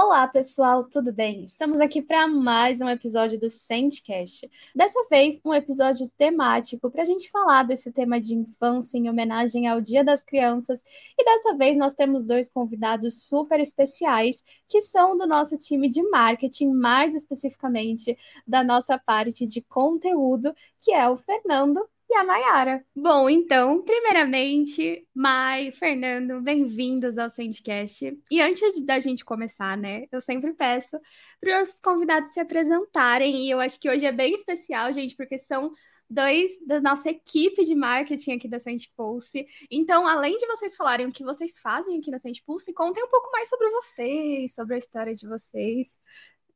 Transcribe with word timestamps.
Olá, 0.00 0.28
pessoal, 0.28 0.84
tudo 0.84 1.12
bem? 1.12 1.44
Estamos 1.44 1.80
aqui 1.80 2.00
para 2.00 2.28
mais 2.28 2.80
um 2.80 2.88
episódio 2.88 3.36
do 3.36 3.50
Sandcast. 3.50 4.48
Dessa 4.72 5.04
vez, 5.10 5.40
um 5.44 5.52
episódio 5.52 6.08
temático 6.16 6.88
para 6.88 7.02
a 7.02 7.04
gente 7.04 7.28
falar 7.28 7.64
desse 7.64 7.90
tema 7.90 8.20
de 8.20 8.32
infância 8.32 8.96
em 8.96 9.10
homenagem 9.10 9.66
ao 9.66 9.80
Dia 9.80 10.04
das 10.04 10.22
Crianças. 10.22 10.84
E 11.18 11.24
dessa 11.24 11.56
vez 11.56 11.76
nós 11.76 11.94
temos 11.94 12.22
dois 12.22 12.48
convidados 12.48 13.24
super 13.24 13.58
especiais 13.58 14.44
que 14.68 14.80
são 14.80 15.16
do 15.16 15.26
nosso 15.26 15.58
time 15.58 15.88
de 15.88 16.00
marketing, 16.10 16.70
mais 16.70 17.12
especificamente 17.12 18.16
da 18.46 18.62
nossa 18.62 18.96
parte 19.00 19.46
de 19.46 19.60
conteúdo, 19.62 20.54
que 20.80 20.92
é 20.92 21.08
o 21.08 21.16
Fernando 21.16 21.84
e 22.10 22.14
a 22.14 22.24
Mayara. 22.24 22.82
Bom, 22.96 23.28
então, 23.28 23.82
primeiramente, 23.82 25.06
Mai, 25.14 25.70
Fernando, 25.70 26.40
bem-vindos 26.40 27.18
ao 27.18 27.28
Sandcast. 27.28 28.18
E 28.30 28.40
antes 28.40 28.80
da 28.86 28.98
gente 28.98 29.24
começar, 29.24 29.76
né, 29.76 30.06
eu 30.10 30.20
sempre 30.20 30.54
peço 30.54 30.98
para 31.38 31.62
os 31.62 31.78
convidados 31.80 32.32
se 32.32 32.40
apresentarem, 32.40 33.44
e 33.44 33.50
eu 33.50 33.60
acho 33.60 33.78
que 33.78 33.90
hoje 33.90 34.06
é 34.06 34.12
bem 34.12 34.34
especial, 34.34 34.90
gente, 34.90 35.14
porque 35.14 35.36
são 35.36 35.70
dois 36.08 36.50
da 36.66 36.80
nossa 36.80 37.10
equipe 37.10 37.62
de 37.62 37.74
marketing 37.74 38.32
aqui 38.32 38.48
da 38.48 38.58
Saint 38.58 38.84
Pulse. 38.96 39.46
Então, 39.70 40.06
além 40.08 40.38
de 40.38 40.46
vocês 40.46 40.74
falarem 40.76 41.06
o 41.06 41.12
que 41.12 41.22
vocês 41.22 41.58
fazem 41.58 41.98
aqui 41.98 42.10
na 42.10 42.18
Saint 42.18 42.38
Pulse, 42.46 42.72
contem 42.72 43.04
um 43.04 43.10
pouco 43.10 43.30
mais 43.30 43.50
sobre 43.50 43.68
vocês, 43.68 44.54
sobre 44.54 44.76
a 44.76 44.78
história 44.78 45.14
de 45.14 45.28
vocês. 45.28 45.94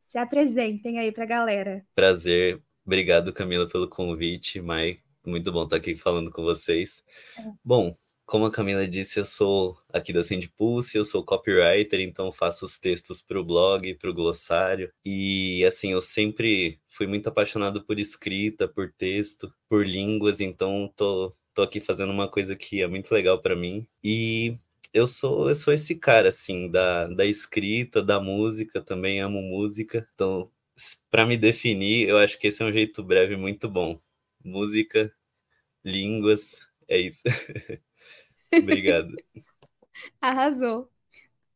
Se 0.07 0.17
apresentem 0.17 0.99
aí 0.99 1.13
para 1.13 1.25
a 1.25 1.27
galera. 1.27 1.85
Prazer. 1.95 2.63
Obrigado, 2.87 3.33
Camila, 3.35 3.69
pelo 3.69 3.89
convite. 3.89 4.61
Mai, 4.61 4.99
muito 5.25 5.53
bom 5.53 5.65
estar 5.65 5.77
aqui 5.77 5.97
falando 5.97 6.31
com 6.31 6.43
vocês. 6.43 7.05
É. 7.39 7.43
Bom, 7.65 7.95
como 8.33 8.47
a 8.47 8.51
Camila 8.51 8.89
disse, 8.89 9.21
eu 9.21 9.25
sou 9.27 9.77
aqui 9.93 10.13
da 10.13 10.23
Pulse, 10.57 10.97
eu 10.97 11.05
sou 11.05 11.25
copywriter, 11.25 12.01
então 12.01 12.33
faço 12.33 12.65
os 12.65 12.79
textos 12.79 13.21
para 13.21 13.39
o 13.39 13.45
blog, 13.45 13.95
para 13.97 14.11
o 14.11 14.15
glossário. 14.15 14.91
E 15.05 15.65
assim, 15.67 15.93
eu 15.93 16.01
sempre 16.01 16.81
fui 16.89 17.07
muito 17.07 17.29
apaixonado 17.29 17.85
por 17.85 17.99
escrita, 17.99 18.67
por 18.67 18.93
texto, 18.93 19.53
por 19.69 19.87
línguas, 19.87 20.41
então 20.41 20.91
tô, 20.97 21.35
tô 21.55 21.63
aqui 21.63 21.81
fazendo 21.81 22.11
uma 22.13 22.29
coisa 22.29 22.57
que 22.57 22.81
é 22.83 22.87
muito 22.87 23.13
legal 23.13 23.41
para 23.41 23.57
mim. 23.57 23.87
E 24.03 24.55
eu 24.95 25.07
sou, 25.07 25.49
eu 25.49 25.55
sou 25.55 25.75
esse 25.75 25.97
cara, 25.97 26.31
assim, 26.31 26.71
da, 26.71 27.09
da 27.09 27.27
escrita, 27.27 28.03
da 28.03 28.21
música, 28.21 28.81
também 28.81 29.21
amo 29.21 29.43
música. 29.43 30.09
Então, 30.15 30.51
para 31.11 31.27
me 31.27 31.37
definir, 31.37 32.09
eu 32.09 32.19
acho 32.19 32.39
que 32.39 32.47
esse 32.47 32.63
é 32.63 32.67
um 32.67 32.73
jeito 32.73 33.03
breve 33.03 33.37
muito 33.37 33.69
bom 33.69 33.99
música, 34.45 35.15
línguas, 35.85 36.69
é 36.89 36.99
isso. 36.99 37.23
Obrigado. 38.61 39.19
Arrasou. 40.21 40.91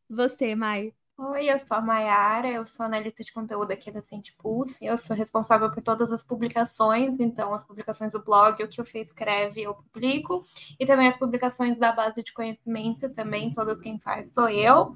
Você, 0.09 0.55
Mai. 0.55 0.93
Oi, 1.19 1.49
eu 1.49 1.57
sou 1.57 1.75
a 1.75 1.81
Mayara, 1.81 2.47
eu 2.47 2.63
sou 2.63 2.85
analista 2.85 3.23
de 3.23 3.33
conteúdo 3.33 3.71
aqui 3.71 3.89
da 3.89 4.03
Pulse. 4.37 4.85
eu 4.85 4.95
sou 4.99 5.15
responsável 5.15 5.71
por 5.71 5.81
todas 5.81 6.11
as 6.11 6.21
publicações, 6.23 7.19
então 7.19 7.55
as 7.55 7.63
publicações 7.63 8.13
do 8.13 8.21
blog, 8.23 8.63
o 8.63 8.67
que 8.67 8.79
o 8.79 8.85
Fê 8.85 8.99
escreve, 9.01 9.63
eu 9.63 9.73
publico, 9.73 10.45
e 10.79 10.85
também 10.85 11.07
as 11.07 11.17
publicações 11.17 11.75
da 11.79 11.91
base 11.91 12.21
de 12.21 12.31
conhecimento, 12.31 13.09
também 13.09 13.51
todas 13.51 13.79
quem 13.79 13.97
faz 13.99 14.31
sou 14.31 14.47
eu. 14.47 14.93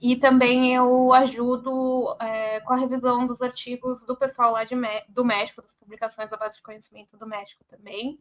E 0.00 0.16
também 0.16 0.74
eu 0.74 1.12
ajudo 1.12 2.16
é, 2.20 2.58
com 2.62 2.72
a 2.72 2.76
revisão 2.76 3.24
dos 3.24 3.40
artigos 3.40 4.04
do 4.04 4.16
pessoal 4.16 4.50
lá 4.50 4.64
de, 4.64 4.74
do 5.08 5.24
México, 5.24 5.62
das 5.62 5.74
publicações 5.74 6.28
da 6.28 6.36
base 6.36 6.56
de 6.56 6.62
conhecimento 6.64 7.16
do 7.16 7.28
México 7.28 7.64
também. 7.68 8.18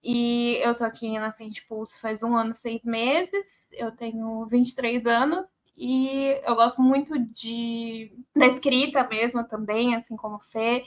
E 0.00 0.60
eu 0.62 0.76
tô 0.76 0.84
aqui 0.84 1.18
na 1.18 1.34
Pulse 1.68 2.00
faz 2.00 2.22
um 2.22 2.36
ano 2.36 2.52
e 2.52 2.54
seis 2.54 2.84
meses, 2.84 3.66
eu 3.72 3.90
tenho 3.90 4.46
23 4.46 5.04
anos, 5.06 5.44
e 5.78 6.40
eu 6.44 6.54
gosto 6.56 6.82
muito 6.82 7.18
de 7.18 8.12
da 8.34 8.46
escrita 8.46 9.06
mesmo 9.08 9.44
também, 9.46 9.94
assim 9.94 10.16
como 10.16 10.40
Fê. 10.40 10.84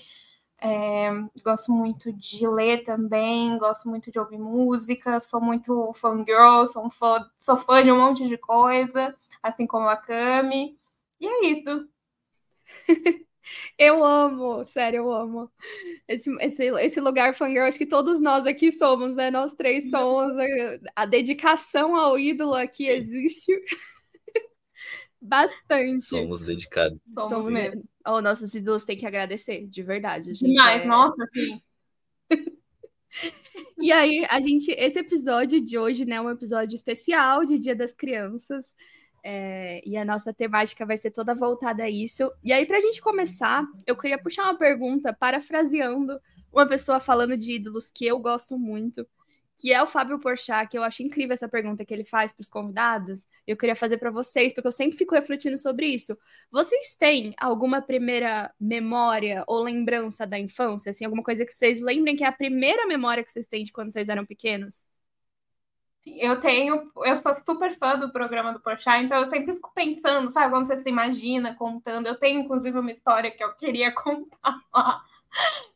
É, 0.63 1.09
gosto 1.43 1.71
muito 1.71 2.13
de 2.13 2.47
ler 2.47 2.83
também, 2.83 3.57
gosto 3.57 3.89
muito 3.89 4.11
de 4.11 4.19
ouvir 4.19 4.37
música, 4.37 5.19
sou 5.19 5.41
muito 5.41 5.91
fangirl, 5.93 6.67
sou, 6.67 6.85
um 6.85 6.89
fã, 6.89 7.27
sou 7.39 7.57
fã 7.57 7.83
de 7.83 7.91
um 7.91 7.97
monte 7.99 8.27
de 8.27 8.37
coisa, 8.37 9.15
assim 9.41 9.65
como 9.65 9.87
a 9.87 9.97
Cami. 9.97 10.77
E 11.19 11.27
é 11.27 11.45
isso. 11.47 11.89
Eu 13.77 14.03
amo, 14.03 14.63
sério, 14.63 14.97
eu 14.97 15.11
amo. 15.11 15.51
Esse, 16.07 16.29
esse, 16.39 16.63
esse 16.81 16.99
lugar 17.01 17.33
fangirl, 17.33 17.65
acho 17.65 17.77
que 17.77 17.87
todos 17.87 18.19
nós 18.21 18.45
aqui 18.45 18.71
somos, 18.71 19.15
né? 19.15 19.31
Nós 19.31 19.53
três 19.53 19.89
somos. 19.89 20.37
A, 20.37 21.03
a 21.03 21.05
dedicação 21.05 21.95
ao 21.95 22.19
ídolo 22.19 22.53
aqui 22.55 22.87
existe. 22.87 23.51
Bastante. 25.21 26.01
Somos 26.01 26.41
dedicados. 26.41 26.99
Somos 27.15 27.51
mesmo. 27.51 27.83
Oh, 28.05 28.21
nossos 28.21 28.53
ídolos 28.55 28.83
têm 28.83 28.97
que 28.97 29.05
agradecer, 29.05 29.67
de 29.67 29.83
verdade. 29.83 30.33
Demais, 30.33 30.81
é... 30.81 30.85
nossa, 30.85 31.23
sim. 31.27 31.61
e 33.77 33.91
aí, 33.91 34.25
a 34.27 34.41
gente, 34.41 34.71
esse 34.71 34.97
episódio 34.97 35.63
de 35.63 35.77
hoje, 35.77 36.05
né, 36.05 36.15
é 36.15 36.21
um 36.21 36.31
episódio 36.31 36.75
especial 36.75 37.45
de 37.45 37.59
Dia 37.59 37.75
das 37.75 37.91
Crianças. 37.91 38.75
É, 39.23 39.87
e 39.87 39.95
a 39.95 40.03
nossa 40.03 40.33
temática 40.33 40.83
vai 40.83 40.97
ser 40.97 41.11
toda 41.11 41.35
voltada 41.35 41.83
a 41.83 41.89
isso. 41.89 42.31
E 42.43 42.51
aí, 42.51 42.65
para 42.65 42.77
a 42.77 42.81
gente 42.81 42.99
começar, 42.99 43.63
eu 43.85 43.95
queria 43.95 44.17
puxar 44.17 44.43
uma 44.45 44.57
pergunta, 44.57 45.13
parafraseando 45.13 46.19
uma 46.51 46.65
pessoa 46.65 46.99
falando 46.99 47.37
de 47.37 47.53
ídolos 47.53 47.91
que 47.93 48.07
eu 48.07 48.19
gosto 48.19 48.57
muito 48.57 49.07
que 49.61 49.71
é 49.71 49.81
o 49.81 49.85
Fábio 49.85 50.19
Porchat, 50.19 50.67
que 50.67 50.75
eu 50.75 50.83
acho 50.83 51.03
incrível 51.03 51.33
essa 51.33 51.47
pergunta 51.47 51.85
que 51.85 51.93
ele 51.93 52.03
faz 52.03 52.33
para 52.33 52.41
os 52.41 52.49
convidados. 52.49 53.27
Eu 53.45 53.55
queria 53.55 53.75
fazer 53.75 53.97
para 53.99 54.09
vocês, 54.09 54.51
porque 54.51 54.67
eu 54.67 54.71
sempre 54.71 54.97
fico 54.97 55.13
refletindo 55.13 55.55
sobre 55.55 55.85
isso. 55.85 56.17
Vocês 56.51 56.95
têm 56.95 57.35
alguma 57.39 57.79
primeira 57.79 58.51
memória 58.59 59.43
ou 59.47 59.61
lembrança 59.61 60.25
da 60.25 60.39
infância, 60.39 60.89
assim, 60.89 61.05
alguma 61.05 61.21
coisa 61.21 61.45
que 61.45 61.53
vocês 61.53 61.79
lembrem 61.79 62.15
que 62.15 62.23
é 62.23 62.27
a 62.27 62.31
primeira 62.31 62.87
memória 62.87 63.23
que 63.23 63.31
vocês 63.31 63.47
têm 63.47 63.63
de 63.63 63.71
quando 63.71 63.91
vocês 63.93 64.09
eram 64.09 64.25
pequenos? 64.25 64.83
Eu 66.03 66.39
tenho, 66.39 66.91
eu 67.05 67.17
sou 67.17 67.35
super 67.45 67.77
fã 67.77 67.95
do 67.95 68.11
programa 68.11 68.51
do 68.51 68.59
Porchat, 68.59 69.05
então 69.05 69.19
eu 69.19 69.29
sempre 69.29 69.53
fico 69.53 69.71
pensando, 69.75 70.31
sabe, 70.33 70.49
quando 70.49 70.65
você 70.65 70.81
se 70.81 70.89
imagina 70.89 71.53
contando. 71.53 72.07
Eu 72.07 72.15
tenho, 72.15 72.39
inclusive, 72.39 72.79
uma 72.79 72.91
história 72.91 73.29
que 73.29 73.43
eu 73.43 73.53
queria 73.53 73.91
contar 73.93 74.59
lá 74.73 75.03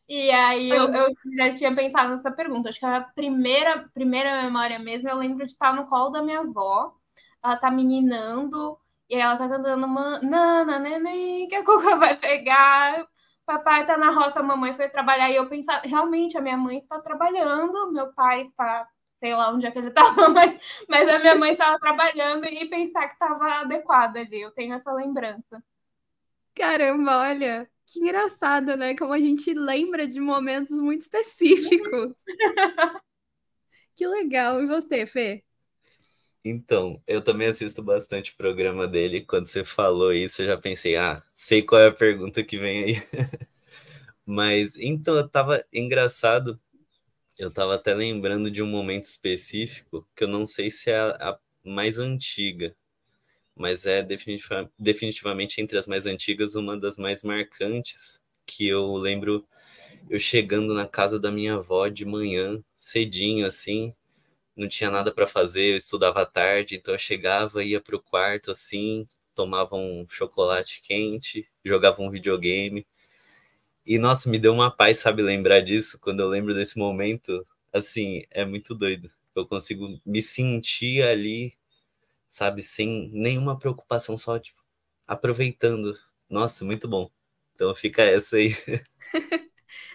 e 0.08 0.30
aí 0.30 0.70
eu, 0.70 0.92
eu, 0.92 1.16
já 1.36 1.52
tinha 1.52 1.74
pensado 1.74 2.14
nessa 2.14 2.30
pergunta. 2.30 2.68
Acho 2.68 2.78
que 2.80 2.86
a 2.86 3.00
primeira, 3.00 3.88
primeira 3.92 4.42
memória 4.42 4.78
mesmo, 4.78 5.08
eu 5.08 5.16
lembro 5.16 5.44
de 5.44 5.52
estar 5.52 5.74
no 5.74 5.86
colo 5.86 6.10
da 6.10 6.22
minha 6.22 6.40
avó. 6.40 6.94
Ela 7.42 7.56
tá 7.56 7.70
meninando 7.70 8.78
e 9.08 9.14
aí 9.14 9.20
ela 9.20 9.36
tá 9.36 9.48
cantando 9.48 9.86
uma 9.86 10.20
Nana, 10.20 10.78
neném, 10.78 11.48
que 11.48 11.54
a 11.54 11.64
cuca 11.64 11.96
vai 11.96 12.16
pegar. 12.16 13.06
Papai 13.44 13.86
tá 13.86 13.96
na 13.96 14.10
roça, 14.10 14.40
a 14.40 14.42
mamãe 14.42 14.74
foi 14.74 14.88
trabalhar. 14.88 15.30
E 15.30 15.36
eu 15.36 15.48
pensava, 15.48 15.82
realmente, 15.86 16.36
a 16.36 16.40
minha 16.40 16.56
mãe 16.56 16.78
está 16.78 17.00
trabalhando, 17.00 17.92
meu 17.92 18.12
pai 18.12 18.42
está, 18.42 18.88
sei 19.20 19.34
lá 19.34 19.50
onde 19.52 19.66
é 19.66 19.70
que 19.70 19.78
ele 19.78 19.88
estava, 19.94 20.28
mas, 20.28 20.84
mas 20.88 21.08
a 21.08 21.18
minha 21.20 21.36
mãe 21.36 21.52
estava 21.52 21.78
trabalhando 21.78 22.44
e 22.46 22.68
pensar 22.68 23.06
que 23.08 23.14
estava 23.14 23.60
adequado 23.60 24.16
ali. 24.16 24.40
Eu 24.40 24.50
tenho 24.52 24.74
essa 24.74 24.92
lembrança. 24.92 25.62
Caramba, 26.54 27.18
olha, 27.18 27.70
que 27.86 28.00
engraçado, 28.00 28.76
né? 28.76 28.96
Como 28.96 29.12
a 29.12 29.20
gente 29.20 29.54
lembra 29.54 30.06
de 30.06 30.20
momentos 30.20 30.78
muito 30.78 31.02
específicos. 31.02 32.14
que 33.96 34.06
legal. 34.06 34.62
E 34.62 34.66
você, 34.66 35.06
Fê? 35.06 35.44
Então, 36.44 37.02
eu 37.06 37.22
também 37.22 37.48
assisto 37.48 37.82
bastante 37.82 38.32
o 38.32 38.36
programa 38.36 38.86
dele. 38.86 39.20
Quando 39.20 39.46
você 39.46 39.64
falou 39.64 40.12
isso, 40.12 40.42
eu 40.42 40.46
já 40.46 40.56
pensei, 40.58 40.96
ah, 40.96 41.22
sei 41.34 41.62
qual 41.62 41.80
é 41.80 41.88
a 41.88 41.92
pergunta 41.92 42.44
que 42.44 42.58
vem 42.58 42.84
aí. 42.84 42.94
Mas, 44.24 44.76
então, 44.78 45.16
eu 45.16 45.28
tava 45.28 45.62
engraçado. 45.72 46.60
Eu 47.38 47.50
tava 47.52 47.74
até 47.74 47.94
lembrando 47.94 48.50
de 48.50 48.62
um 48.62 48.66
momento 48.66 49.04
específico 49.04 50.08
que 50.16 50.24
eu 50.24 50.28
não 50.28 50.46
sei 50.46 50.70
se 50.70 50.90
é 50.90 50.98
a, 50.98 51.30
a 51.30 51.38
mais 51.64 51.98
antiga, 51.98 52.72
mas 53.56 53.86
é 53.86 54.02
definitiva, 54.02 54.70
definitivamente 54.78 55.60
entre 55.60 55.78
as 55.78 55.86
mais 55.86 56.06
antigas 56.06 56.54
uma 56.54 56.76
das 56.78 56.98
mais 56.98 57.22
marcantes, 57.24 58.22
que 58.46 58.68
eu 58.68 58.94
lembro 58.96 59.46
eu 60.10 60.18
chegando 60.18 60.74
na 60.74 60.86
casa 60.86 61.18
da 61.20 61.30
minha 61.30 61.54
avó 61.54 61.88
de 61.88 62.04
manhã, 62.04 62.62
cedinho 62.76 63.46
assim, 63.46 63.94
não 64.56 64.68
tinha 64.68 64.90
nada 64.90 65.12
para 65.12 65.26
fazer, 65.26 65.72
eu 65.72 65.76
estudava 65.76 66.22
à 66.22 66.26
tarde, 66.26 66.76
então 66.76 66.94
eu 66.94 66.98
chegava, 66.98 67.64
ia 67.64 67.80
pro 67.80 68.02
quarto 68.02 68.50
assim, 68.52 69.06
tomava 69.34 69.76
um 69.76 70.06
chocolate 70.10 70.82
quente, 70.82 71.48
jogava 71.64 72.02
um 72.02 72.10
videogame. 72.10 72.86
E 73.86 73.98
nossa, 73.98 74.28
me 74.28 74.38
deu 74.38 74.52
uma 74.52 74.70
paz, 74.70 74.98
sabe, 74.98 75.22
lembrar 75.22 75.60
disso, 75.60 75.98
quando 76.00 76.20
eu 76.20 76.28
lembro 76.28 76.54
desse 76.54 76.78
momento, 76.78 77.46
assim, 77.72 78.22
é 78.30 78.44
muito 78.44 78.74
doido. 78.74 79.10
Eu 79.34 79.46
consigo 79.46 80.00
me 80.04 80.22
sentir 80.22 81.02
ali 81.02 81.52
sabe? 82.36 82.62
Sem 82.62 83.10
nenhuma 83.12 83.58
preocupação, 83.58 84.16
só 84.18 84.38
tipo, 84.38 84.60
aproveitando. 85.06 85.92
Nossa, 86.28 86.64
muito 86.64 86.88
bom. 86.88 87.10
Então 87.54 87.74
fica 87.74 88.02
essa 88.02 88.36
aí. 88.36 88.50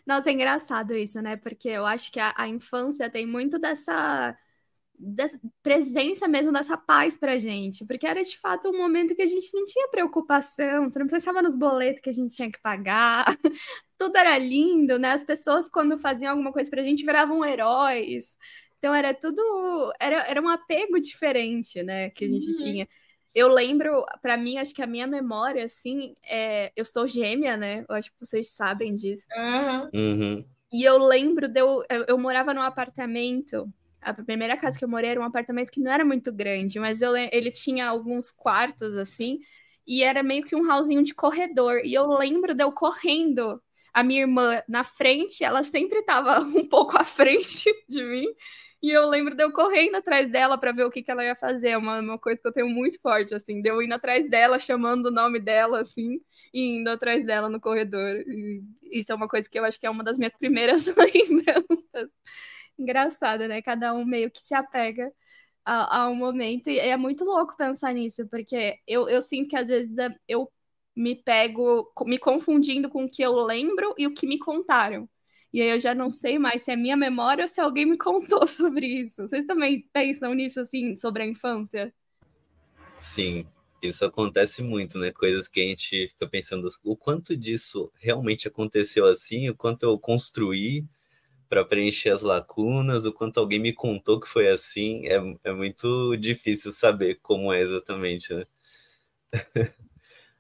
Nossa, 0.06 0.30
é 0.30 0.34
engraçado 0.34 0.94
isso, 0.94 1.22
né? 1.22 1.38
Porque 1.38 1.70
eu 1.70 1.86
acho 1.86 2.12
que 2.12 2.20
a, 2.20 2.34
a 2.36 2.48
infância 2.48 3.10
tem 3.10 3.26
muito 3.26 3.60
dessa 3.60 4.36
presença 5.64 6.28
mesmo 6.28 6.52
dessa 6.52 6.78
paz 6.78 7.18
pra 7.18 7.38
gente, 7.38 7.86
porque 7.86 8.06
era 8.06 8.24
de 8.24 8.38
fato 8.38 8.70
um 8.70 8.78
momento 8.78 9.16
que 9.16 9.22
a 9.22 9.26
gente 9.26 9.52
não 9.54 9.66
tinha 9.66 9.88
preocupação, 9.90 10.90
você 10.90 11.00
não 11.00 11.08
pensava 11.08 11.42
nos 11.42 11.56
boletos 11.56 12.02
que 12.02 12.10
a 12.10 12.14
gente 12.14 12.36
tinha 12.36 12.52
que 12.52 12.62
pagar, 12.62 13.26
tudo 13.98 14.16
era 14.18 14.38
lindo, 14.38 15.00
né? 15.00 15.12
As 15.14 15.24
pessoas, 15.24 15.68
quando 15.70 15.98
faziam 15.98 16.32
alguma 16.32 16.52
coisa 16.52 16.70
pra 16.70 16.84
gente, 16.84 17.06
viravam 17.06 17.44
heróis. 17.44 18.38
Então 18.82 18.96
era 18.96 19.14
tudo. 19.14 19.94
Era, 20.00 20.24
era 20.28 20.42
um 20.42 20.50
apego 20.50 21.00
diferente, 21.00 21.84
né? 21.84 22.10
Que 22.10 22.26
a 22.26 22.28
gente 22.28 22.50
uhum. 22.50 22.64
tinha. 22.64 22.88
Eu 23.36 23.48
lembro, 23.48 24.04
para 24.24 24.36
mim, 24.36 24.58
acho 24.58 24.74
que 24.74 24.82
a 24.82 24.88
minha 24.88 25.06
memória, 25.06 25.64
assim, 25.64 26.16
é... 26.28 26.72
eu 26.76 26.84
sou 26.84 27.08
gêmea, 27.08 27.56
né? 27.56 27.86
Eu 27.88 27.94
acho 27.94 28.12
que 28.12 28.20
vocês 28.20 28.50
sabem 28.50 28.96
disso. 28.96 29.28
Uhum. 29.94 30.44
E 30.74 30.84
eu 30.84 30.98
lembro 30.98 31.48
de 31.48 31.62
eu, 31.62 31.84
eu, 31.88 32.06
eu 32.08 32.18
morava 32.18 32.56
num 32.56 32.62
apartamento 32.62 33.72
a 34.02 34.14
primeira 34.16 34.58
casa 34.58 34.80
que 34.80 34.84
eu 34.84 34.90
morei 34.90 35.12
era 35.12 35.22
um 35.22 35.24
apartamento 35.24 35.70
que 35.70 35.80
não 35.80 35.92
era 35.92 36.04
muito 36.04 36.32
grande, 36.32 36.80
mas 36.80 37.04
eu, 37.04 37.16
ele 37.16 37.52
tinha 37.52 37.88
alguns 37.88 38.32
quartos 38.32 38.98
assim, 38.98 39.38
e 39.86 40.02
era 40.02 40.24
meio 40.24 40.44
que 40.44 40.56
um 40.56 40.68
hallzinho 40.68 41.04
de 41.04 41.14
corredor. 41.14 41.82
E 41.86 41.94
eu 41.94 42.08
lembro 42.08 42.56
de 42.56 42.64
eu 42.64 42.72
correndo, 42.72 43.62
a 43.94 44.04
minha 44.04 44.22
irmã 44.22 44.62
na 44.68 44.84
frente, 44.84 45.44
ela 45.44 45.64
sempre 45.64 46.00
estava 46.00 46.40
um 46.42 46.68
pouco 46.68 46.98
à 46.98 47.04
frente 47.04 47.66
de 47.88 48.04
mim. 48.04 48.28
E 48.82 48.90
eu 48.92 49.08
lembro 49.10 49.36
de 49.36 49.44
eu 49.44 49.52
correndo 49.54 49.96
atrás 49.96 50.30
dela 50.32 50.58
para 50.58 50.72
ver 50.72 50.86
o 50.86 50.92
que, 50.92 51.04
que 51.04 51.12
ela 51.12 51.24
ia 51.24 51.36
fazer. 51.36 51.70
É 51.70 51.78
uma, 51.78 52.00
uma 52.00 52.18
coisa 52.20 52.40
que 52.42 52.48
eu 52.48 52.52
tenho 52.54 52.70
muito 52.70 53.00
forte, 53.00 53.34
assim, 53.36 53.62
de 53.62 53.70
eu 53.70 53.82
indo 53.82 53.94
atrás 53.94 54.28
dela, 54.30 54.58
chamando 54.60 55.08
o 55.08 55.12
nome 55.12 55.40
dela, 55.40 55.82
assim, 55.82 56.20
e 56.54 56.78
indo 56.78 56.90
atrás 56.90 57.24
dela 57.26 57.48
no 57.50 57.60
corredor. 57.62 58.16
E 58.28 58.64
isso 58.92 59.12
é 59.12 59.16
uma 59.16 59.28
coisa 59.28 59.48
que 59.50 59.60
eu 59.60 59.66
acho 59.66 59.80
que 59.80 59.86
é 59.86 59.90
uma 59.90 60.04
das 60.04 60.18
minhas 60.18 60.34
primeiras 60.34 60.88
lembranças 60.98 62.10
engraçada, 62.78 63.48
né? 63.48 63.62
Cada 63.62 63.94
um 63.94 64.06
meio 64.06 64.32
que 64.32 64.42
se 64.42 64.54
apega 64.56 65.12
a, 65.66 66.04
a, 66.04 66.10
um 66.10 66.16
momento. 66.16 66.70
E 66.70 66.80
é 66.80 66.98
muito 66.98 67.24
louco 67.26 67.58
pensar 67.58 67.94
nisso, 67.94 68.28
porque 68.30 68.80
eu, 68.88 69.10
eu 69.10 69.22
sinto 69.22 69.50
que 69.50 69.56
às 69.58 69.68
vezes 69.70 69.92
eu 70.28 70.52
me 70.96 71.16
pego 71.16 71.92
me 72.06 72.20
confundindo 72.20 72.90
com 72.90 73.06
o 73.06 73.10
que 73.12 73.22
eu 73.24 73.34
lembro 73.36 73.96
e 73.98 74.08
o 74.08 74.14
que 74.14 74.28
me 74.28 74.40
contaram. 74.40 75.10
E 75.54 75.62
aí 75.62 75.70
eu 75.70 75.80
já 75.80 75.94
não 75.96 76.10
sei 76.10 76.40
mais 76.40 76.64
se 76.64 76.72
é 76.72 76.76
minha 76.76 76.96
memória 76.98 77.44
ou 77.44 77.48
se 77.48 77.60
alguém 77.62 77.86
me 77.86 77.98
contou 78.00 78.48
sobre 78.48 78.88
isso. 78.88 79.24
Vocês 79.28 79.46
também 79.46 79.88
pensam 79.94 80.34
nisso, 80.34 80.60
assim, 80.62 80.96
sobre 80.96 81.24
a 81.24 81.28
infância? 81.28 81.94
Sim, 82.98 83.46
isso 83.82 84.06
acontece 84.06 84.62
muito, 84.64 84.98
né? 84.98 85.12
Coisas 85.12 85.48
que 85.48 85.60
a 85.60 85.64
gente 85.64 86.08
fica 86.10 86.28
pensando 86.28 86.68
o 86.86 86.96
quanto 86.96 87.36
disso 87.36 87.92
realmente 88.00 88.48
aconteceu 88.48 89.06
assim, 89.06 89.50
o 89.50 89.56
quanto 89.56 89.84
eu 89.84 89.98
construí 90.00 90.86
para 91.50 91.66
preencher 91.66 92.12
as 92.12 92.24
lacunas, 92.24 93.06
o 93.06 93.14
quanto 93.14 93.40
alguém 93.40 93.60
me 93.60 93.74
contou 93.74 94.20
que 94.20 94.28
foi 94.30 94.50
assim, 94.50 95.08
é, 95.08 95.18
é 95.46 95.54
muito 95.54 96.16
difícil 96.18 96.72
saber 96.74 97.20
como 97.24 97.54
é 97.54 97.62
exatamente, 97.62 98.34
né? 98.34 98.46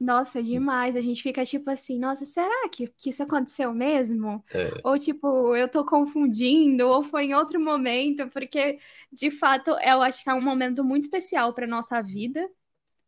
Nossa, 0.01 0.41
demais. 0.41 0.95
A 0.95 1.01
gente 1.01 1.21
fica 1.21 1.45
tipo 1.45 1.69
assim, 1.69 1.99
nossa, 1.99 2.25
será 2.25 2.67
que, 2.69 2.87
que 2.87 3.11
isso 3.11 3.21
aconteceu 3.21 3.71
mesmo? 3.71 4.43
É. 4.51 4.81
Ou 4.83 4.97
tipo, 4.97 5.55
eu 5.55 5.69
tô 5.69 5.85
confundindo, 5.85 6.87
ou 6.87 7.03
foi 7.03 7.25
em 7.25 7.35
outro 7.35 7.59
momento, 7.59 8.27
porque 8.29 8.79
de 9.11 9.29
fato 9.29 9.69
eu 9.69 10.01
acho 10.01 10.23
que 10.23 10.29
é 10.31 10.33
um 10.33 10.41
momento 10.41 10.83
muito 10.83 11.03
especial 11.03 11.53
para 11.53 11.67
nossa 11.67 12.01
vida, 12.01 12.49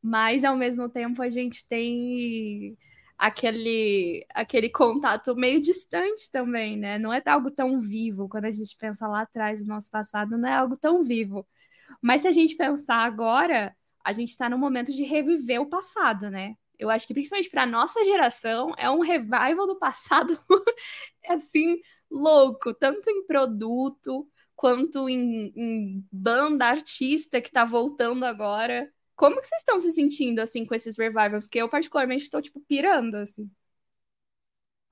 mas 0.02 0.44
ao 0.44 0.56
mesmo 0.56 0.90
tempo 0.90 1.22
a 1.24 1.30
gente 1.30 1.68
tem 1.68 2.78
aquele, 3.18 4.26
aquele 4.34 4.70
contato 4.70 5.36
meio 5.36 5.62
distante 5.62 6.30
também, 6.32 6.78
né? 6.78 7.00
Não 7.00 7.14
é 7.14 7.24
algo 7.26 7.52
tão 7.52 7.80
vivo. 7.80 8.30
Quando 8.30 8.46
a 8.46 8.52
gente 8.52 8.78
pensa 8.78 9.08
lá 9.08 9.22
atrás 9.22 9.62
do 9.62 9.68
nosso 9.68 9.90
passado, 9.90 10.38
não 10.38 10.50
é 10.50 10.54
algo 10.54 10.78
tão 10.78 11.04
vivo. 11.04 11.48
Mas 12.02 12.24
se 12.24 12.28
a 12.28 12.32
gente 12.32 12.56
pensar 12.56 12.98
agora, 12.98 13.76
a 14.04 14.14
gente 14.14 14.30
está 14.30 14.50
no 14.50 14.60
momento 14.60 14.92
de 14.94 15.04
reviver 15.04 15.62
o 15.62 15.68
passado, 15.68 16.30
né? 16.30 16.56
Eu 16.84 16.90
acho 16.90 17.08
que 17.08 17.14
principalmente 17.14 17.50
para 17.50 17.66
nossa 17.66 18.04
geração 18.04 18.74
é 18.78 18.90
um 18.90 19.00
revival 19.00 19.66
do 19.66 19.78
passado 19.78 20.38
assim 21.28 21.80
louco, 22.12 22.74
tanto 22.74 23.10
em 23.10 23.26
produto 23.26 24.28
quanto 24.56 25.10
em, 25.10 25.52
em 25.56 26.08
banda 26.12 26.66
artista 26.66 27.42
que 27.42 27.50
está 27.50 27.66
voltando 27.66 28.26
agora. 28.26 28.92
Como 29.16 29.40
que 29.40 29.48
vocês 29.48 29.62
estão 29.62 29.80
se 29.80 29.92
sentindo, 29.92 30.40
assim, 30.40 30.66
com 30.66 30.74
esses 30.74 30.98
revivals? 30.98 31.48
Que 31.48 31.60
eu, 31.60 31.70
particularmente, 31.70 32.24
estou, 32.24 32.42
tipo, 32.42 32.60
pirando, 32.62 33.16
assim. 33.16 33.50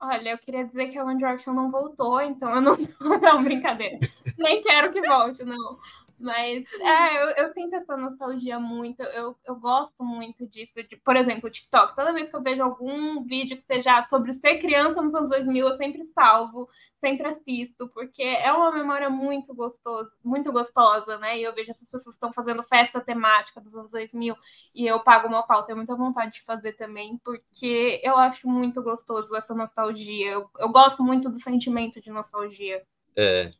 Olha, 0.00 0.30
eu 0.30 0.38
queria 0.38 0.64
dizer 0.64 0.88
que 0.88 0.98
a 0.98 1.04
One 1.04 1.16
Direction 1.16 1.54
não 1.54 1.70
voltou, 1.70 2.20
então 2.20 2.54
eu 2.54 2.60
não... 2.60 2.76
Não, 3.20 3.42
brincadeira. 3.42 3.98
Nem 4.36 4.62
quero 4.62 4.92
que 4.92 5.00
volte, 5.00 5.44
não. 5.44 5.78
Mas 6.22 6.64
é, 6.80 7.22
eu, 7.22 7.30
eu 7.30 7.52
sinto 7.52 7.74
essa 7.74 7.96
nostalgia 7.96 8.58
muito, 8.60 9.02
eu, 9.02 9.36
eu 9.44 9.56
gosto 9.56 10.04
muito 10.04 10.46
disso. 10.46 10.82
De, 10.84 10.96
por 10.96 11.16
exemplo, 11.16 11.48
o 11.48 11.50
TikTok. 11.50 11.96
Toda 11.96 12.12
vez 12.12 12.30
que 12.30 12.36
eu 12.36 12.42
vejo 12.42 12.62
algum 12.62 13.24
vídeo 13.24 13.56
que 13.56 13.64
seja 13.64 14.04
sobre 14.04 14.32
ser 14.32 14.58
criança 14.58 15.02
nos 15.02 15.14
anos 15.14 15.30
2000, 15.30 15.68
eu 15.68 15.76
sempre 15.76 16.04
salvo, 16.14 16.68
sempre 17.00 17.26
assisto, 17.26 17.88
porque 17.88 18.22
é 18.22 18.52
uma 18.52 18.70
memória 18.70 19.10
muito 19.10 19.52
gostosa, 19.52 20.10
muito 20.24 20.52
gostosa, 20.52 21.18
né? 21.18 21.38
E 21.38 21.42
eu 21.42 21.52
vejo 21.52 21.72
essas 21.72 21.88
pessoas 21.88 22.14
estão 22.14 22.32
fazendo 22.32 22.62
festa 22.62 23.00
temática 23.00 23.60
dos 23.60 23.74
anos 23.74 23.90
2000 23.90 24.36
e 24.74 24.86
eu 24.86 25.00
pago 25.00 25.26
uma 25.26 25.42
pauta, 25.42 25.66
tenho 25.66 25.78
muita 25.78 25.96
vontade 25.96 26.34
de 26.34 26.42
fazer 26.42 26.74
também, 26.74 27.18
porque 27.24 28.00
eu 28.04 28.16
acho 28.16 28.48
muito 28.48 28.80
gostoso 28.80 29.34
essa 29.34 29.54
nostalgia. 29.54 30.30
Eu, 30.30 30.50
eu 30.58 30.68
gosto 30.68 31.02
muito 31.02 31.28
do 31.28 31.42
sentimento 31.42 32.00
de 32.00 32.10
nostalgia. 32.10 32.82
É, 33.16 33.52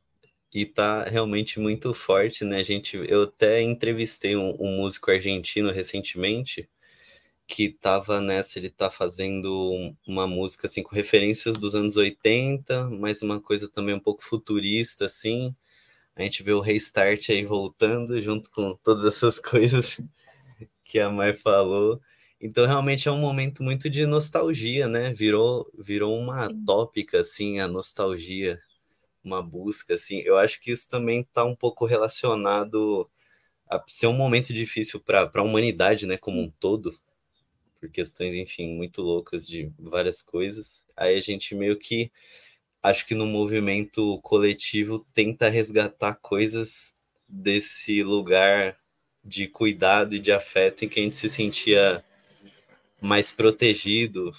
e 0.54 0.66
tá 0.66 1.04
realmente 1.04 1.58
muito 1.58 1.94
forte, 1.94 2.44
né? 2.44 2.58
A 2.58 2.62
gente, 2.62 2.96
eu 3.08 3.22
até 3.22 3.62
entrevistei 3.62 4.37
um, 4.37 4.54
um, 4.60 4.76
músico 4.76 5.10
argentino 5.10 5.70
recentemente 5.72 6.69
que 7.46 7.70
tava 7.70 8.20
nessa, 8.20 8.58
ele 8.58 8.70
tá 8.70 8.90
fazendo 8.90 9.94
uma 10.06 10.26
música 10.26 10.66
assim 10.66 10.82
com 10.82 10.94
referências 10.94 11.56
dos 11.56 11.75
anos 11.75 11.96
80, 11.96 12.90
mas 12.90 13.22
uma 13.22 13.40
coisa 13.40 13.69
também 13.69 13.94
um 13.94 14.00
pouco 14.00 14.22
futurista 14.22 15.06
assim. 15.06 15.54
A 16.16 16.22
gente 16.22 16.43
vê 16.43 16.52
o 16.52 16.60
Restart 16.60 17.31
aí 17.31 17.44
voltando 17.44 18.22
junto 18.22 18.50
com 18.50 18.76
todas 18.84 19.05
essas 19.05 19.40
coisas 19.40 20.00
que 20.84 20.98
a 21.00 21.10
Mai 21.10 21.34
falou. 21.34 22.00
Então 22.40 22.66
realmente 22.66 23.08
é 23.08 23.12
um 23.12 23.19
momento 23.19 23.62
muito 23.62 23.88
de 23.90 24.06
nostalgia, 24.06 24.88
né? 24.88 25.12
Virou 25.14 25.70
virou 25.78 26.19
uma 26.19 26.48
Sim. 26.48 26.64
tópica 26.66 27.20
assim 27.20 27.60
a 27.60 27.69
nostalgia 27.69 28.60
uma 29.24 29.42
busca, 29.42 29.94
assim. 29.94 30.20
Eu 30.20 30.36
acho 30.36 30.60
que 30.60 30.70
isso 30.70 30.88
também 30.88 31.20
está 31.20 31.44
um 31.44 31.54
pouco 31.54 31.84
relacionado 31.86 33.08
a 33.69 33.82
ser 33.86 34.06
um 34.06 34.12
momento 34.12 34.52
difícil 34.52 35.00
para 35.00 35.30
a 35.32 35.42
humanidade, 35.42 36.06
né, 36.06 36.16
como 36.19 36.40
um 36.40 36.50
todo, 36.50 36.96
por 37.80 37.90
questões, 37.90 38.34
enfim, 38.34 38.69
muito 38.76 39.02
loucas 39.02 39.46
de 39.46 39.72
várias 39.78 40.22
coisas. 40.22 40.86
Aí 40.96 41.17
a 41.17 41.20
gente 41.20 41.55
meio 41.55 41.79
que, 41.79 42.12
acho 42.82 43.06
que 43.06 43.14
no 43.14 43.26
movimento 43.26 44.20
coletivo, 44.22 45.06
tenta 45.14 45.48
resgatar 45.48 46.14
coisas 46.17 46.96
desse 47.29 48.02
lugar 48.02 48.76
de 49.24 49.48
cuidado 49.48 50.17
e 50.17 50.19
de 50.19 50.32
afeto 50.32 50.84
em 50.84 50.88
que 50.88 51.00
a 51.00 51.02
gente 51.02 51.17
se 51.17 51.29
sentia 51.29 52.05
mais 53.00 53.31
protegido 53.32 54.32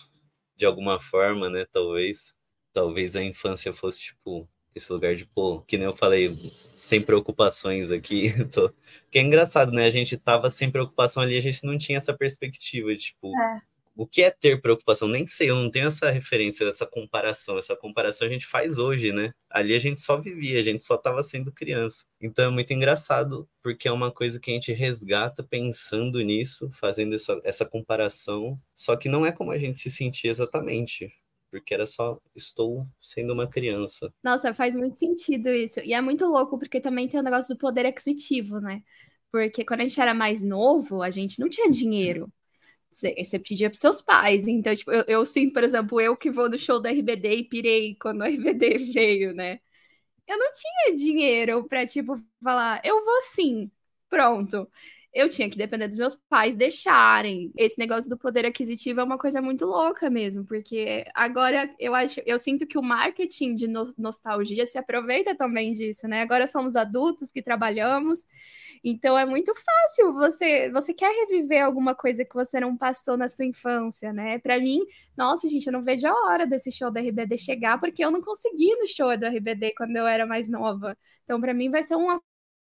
de 0.56 0.66
alguma 0.66 1.00
forma, 1.00 1.50
né? 1.50 1.66
Talvez. 1.72 2.36
Talvez 2.74 3.16
a 3.16 3.24
infância 3.24 3.72
fosse, 3.72 4.02
tipo, 4.02 4.50
esse 4.76 4.92
lugar 4.92 5.16
de, 5.16 5.26
pô, 5.26 5.62
que 5.62 5.78
nem 5.78 5.86
eu 5.86 5.96
falei, 5.96 6.36
sem 6.76 7.02
preocupações 7.02 7.92
aqui. 7.92 8.34
Tô... 8.54 8.74
Que 9.12 9.20
é 9.20 9.22
engraçado, 9.22 9.72
né? 9.72 9.86
A 9.86 9.92
gente 9.92 10.18
tava 10.18 10.50
sem 10.50 10.72
preocupação 10.72 11.24
ali, 11.24 11.38
a 11.38 11.42
gente 11.42 11.64
não 11.66 11.78
tinha 11.78 11.98
essa 11.98 12.16
perspectiva 12.16 12.96
tipo, 12.96 13.32
é. 13.40 13.62
o 13.96 14.08
que 14.08 14.24
é 14.24 14.32
ter 14.32 14.62
preocupação? 14.62 15.08
Nem 15.08 15.28
sei, 15.28 15.50
eu 15.50 15.56
não 15.56 15.70
tenho 15.70 15.88
essa 15.88 16.10
referência, 16.10 16.66
essa 16.66 16.86
comparação. 16.88 17.58
Essa 17.58 17.76
comparação 17.76 18.28
a 18.28 18.30
gente 18.30 18.46
faz 18.46 18.80
hoje, 18.80 19.12
né? 19.12 19.32
Ali 19.50 19.76
a 19.76 19.80
gente 19.80 20.02
só 20.02 20.20
vivia, 20.20 20.60
a 20.60 20.64
gente 20.64 20.84
só 20.84 20.98
tava 20.98 21.22
sendo 21.24 21.52
criança. 21.52 22.06
Então 22.22 22.46
é 22.46 22.50
muito 22.50 22.74
engraçado, 22.74 23.48
porque 23.62 23.88
é 23.88 23.92
uma 23.92 24.12
coisa 24.12 24.40
que 24.40 24.52
a 24.52 24.54
gente 24.54 24.74
resgata 24.74 25.44
pensando 25.44 26.20
nisso, 26.22 26.70
fazendo 26.72 27.16
essa, 27.16 27.40
essa 27.44 27.66
comparação, 27.66 28.60
só 28.74 28.96
que 28.96 29.08
não 29.10 29.26
é 29.26 29.32
como 29.32 29.52
a 29.52 29.58
gente 29.58 29.80
se 29.80 29.92
sentia 29.92 30.32
exatamente 30.32 31.12
porque 31.54 31.72
era 31.72 31.86
só 31.86 32.20
estou 32.36 32.88
sendo 33.00 33.32
uma 33.32 33.48
criança. 33.48 34.12
Nossa, 34.24 34.56
faz 34.56 34.74
muito 34.74 34.98
sentido 34.98 35.50
isso. 35.50 35.80
E 35.82 35.94
é 35.94 36.02
muito 36.02 36.26
louco, 36.26 36.58
porque 36.58 36.82
também 36.82 37.08
tem 37.08 37.20
o 37.20 37.24
negócio 37.24 37.54
do 37.54 37.60
poder 37.60 37.86
aquisitivo, 37.86 38.60
né? 38.60 38.82
Porque 39.32 39.64
quando 39.64 39.82
a 39.82 39.84
gente 39.84 40.02
era 40.02 40.16
mais 40.16 40.44
novo, 40.44 41.04
a 41.04 41.12
gente 41.12 41.40
não 41.40 41.48
tinha 41.48 41.70
dinheiro. 41.70 42.28
Você 42.92 43.38
pedia 43.38 43.70
para 43.70 43.80
seus 43.80 44.02
pais. 44.02 44.48
Então, 44.48 44.76
tipo, 44.76 44.92
eu, 44.92 45.04
eu, 45.08 45.26
sinto, 45.26 45.54
por 45.54 45.64
exemplo, 45.64 46.02
eu 46.02 46.18
que 46.18 46.32
vou 46.32 46.50
no 46.50 46.58
show 46.58 46.82
da 46.82 46.90
RBD 46.90 47.36
e 47.36 47.44
pirei 47.44 47.96
quando 48.02 48.22
o 48.22 48.26
RBD 48.26 48.80
veio, 48.92 49.34
né? 49.36 49.60
Eu 50.28 50.38
não 50.40 50.52
tinha 50.54 50.98
dinheiro 50.98 51.68
para, 51.68 51.86
tipo, 51.86 52.16
falar, 52.44 52.82
eu 52.84 53.06
vou 53.06 53.22
sim, 53.22 53.72
pronto. 54.10 54.68
Eu 55.14 55.30
tinha 55.30 55.50
que 55.50 55.58
depender 55.58 55.88
dos 55.88 55.98
meus 55.98 56.16
pais 56.28 56.56
deixarem. 56.56 57.52
Esse 57.56 57.78
negócio 57.78 58.10
do 58.10 58.18
poder 58.18 58.46
aquisitivo 58.46 59.00
é 59.00 59.04
uma 59.04 59.18
coisa 59.18 59.42
muito 59.42 59.66
louca 59.66 60.10
mesmo, 60.10 60.44
porque 60.44 61.06
agora 61.14 61.70
eu 61.80 61.94
acho, 61.94 62.20
eu 62.26 62.40
sinto 62.40 62.66
que 62.66 62.78
o 62.78 62.82
marketing 62.82 63.54
de 63.54 63.68
no 63.68 63.94
nostalgia 63.98 64.66
se 64.66 64.78
aproveita 64.78 65.36
também 65.36 65.72
disso, 65.74 66.08
né? 66.08 66.22
Agora 66.22 66.48
somos 66.48 66.76
adultos 66.76 67.32
que 67.32 67.44
trabalhamos, 67.44 68.26
então 68.84 69.18
é 69.18 69.26
muito 69.26 69.54
fácil 69.54 70.14
você, 70.14 70.72
você 70.72 70.94
quer 70.94 71.12
reviver 71.12 71.64
alguma 71.64 71.94
coisa 71.96 72.26
que 72.26 72.34
você 72.34 72.60
não 72.60 72.76
passou 72.76 73.16
na 73.16 73.28
sua 73.28 73.46
infância, 73.46 74.12
né? 74.12 74.40
Para 74.40 74.60
mim, 74.60 74.80
nossa, 75.16 75.48
gente, 75.48 75.68
eu 75.68 75.74
não 75.74 75.84
vejo 75.84 76.08
a 76.08 76.14
hora 76.28 76.48
desse 76.48 76.72
show 76.72 76.92
da 76.92 77.00
RBD 77.00 77.38
chegar, 77.38 77.80
porque 77.80 78.04
eu 78.04 78.12
não 78.12 78.22
consegui 78.22 78.76
no 78.76 78.88
show 78.88 79.16
do 79.18 79.26
RBD 79.28 79.74
quando 79.78 79.96
eu 79.96 80.08
era 80.08 80.26
mais 80.26 80.50
nova. 80.50 80.98
Então, 81.24 81.40
para 81.40 81.54
mim 81.54 81.70
vai 81.70 81.84
ser 81.84 81.96
um 81.96 82.10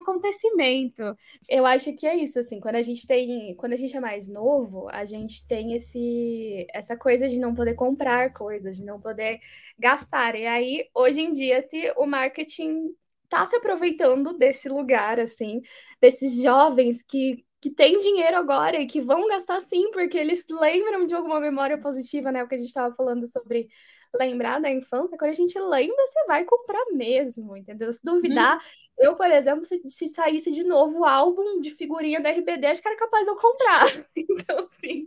acontecimento. 0.00 1.02
Eu 1.49 1.66
acho 1.66 1.92
que 1.95 2.07
é 2.07 2.16
isso, 2.16 2.38
assim, 2.38 2.61
quando 2.61 2.76
a 2.76 2.83
gente 2.83 3.07
tem, 3.07 3.54
quando 3.57 3.73
a 3.75 3.76
gente 3.76 3.97
é 3.97 4.00
mais 4.00 4.26
novo, 4.28 4.88
a 4.90 5.04
gente 5.04 5.47
tem 5.47 5.75
esse 5.75 6.66
essa 6.73 6.97
coisa 6.97 7.28
de 7.28 7.38
não 7.38 7.54
poder 7.54 7.75
comprar 7.75 8.33
coisas, 8.33 8.76
de 8.76 8.85
não 8.85 9.00
poder 9.00 9.40
gastar. 9.78 10.35
E 10.37 10.47
aí, 10.47 10.88
hoje 10.95 11.21
em 11.21 11.33
dia, 11.33 11.66
se 11.69 11.92
o 11.97 12.07
marketing 12.07 12.95
tá 13.28 13.47
se 13.47 13.57
aproveitando 13.57 14.37
desse 14.37 14.69
lugar, 14.69 15.21
assim, 15.21 15.61
desses 16.00 16.42
jovens 16.42 17.02
que 17.02 17.45
que 17.62 17.71
têm 17.71 17.99
dinheiro 17.99 18.38
agora 18.38 18.80
e 18.80 18.87
que 18.87 19.02
vão 19.02 19.28
gastar 19.28 19.61
sim, 19.61 19.90
porque 19.90 20.16
eles 20.16 20.45
lembram 20.50 21.04
de 21.07 21.14
alguma 21.14 21.38
memória 21.38 21.76
positiva, 21.78 22.33
né? 22.33 22.42
O 22.42 22.49
que 22.49 22.54
a 22.54 22.59
gente 22.59 22.69
estava 22.69 22.95
falando 22.95 23.26
sobre 23.26 23.69
lembrar 24.14 24.61
da 24.61 24.71
infância, 24.71 25.17
quando 25.17 25.31
a 25.31 25.35
gente 25.35 25.59
lembra, 25.59 26.07
você 26.07 26.25
vai 26.26 26.45
comprar 26.45 26.85
mesmo, 26.93 27.57
entendeu? 27.57 27.93
Se 27.93 28.00
duvidar, 28.02 28.57
hum. 28.57 28.61
eu, 28.99 29.17
por 29.17 29.31
exemplo, 29.31 29.64
se, 29.64 29.81
se 29.88 30.09
saísse 30.09 30.50
de 30.50 30.64
novo 30.64 31.00
o 31.00 31.05
álbum 31.05 31.61
de 31.61 31.71
figurinha 31.71 32.21
da 32.21 32.31
RBD, 32.31 32.67
acho 32.67 32.83
que 32.83 32.88
era 32.88 32.97
capaz 32.97 33.25
de 33.25 33.31
eu 33.31 33.37
comprar. 33.37 33.87
Então, 34.17 34.67
sim. 34.71 35.07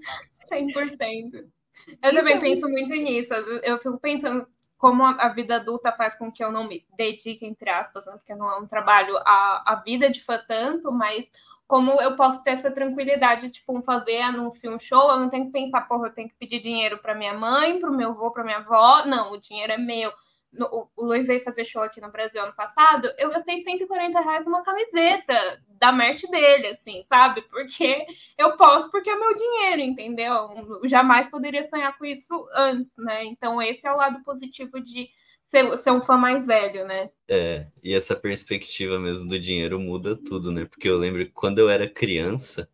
100%. 0.52 1.34
Eu 1.34 2.12
Isso 2.12 2.18
também 2.18 2.36
é 2.36 2.40
penso 2.40 2.68
muito... 2.68 2.88
muito 2.88 3.04
nisso. 3.04 3.34
Eu 3.34 3.78
fico 3.78 4.00
pensando 4.00 4.48
como 4.78 5.04
a 5.04 5.30
vida 5.30 5.56
adulta 5.56 5.94
faz 5.94 6.16
com 6.16 6.32
que 6.32 6.44
eu 6.44 6.52
não 6.52 6.68
me 6.68 6.86
dedique, 6.98 7.46
entre 7.46 7.70
aspas, 7.70 8.06
né? 8.06 8.14
porque 8.14 8.36
não 8.36 8.52
é 8.52 8.58
um 8.60 8.68
trabalho, 8.68 9.16
a, 9.20 9.74
a 9.74 9.76
vida 9.84 10.10
de 10.10 10.22
fã 10.22 10.38
tanto, 10.46 10.92
mas 10.92 11.26
como 11.68 12.02
eu 12.02 12.16
posso 12.16 12.44
ter 12.44 12.52
essa 12.52 12.72
tranquilidade, 12.72 13.50
tipo, 13.50 13.82
fazer 13.82 14.22
anúncio 14.22 14.74
um 14.74 14.80
show, 14.80 15.10
eu 15.12 15.20
não 15.20 15.30
tenho 15.30 15.46
que 15.46 15.52
pensar, 15.52 15.82
porra, 15.82 16.08
eu 16.08 16.14
tenho 16.14 16.30
que 16.30 16.36
pedir 16.36 16.60
dinheiro 16.60 16.98
para 17.00 17.16
minha 17.16 17.34
mãe, 17.34 17.80
para 17.80 17.90
o 17.90 17.96
meu 17.96 18.12
avô, 18.12 18.32
para 18.32 18.44
minha 18.44 18.58
avó. 18.58 19.06
Não, 19.06 19.32
o 19.32 19.38
dinheiro 19.38 19.74
é 19.74 19.78
meu. 19.78 20.12
No, 20.52 20.88
o 20.96 21.06
Luiz 21.06 21.26
veio 21.26 21.42
fazer 21.42 21.66
show 21.66 21.82
aqui 21.82 22.00
no 22.00 22.12
Brasil 22.12 22.40
ano 22.40 22.54
passado, 22.54 23.12
eu 23.18 23.32
gastei 23.32 23.64
140 23.64 24.22
reais 24.22 24.46
numa 24.46 24.62
camiseta 24.62 25.60
da 25.68 25.92
merch 25.92 26.30
dele, 26.30 26.68
assim, 26.68 27.04
sabe? 27.10 27.42
Porque 27.50 28.06
eu 28.38 28.56
posso, 28.56 28.92
porque 28.92 29.10
é 29.10 29.16
meu 29.16 29.36
dinheiro, 29.36 29.82
entendeu? 29.82 30.52
Eu 30.84 30.88
jamais 30.88 31.28
poderia 31.28 31.68
sonhar 31.68 31.98
com 31.98 32.06
isso 32.06 32.48
antes, 32.54 32.92
né? 32.98 33.26
Então, 33.26 33.60
esse 33.60 33.86
é 33.88 33.92
o 33.92 33.98
lado 33.98 34.24
positivo 34.24 34.80
de 34.80 35.10
ser, 35.54 35.78
ser 35.78 35.92
um 35.92 36.02
fã 36.02 36.18
mais 36.18 36.48
velho, 36.48 36.86
né? 36.88 37.12
É, 37.30 37.68
e 37.84 37.94
essa 37.94 38.16
perspectiva 38.16 39.00
mesmo 39.00 39.30
do 39.30 39.40
dinheiro 39.40 39.80
muda 39.80 40.16
tudo, 40.16 40.52
né? 40.52 40.66
Porque 40.66 40.90
eu 40.90 40.98
lembro 40.98 41.24
que 41.24 41.32
quando 41.32 41.60
eu 41.60 41.70
era 41.70 41.88
criança, 41.88 42.68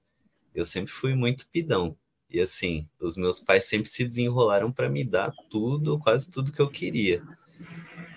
eu 0.55 0.63
sempre 0.63 0.91
fui 0.91 1.13
muito 1.13 1.49
pidão. 1.49 1.97
E 2.29 2.39
assim, 2.39 2.87
os 3.01 3.17
meus 3.17 3.39
pais 3.39 3.65
sempre 3.65 3.89
se 3.89 4.05
desenrolaram 4.05 4.71
para 4.71 4.87
me 4.89 5.03
dar 5.03 5.31
tudo, 5.49 5.99
quase 5.99 6.31
tudo 6.31 6.53
que 6.53 6.61
eu 6.61 6.69
queria. 6.69 7.21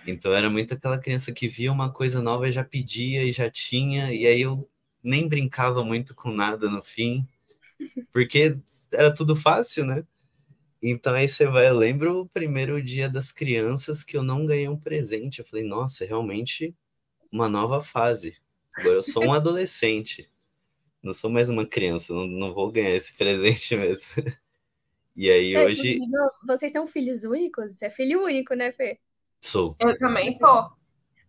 Então 0.07 0.33
era 0.33 0.49
muito 0.49 0.75
aquela 0.75 0.99
criança 0.99 1.33
que 1.33 1.49
via 1.49 1.73
uma 1.73 1.91
coisa 1.91 2.23
nova 2.23 2.49
e 2.49 2.53
já 2.53 2.65
pedia 2.65 3.25
e 3.25 3.33
já 3.33 3.51
tinha, 3.51 4.13
e 4.13 4.27
aí 4.27 4.43
eu 4.43 4.69
nem 5.03 5.29
brincava 5.29 5.83
muito 5.83 6.15
com 6.15 6.31
nada 6.31 6.69
no 6.69 6.83
fim, 6.83 7.27
porque 8.13 8.57
era 8.93 9.13
tudo 9.13 9.35
fácil, 9.35 9.85
né? 9.85 10.05
Então 10.83 11.15
aí 11.15 11.29
você 11.29 11.47
vai, 11.47 11.69
eu 11.69 11.79
lembro 11.79 12.21
o 12.21 12.29
primeiro 12.29 12.83
dia 12.83 13.09
das 13.09 13.31
crianças 13.31 14.03
que 14.03 14.17
eu 14.17 14.23
não 14.23 14.45
ganhei 14.45 14.69
um 14.69 14.77
presente. 14.77 15.39
Eu 15.39 15.45
falei, 15.45 15.65
nossa, 15.65 16.05
é 16.05 16.09
realmente 16.09 16.75
uma 17.31 17.49
nova 17.49 17.83
fase. 17.83 18.37
Agora 18.75 18.97
eu 18.97 19.03
sou 19.03 19.25
um 19.25 19.33
adolescente. 19.33 20.29
Não 21.01 21.15
sou 21.15 21.31
mais 21.31 21.49
uma 21.49 21.65
criança, 21.65 22.13
não, 22.13 22.27
não 22.27 22.55
vou 22.55 22.73
ganhar 22.73 22.91
esse 22.91 23.17
presente 23.17 23.77
mesmo. 23.77 24.11
E 25.15 25.31
aí 25.31 25.55
é, 25.55 25.67
hoje. 25.67 25.99
Vocês 26.47 26.73
são 26.73 26.87
filhos 26.87 27.23
únicos? 27.23 27.75
Você 27.75 27.85
é 27.85 27.91
filho 27.91 28.25
único, 28.25 28.55
né, 28.55 28.73
Fê? 28.73 28.99
Sou. 29.43 29.77
Eu 29.79 29.95
também 29.99 30.39
sou. 30.39 30.71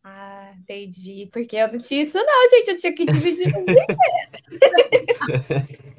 Ah, 0.02 0.54
entendi. 0.58 1.28
Porque 1.34 1.58
eu 1.58 1.70
não 1.70 1.80
tinha 1.80 2.02
isso, 2.02 2.18
não, 2.18 2.50
gente. 2.50 2.70
Eu 2.70 2.78
tinha 2.78 2.94
que 2.94 3.04
dividir. 3.04 3.52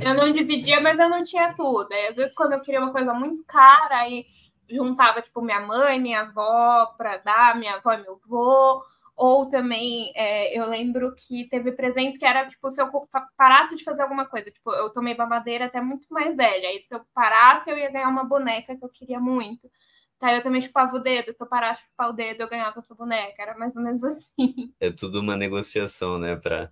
eu 0.00 0.14
não 0.14 0.30
dividia, 0.32 0.80
mas 0.80 0.98
eu 0.98 1.08
não 1.08 1.22
tinha 1.22 1.54
tudo. 1.54 1.92
Aí, 1.92 2.08
às 2.08 2.16
vezes, 2.16 2.34
quando 2.34 2.52
eu 2.52 2.60
queria 2.60 2.80
uma 2.80 2.92
coisa 2.92 3.12
muito 3.14 3.44
cara, 3.44 3.98
aí 3.98 4.26
juntava, 4.68 5.20
tipo, 5.22 5.42
minha 5.42 5.60
mãe, 5.60 6.00
minha 6.00 6.20
avó, 6.22 6.86
para 6.96 7.18
dar, 7.18 7.58
minha 7.58 7.74
avó 7.74 7.96
meu 7.96 8.20
avô. 8.24 8.82
Ou 9.16 9.50
também, 9.50 10.12
é, 10.14 10.58
eu 10.58 10.66
lembro 10.66 11.14
que 11.14 11.46
teve 11.48 11.72
presente 11.72 12.18
que 12.18 12.24
era, 12.24 12.48
tipo, 12.48 12.70
se 12.70 12.80
eu 12.80 12.88
parasse 13.36 13.76
de 13.76 13.84
fazer 13.84 14.02
alguma 14.02 14.24
coisa. 14.24 14.50
Tipo, 14.50 14.72
eu 14.72 14.90
tomei 14.90 15.14
mamadeira 15.14 15.66
até 15.66 15.80
muito 15.80 16.06
mais 16.10 16.34
velha. 16.34 16.68
Aí, 16.68 16.82
se 16.82 16.94
eu 16.94 17.02
parasse, 17.12 17.68
eu 17.70 17.76
ia 17.76 17.90
ganhar 17.90 18.08
uma 18.08 18.24
boneca 18.24 18.74
que 18.76 18.84
eu 18.84 18.88
queria 18.88 19.20
muito. 19.20 19.70
Tá, 20.18 20.34
eu 20.34 20.42
também 20.42 20.60
chupava 20.60 20.96
o 20.96 20.98
dedo. 20.98 21.32
Se 21.34 21.42
eu 21.42 21.46
parasse 21.46 21.82
de 21.82 21.88
chupar 21.88 22.10
o 22.10 22.12
dedo, 22.12 22.42
eu 22.42 22.48
ganhava 22.48 22.78
essa 22.78 22.94
boneca. 22.94 23.42
Era 23.42 23.58
mais 23.58 23.76
ou 23.76 23.82
menos 23.82 24.02
assim. 24.04 24.72
É 24.80 24.90
tudo 24.90 25.20
uma 25.20 25.36
negociação, 25.36 26.18
né? 26.18 26.36
Pra 26.36 26.70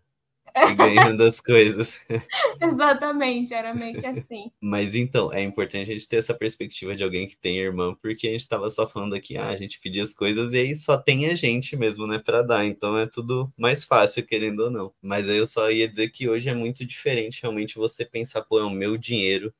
ganhando 0.74 1.22
as 1.22 1.40
coisas. 1.40 2.00
Exatamente, 2.60 3.54
era 3.54 3.74
meio 3.74 4.00
que 4.00 4.06
assim. 4.06 4.50
Mas 4.60 4.94
então, 4.94 5.32
é 5.32 5.42
importante 5.42 5.90
a 5.90 5.94
gente 5.94 6.08
ter 6.08 6.16
essa 6.16 6.34
perspectiva 6.34 6.94
de 6.94 7.02
alguém 7.02 7.26
que 7.26 7.36
tem 7.36 7.58
irmã, 7.58 7.94
porque 8.00 8.26
a 8.26 8.30
gente 8.30 8.40
estava 8.40 8.70
só 8.70 8.86
falando 8.86 9.14
aqui, 9.14 9.36
ah, 9.36 9.48
a 9.48 9.56
gente 9.56 9.80
pedia 9.80 10.02
as 10.02 10.14
coisas 10.14 10.52
e 10.52 10.58
aí 10.58 10.76
só 10.76 10.96
tem 10.96 11.28
a 11.28 11.34
gente 11.34 11.76
mesmo, 11.76 12.06
né, 12.06 12.18
para 12.18 12.42
dar. 12.42 12.64
Então 12.64 12.96
é 12.96 13.06
tudo 13.06 13.52
mais 13.56 13.84
fácil, 13.84 14.26
querendo 14.26 14.60
ou 14.60 14.70
não. 14.70 14.92
Mas 15.02 15.28
aí 15.28 15.36
eu 15.36 15.46
só 15.46 15.70
ia 15.70 15.88
dizer 15.88 16.10
que 16.10 16.28
hoje 16.28 16.48
é 16.50 16.54
muito 16.54 16.84
diferente 16.84 17.42
realmente 17.42 17.76
você 17.76 18.04
pensar, 18.04 18.42
pô, 18.42 18.58
é 18.58 18.64
o 18.64 18.70
meu 18.70 18.96
dinheiro 18.96 19.52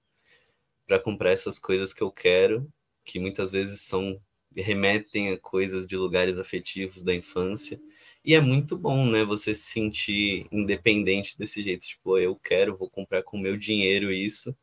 para 0.87 0.99
comprar 0.99 1.33
essas 1.33 1.59
coisas 1.59 1.93
que 1.93 2.02
eu 2.02 2.11
quero, 2.11 2.67
que 3.05 3.21
muitas 3.21 3.52
vezes 3.52 3.81
são 3.83 4.19
remetem 4.57 5.31
a 5.31 5.38
coisas 5.38 5.87
de 5.87 5.97
lugares 5.97 6.38
afetivos 6.38 7.02
da 7.02 7.14
infância. 7.14 7.81
E 8.28 8.35
é 8.35 8.42
muito 8.42 8.76
bom, 8.76 9.06
né, 9.06 9.25
você 9.25 9.54
se 9.54 9.62
sentir 9.73 10.47
independente 10.52 11.38
desse 11.38 11.62
jeito, 11.62 11.87
tipo, 11.87 12.18
eu 12.18 12.37
quero, 12.37 12.76
vou 12.76 12.90
comprar 12.90 13.23
com 13.23 13.38
meu 13.38 13.56
dinheiro 13.56 14.12
isso. 14.12 14.54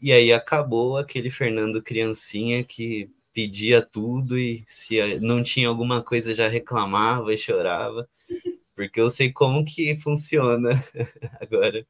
E 0.00 0.12
aí 0.12 0.32
acabou 0.32 0.96
aquele 0.98 1.30
Fernando 1.30 1.80
criancinha 1.80 2.64
que 2.64 3.08
pedia 3.32 3.80
tudo 3.80 4.36
e 4.36 4.64
se 4.68 5.20
não 5.20 5.44
tinha 5.44 5.68
alguma 5.68 6.02
coisa 6.02 6.34
já 6.34 6.48
reclamava 6.48 7.32
e 7.32 7.38
chorava, 7.38 8.08
porque 8.74 9.00
eu 9.00 9.10
sei 9.12 9.32
como 9.32 9.64
que 9.64 9.96
funciona 9.96 10.70
agora. 11.40 11.86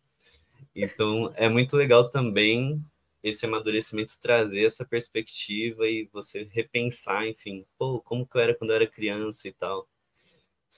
Então 0.77 1.33
é 1.37 1.49
muito 1.49 1.77
legal 1.77 2.11
também 2.11 2.85
esse 3.23 3.47
amadurecimento 3.47 4.21
trazer 4.21 4.67
essa 4.67 4.85
perspectiva 4.85 5.89
e 5.89 6.07
você 6.13 6.45
repensar, 6.53 7.27
enfim, 7.27 7.65
pô, 7.79 8.01
como 8.03 8.27
que 8.27 8.37
eu 8.37 8.43
era 8.43 8.55
quando 8.55 8.73
eu 8.73 8.77
era 8.77 8.87
criança 8.87 9.49
e 9.49 9.53
tal 9.53 9.89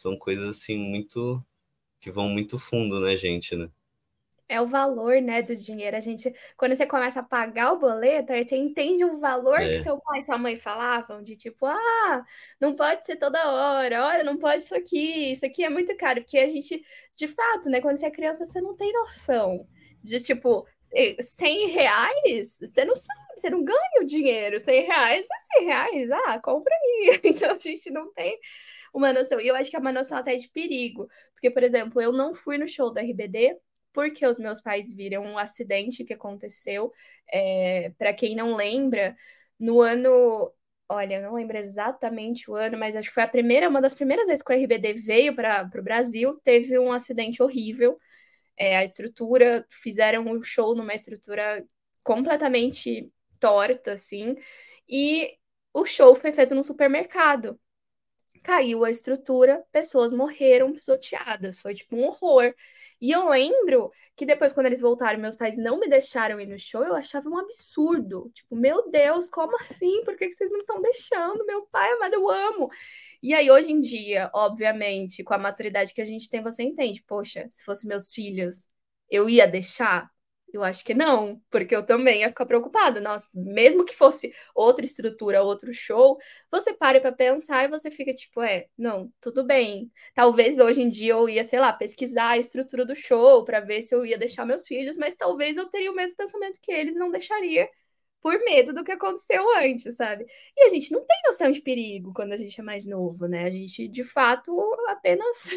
são 0.00 0.18
coisas 0.18 0.48
assim 0.48 0.76
muito 0.76 1.44
que 2.00 2.10
vão 2.10 2.28
muito 2.28 2.58
fundo 2.58 3.00
na 3.00 3.16
gente, 3.16 3.56
né? 3.56 3.68
É 4.48 4.60
o 4.60 4.66
valor, 4.66 5.20
né, 5.20 5.42
do 5.42 5.56
dinheiro. 5.56 5.96
A 5.96 6.00
gente, 6.00 6.32
quando 6.56 6.76
você 6.76 6.86
começa 6.86 7.18
a 7.18 7.22
pagar 7.22 7.72
o 7.72 7.80
boleto, 7.80 8.32
aí 8.32 8.44
você 8.44 8.56
entende 8.56 9.04
o 9.04 9.18
valor 9.18 9.58
é. 9.58 9.66
que 9.66 9.82
seu 9.82 9.98
pai 10.00 10.20
e 10.20 10.24
sua 10.24 10.38
mãe 10.38 10.56
falavam, 10.56 11.20
de 11.20 11.34
tipo, 11.34 11.66
ah, 11.66 12.24
não 12.60 12.76
pode 12.76 13.04
ser 13.04 13.16
toda 13.16 13.50
hora, 13.50 14.06
olha, 14.06 14.22
não 14.22 14.38
pode 14.38 14.62
isso 14.62 14.74
aqui, 14.76 15.32
isso 15.32 15.44
aqui 15.44 15.64
é 15.64 15.68
muito 15.68 15.96
caro, 15.96 16.20
porque 16.20 16.38
a 16.38 16.46
gente, 16.46 16.80
de 17.16 17.26
fato, 17.26 17.68
né, 17.68 17.80
quando 17.80 17.96
você 17.96 18.06
é 18.06 18.10
criança, 18.10 18.46
você 18.46 18.60
não 18.60 18.76
tem 18.76 18.92
noção 18.92 19.66
de 20.00 20.20
tipo, 20.20 20.64
100 21.20 21.66
reais, 21.68 22.58
você 22.60 22.84
não 22.84 22.94
sabe, 22.94 23.20
você 23.36 23.50
não 23.50 23.64
ganha 23.64 24.00
o 24.00 24.04
dinheiro, 24.04 24.60
100 24.60 24.86
reais 24.86 25.26
é 25.26 25.58
100 25.58 25.66
reais, 25.66 26.10
ah, 26.10 26.40
compra 26.40 26.72
aí. 26.74 27.20
Então 27.24 27.54
a 27.54 27.58
gente 27.58 27.90
não 27.90 28.12
tem 28.12 28.38
uma 28.96 29.12
noção. 29.12 29.40
E 29.40 29.46
eu 29.48 29.54
acho 29.54 29.70
que 29.70 29.76
é 29.76 29.78
uma 29.78 29.92
noção 29.92 30.18
até 30.18 30.34
de 30.36 30.48
perigo. 30.48 31.08
Porque, 31.34 31.50
por 31.50 31.62
exemplo, 31.62 32.00
eu 32.00 32.12
não 32.12 32.34
fui 32.34 32.56
no 32.58 32.66
show 32.66 32.92
da 32.92 33.02
RBD 33.02 33.58
porque 33.92 34.26
os 34.26 34.38
meus 34.38 34.60
pais 34.60 34.92
viram 34.92 35.24
um 35.24 35.38
acidente 35.38 36.04
que 36.04 36.14
aconteceu. 36.14 36.92
É, 37.30 37.92
para 37.98 38.12
quem 38.14 38.34
não 38.34 38.56
lembra, 38.56 39.16
no 39.58 39.80
ano. 39.82 40.52
Olha, 40.88 41.16
eu 41.16 41.22
não 41.22 41.34
lembro 41.34 41.56
exatamente 41.58 42.50
o 42.50 42.54
ano, 42.54 42.78
mas 42.78 42.96
acho 42.96 43.08
que 43.08 43.14
foi 43.14 43.24
a 43.24 43.28
primeira, 43.28 43.68
uma 43.68 43.80
das 43.80 43.94
primeiras 43.94 44.26
vezes 44.28 44.42
que 44.42 44.52
o 44.52 44.56
RBD 44.56 44.94
veio 44.94 45.34
para 45.34 45.68
o 45.76 45.82
Brasil, 45.82 46.38
teve 46.44 46.78
um 46.78 46.92
acidente 46.92 47.42
horrível. 47.42 47.98
É, 48.56 48.76
a 48.78 48.84
estrutura, 48.84 49.66
fizeram 49.68 50.24
um 50.24 50.42
show 50.42 50.74
numa 50.76 50.94
estrutura 50.94 51.66
completamente 52.04 53.12
torta, 53.40 53.92
assim, 53.92 54.36
e 54.88 55.36
o 55.74 55.84
show 55.84 56.14
foi 56.14 56.32
feito 56.32 56.54
no 56.54 56.64
supermercado 56.64 57.58
caiu 58.46 58.84
a 58.84 58.90
estrutura, 58.90 59.64
pessoas 59.72 60.12
morreram 60.12 60.72
pisoteadas, 60.72 61.58
foi 61.58 61.74
tipo 61.74 61.96
um 61.96 62.04
horror. 62.06 62.54
E 63.00 63.10
eu 63.10 63.28
lembro 63.28 63.90
que 64.14 64.24
depois, 64.24 64.52
quando 64.52 64.66
eles 64.66 64.80
voltaram, 64.80 65.18
meus 65.18 65.36
pais 65.36 65.56
não 65.58 65.80
me 65.80 65.88
deixaram 65.88 66.40
ir 66.40 66.46
no 66.46 66.56
show, 66.56 66.84
eu 66.84 66.94
achava 66.94 67.28
um 67.28 67.36
absurdo. 67.36 68.30
Tipo, 68.32 68.54
meu 68.54 68.88
Deus, 68.88 69.28
como 69.28 69.56
assim? 69.56 70.04
Por 70.04 70.16
que 70.16 70.30
vocês 70.30 70.48
não 70.48 70.60
estão 70.60 70.80
deixando? 70.80 71.44
Meu 71.44 71.66
pai 71.66 71.90
amado, 71.94 72.14
eu 72.14 72.30
amo. 72.30 72.70
E 73.20 73.34
aí, 73.34 73.50
hoje 73.50 73.72
em 73.72 73.80
dia, 73.80 74.30
obviamente, 74.32 75.24
com 75.24 75.34
a 75.34 75.38
maturidade 75.38 75.92
que 75.92 76.00
a 76.00 76.04
gente 76.04 76.30
tem, 76.30 76.40
você 76.40 76.62
entende, 76.62 77.02
poxa, 77.02 77.48
se 77.50 77.64
fosse 77.64 77.84
meus 77.84 78.14
filhos, 78.14 78.68
eu 79.10 79.28
ia 79.28 79.46
deixar? 79.48 80.08
Eu 80.56 80.64
acho 80.64 80.84
que 80.84 80.94
não, 80.94 81.40
porque 81.50 81.74
eu 81.76 81.84
também 81.84 82.20
ia 82.20 82.28
ficar 82.28 82.46
preocupada. 82.46 83.00
Nossa, 83.00 83.28
mesmo 83.34 83.84
que 83.84 83.94
fosse 83.94 84.32
outra 84.54 84.84
estrutura, 84.84 85.42
outro 85.42 85.72
show, 85.74 86.18
você 86.50 86.72
para 86.72 87.00
para 87.00 87.12
pensar 87.12 87.64
e 87.64 87.68
você 87.68 87.90
fica 87.90 88.14
tipo, 88.14 88.40
é, 88.42 88.66
não, 88.76 89.12
tudo 89.20 89.44
bem. 89.44 89.90
Talvez 90.14 90.58
hoje 90.58 90.80
em 90.82 90.88
dia 90.88 91.12
eu 91.12 91.28
ia, 91.28 91.44
sei 91.44 91.60
lá, 91.60 91.72
pesquisar 91.72 92.30
a 92.30 92.38
estrutura 92.38 92.84
do 92.86 92.96
show 92.96 93.44
para 93.44 93.60
ver 93.60 93.82
se 93.82 93.94
eu 93.94 94.04
ia 94.06 94.18
deixar 94.18 94.46
meus 94.46 94.66
filhos, 94.66 94.96
mas 94.96 95.14
talvez 95.14 95.56
eu 95.56 95.68
teria 95.68 95.92
o 95.92 95.94
mesmo 95.94 96.16
pensamento 96.16 96.58
que 96.60 96.72
eles, 96.72 96.94
não 96.94 97.10
deixaria 97.10 97.68
por 98.20 98.38
medo 98.44 98.72
do 98.72 98.82
que 98.82 98.92
aconteceu 98.92 99.44
antes, 99.58 99.96
sabe? 99.96 100.26
E 100.56 100.64
a 100.66 100.68
gente 100.70 100.90
não 100.92 101.04
tem 101.06 101.16
noção 101.26 101.50
de 101.50 101.60
perigo 101.60 102.12
quando 102.14 102.32
a 102.32 102.36
gente 102.36 102.60
é 102.60 102.64
mais 102.64 102.86
novo, 102.86 103.26
né? 103.28 103.44
A 103.44 103.50
gente, 103.50 103.86
de 103.88 104.02
fato, 104.02 104.52
apenas 104.88 105.50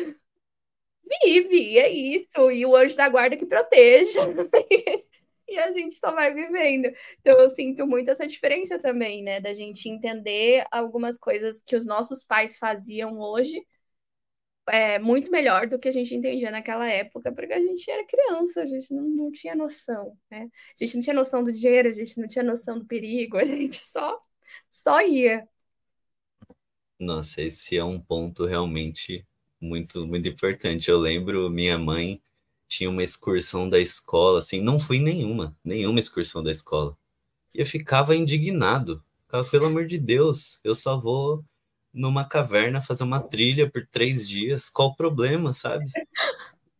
vive, 1.23 1.77
é 1.77 1.89
isso, 1.89 2.51
e 2.51 2.65
o 2.65 2.75
anjo 2.75 2.95
da 2.95 3.09
guarda 3.09 3.37
que 3.37 3.45
proteja. 3.45 4.21
e 5.47 5.57
a 5.57 5.71
gente 5.71 5.95
só 5.95 6.11
vai 6.11 6.33
vivendo. 6.33 6.91
Então 7.19 7.39
eu 7.39 7.49
sinto 7.49 7.85
muito 7.87 8.11
essa 8.11 8.27
diferença 8.27 8.79
também, 8.79 9.23
né, 9.23 9.39
da 9.41 9.53
gente 9.53 9.89
entender 9.89 10.65
algumas 10.71 11.17
coisas 11.17 11.61
que 11.65 11.75
os 11.75 11.85
nossos 11.85 12.23
pais 12.23 12.57
faziam 12.57 13.19
hoje 13.19 13.65
é 14.71 14.99
muito 14.99 15.31
melhor 15.31 15.67
do 15.67 15.79
que 15.79 15.87
a 15.87 15.91
gente 15.91 16.13
entendia 16.13 16.51
naquela 16.51 16.87
época, 16.87 17.31
porque 17.31 17.53
a 17.53 17.59
gente 17.59 17.89
era 17.89 18.05
criança, 18.05 18.61
a 18.61 18.65
gente 18.65 18.93
não, 18.93 19.03
não 19.03 19.31
tinha 19.31 19.55
noção, 19.55 20.15
né? 20.29 20.47
A 20.47 20.83
gente 20.83 20.95
não 20.95 21.03
tinha 21.03 21.15
noção 21.15 21.43
do 21.43 21.51
dinheiro, 21.51 21.89
a 21.89 21.91
gente 21.91 22.19
não 22.19 22.27
tinha 22.27 22.43
noção 22.43 22.77
do 22.77 22.85
perigo, 22.85 23.37
a 23.37 23.45
gente 23.45 23.75
só 23.77 24.21
só 24.69 25.01
ia. 25.01 25.47
Nossa, 26.99 27.41
esse 27.41 27.77
é 27.77 27.83
um 27.83 27.99
ponto 27.99 28.45
realmente 28.45 29.25
muito, 29.59 30.05
muito 30.07 30.27
importante. 30.27 30.89
Eu 30.89 30.99
lembro, 30.99 31.49
minha 31.49 31.77
mãe 31.77 32.21
tinha 32.67 32.89
uma 32.89 33.03
excursão 33.03 33.67
da 33.69 33.79
escola, 33.79 34.39
assim, 34.39 34.61
não 34.61 34.79
fui 34.79 34.99
nenhuma, 34.99 35.57
nenhuma 35.63 35.99
excursão 35.99 36.43
da 36.43 36.51
escola. 36.51 36.95
E 37.53 37.59
eu 37.59 37.65
ficava 37.65 38.15
indignado. 38.15 39.03
Ficava, 39.23 39.47
pelo 39.49 39.65
amor 39.65 39.85
de 39.87 39.97
Deus, 39.97 40.59
eu 40.63 40.75
só 40.75 40.99
vou 40.99 41.43
numa 41.93 42.23
caverna 42.23 42.81
fazer 42.81 43.03
uma 43.03 43.19
trilha 43.19 43.69
por 43.69 43.85
três 43.87 44.27
dias. 44.27 44.69
Qual 44.69 44.89
o 44.89 44.95
problema, 44.95 45.53
sabe? 45.53 45.85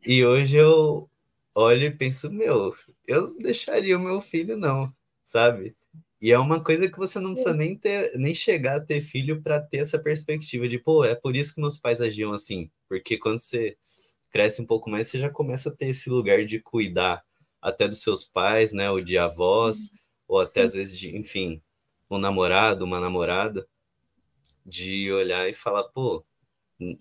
E 0.06 0.24
hoje 0.26 0.58
eu 0.58 1.10
olho 1.54 1.84
e 1.84 1.92
penso, 1.92 2.32
meu, 2.32 2.76
eu 3.08 3.38
deixaria 3.40 3.98
o 3.98 4.02
meu 4.02 4.22
filho, 4.22 4.56
não, 4.56 4.94
sabe? 5.24 5.76
E 6.22 6.32
é 6.32 6.38
uma 6.38 6.62
coisa 6.62 6.90
que 6.90 6.98
você 6.98 7.20
não 7.20 7.32
precisa 7.32 7.54
nem 7.54 7.78
ter, 7.78 8.12
nem 8.18 8.34
chegar 8.34 8.78
a 8.78 8.86
ter 8.86 9.02
filho 9.02 9.42
para 9.42 9.62
ter 9.62 9.78
essa 9.78 9.98
perspectiva 9.98 10.68
de, 10.68 10.78
pô, 10.78 11.06
é 11.06 11.16
por 11.16 11.36
isso 11.36 11.56
que 11.56 11.62
meus 11.62 11.78
pais 11.78 12.02
agiam 12.02 12.34
assim. 12.34 12.70
Porque 12.90 13.18
quando 13.18 13.40
você 13.40 13.78
cresce 14.30 14.62
um 14.62 14.66
pouco 14.66 14.90
mais, 14.90 15.08
você 15.08 15.18
já 15.18 15.30
começa 15.30 15.70
a 15.70 15.76
ter 15.76 15.88
esse 15.88 16.10
lugar 16.10 16.46
de 16.46 16.60
cuidar 16.60 17.24
até 17.62 17.88
dos 17.88 18.02
seus 18.02 18.24
pais, 18.24 18.74
né, 18.74 18.92
ou 18.92 19.02
de 19.02 19.18
avós, 19.18 19.92
ou 20.28 20.40
até 20.40 20.62
Sim. 20.62 20.68
às 20.68 20.74
vezes 20.74 21.00
de, 21.00 21.18
enfim, 21.18 21.62
um 22.10 22.18
namorado, 22.18 22.84
uma 22.84 23.00
namorada, 23.00 23.68
de 24.66 25.12
olhar 25.12 25.50
e 25.50 25.54
falar, 25.54 25.84
pô, 25.86 26.26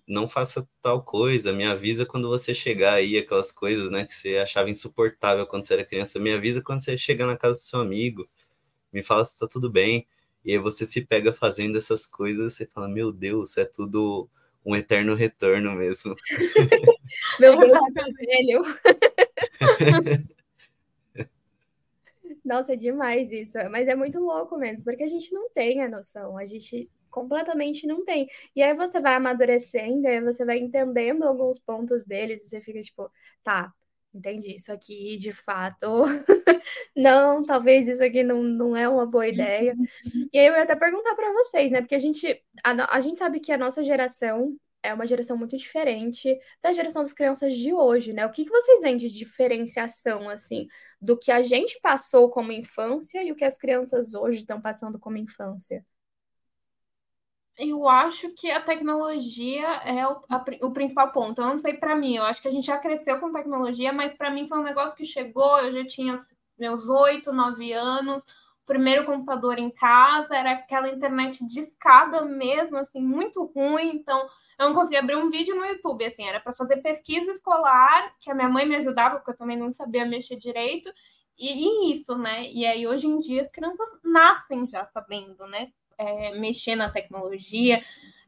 não 0.07 0.29
faça 0.29 0.69
tal 0.83 1.03
coisa, 1.03 1.53
me 1.53 1.65
avisa 1.65 2.07
quando 2.07 2.29
você 2.29 2.53
chegar 2.55 2.95
aí, 2.95 3.17
aquelas 3.17 3.53
coisas, 3.53 3.91
né, 3.91 4.05
que 4.05 4.13
você 4.13 4.39
achava 4.39 4.71
insuportável 4.71 5.47
quando 5.47 5.65
você 5.65 5.75
era 5.75 5.85
criança, 5.85 6.19
me 6.19 6.33
avisa 6.33 6.63
quando 6.63 6.81
você 6.81 6.97
chegar 6.97 7.27
na 7.27 7.37
casa 7.37 7.59
do 7.59 7.63
seu 7.63 7.81
amigo, 7.81 8.29
me 8.93 9.03
fala 9.03 9.25
se 9.25 9.39
tá 9.39 9.47
tudo 9.51 9.71
bem. 9.71 10.07
E 10.45 10.53
aí 10.53 10.59
você 10.59 10.87
se 10.87 11.05
pega 11.05 11.33
fazendo 11.33 11.77
essas 11.77 12.07
coisas, 12.07 12.55
você 12.55 12.67
fala, 12.67 12.89
meu 12.89 13.13
Deus, 13.13 13.57
é 13.57 13.65
tudo 13.65 14.29
um 14.65 14.75
eterno 14.77 15.15
retorno 15.15 15.75
mesmo. 15.75 16.15
meu 17.41 17.59
Deus, 17.59 17.73
eu 17.73 18.13
velho. 18.15 18.63
Nossa, 22.45 22.73
é 22.73 22.77
demais 22.77 23.31
isso. 23.31 23.59
Mas 23.71 23.89
é 23.89 23.95
muito 23.95 24.19
louco 24.19 24.57
mesmo, 24.57 24.85
porque 24.85 25.03
a 25.03 25.09
gente 25.09 25.33
não 25.35 25.51
tem 25.51 25.83
a 25.83 25.89
noção, 25.89 26.39
a 26.39 26.45
gente 26.47 26.91
completamente 27.11 27.87
não 27.87 28.05
tem. 28.05 28.29
E 28.55 28.63
aí 28.63 28.75
você 28.75 29.01
vai 29.01 29.15
amadurecendo, 29.15 30.07
aí 30.07 30.21
você 30.21 30.45
vai 30.45 30.59
entendendo 30.59 31.25
alguns 31.25 31.59
pontos 31.59 32.05
deles, 32.05 32.43
e 32.43 32.49
você 32.49 32.61
fica 32.61 32.81
tipo, 32.81 33.11
tá, 33.43 33.73
entendi, 34.19 34.55
isso 34.55 34.73
aqui 34.73 35.17
de 35.17 35.33
fato, 35.33 35.87
não, 36.97 37.43
talvez 37.43 37.89
isso 37.89 38.03
aqui 38.03 38.23
não, 38.23 38.43
não 38.43 38.77
é 38.77 38.89
uma 38.89 39.07
boa 39.07 39.27
ideia. 39.27 39.75
E 40.33 40.39
aí 40.39 40.47
eu 40.47 40.55
ia 40.55 40.63
até 40.63 40.77
perguntar 40.77 41.15
para 41.15 41.33
vocês, 41.33 41.71
né? 41.71 41.81
Porque 41.81 41.95
a 41.95 41.99
gente, 41.99 42.43
a, 42.65 42.97
a 42.97 43.01
gente 43.01 43.19
sabe 43.19 43.41
que 43.41 43.53
a 43.53 43.59
nossa 43.59 43.83
geração 43.83 44.57
é 44.83 44.93
uma 44.95 45.07
geração 45.07 45.37
muito 45.37 45.57
diferente 45.57 46.39
da 46.63 46.73
geração 46.73 47.03
das 47.03 47.13
crianças 47.13 47.57
de 47.57 47.73
hoje, 47.73 48.13
né? 48.13 48.27
O 48.27 48.31
que, 48.31 48.45
que 48.45 48.51
vocês 48.51 48.81
veem 48.81 48.97
de 48.97 49.11
diferenciação, 49.11 50.29
assim, 50.29 50.67
do 51.01 51.19
que 51.19 51.31
a 51.31 51.43
gente 51.43 51.79
passou 51.81 52.31
como 52.31 52.53
infância 52.53 53.23
e 53.23 53.33
o 53.33 53.37
que 53.37 53.45
as 53.45 53.59
crianças 53.59 54.15
hoje 54.15 54.41
estão 54.41 54.61
passando 54.61 54.99
como 54.99 55.17
infância? 55.17 55.85
Eu 57.59 57.89
acho 57.89 58.31
que 58.35 58.49
a 58.51 58.61
tecnologia 58.61 59.67
é 59.85 60.07
o, 60.07 60.23
a, 60.29 60.45
o 60.63 60.73
principal 60.73 61.11
ponto. 61.11 61.41
Eu 61.41 61.49
não 61.49 61.59
sei 61.59 61.75
para 61.75 61.97
mim, 61.97 62.15
eu 62.15 62.23
acho 62.23 62.41
que 62.41 62.47
a 62.47 62.53
gente 62.53 62.67
já 62.67 62.79
cresceu 62.79 63.19
com 63.19 63.33
tecnologia, 63.33 63.93
mas 63.93 64.15
para 64.15 64.31
mim 64.31 64.47
foi 64.47 64.59
um 64.59 64.63
negócio 64.63 64.95
que 64.95 65.05
chegou, 65.05 65.59
eu 65.59 65.73
já 65.73 65.85
tinha 65.85 66.19
meus 66.57 66.89
oito, 66.89 67.33
nove 67.33 67.73
anos, 67.73 68.23
o 68.63 68.67
primeiro 68.67 69.05
computador 69.05 69.59
em 69.59 69.71
casa, 69.71 70.37
era 70.37 70.53
aquela 70.53 70.89
internet 70.89 71.45
discada 71.47 72.23
mesmo, 72.25 72.79
assim, 72.79 73.01
muito 73.03 73.45
ruim, 73.47 73.91
então 73.91 74.29
eu 74.59 74.69
não 74.69 74.75
conseguia 74.75 75.01
abrir 75.01 75.17
um 75.17 75.31
vídeo 75.31 75.57
no 75.57 75.65
YouTube, 75.65 76.05
assim, 76.05 76.25
era 76.29 76.41
para 76.41 76.53
fazer 76.53 76.77
pesquisa 76.77 77.31
escolar, 77.33 78.15
que 78.21 78.31
a 78.31 78.35
minha 78.35 78.49
mãe 78.49 78.67
me 78.69 78.77
ajudava, 78.77 79.17
porque 79.17 79.33
eu 79.33 79.37
também 79.37 79.57
não 79.57 79.73
sabia 79.73 80.05
mexer 80.05 80.37
direito, 80.37 80.93
e, 81.37 81.93
e 81.93 81.95
isso, 81.97 82.17
né? 82.17 82.49
E 82.51 82.65
aí 82.67 82.87
hoje 82.87 83.07
em 83.07 83.19
dia 83.19 83.43
as 83.43 83.51
crianças 83.51 83.89
nascem 84.05 84.67
já 84.69 84.85
sabendo, 84.87 85.47
né? 85.47 85.73
É, 85.99 86.35
mexer 86.39 86.77
na 86.77 86.91
tecnologia. 86.91 87.85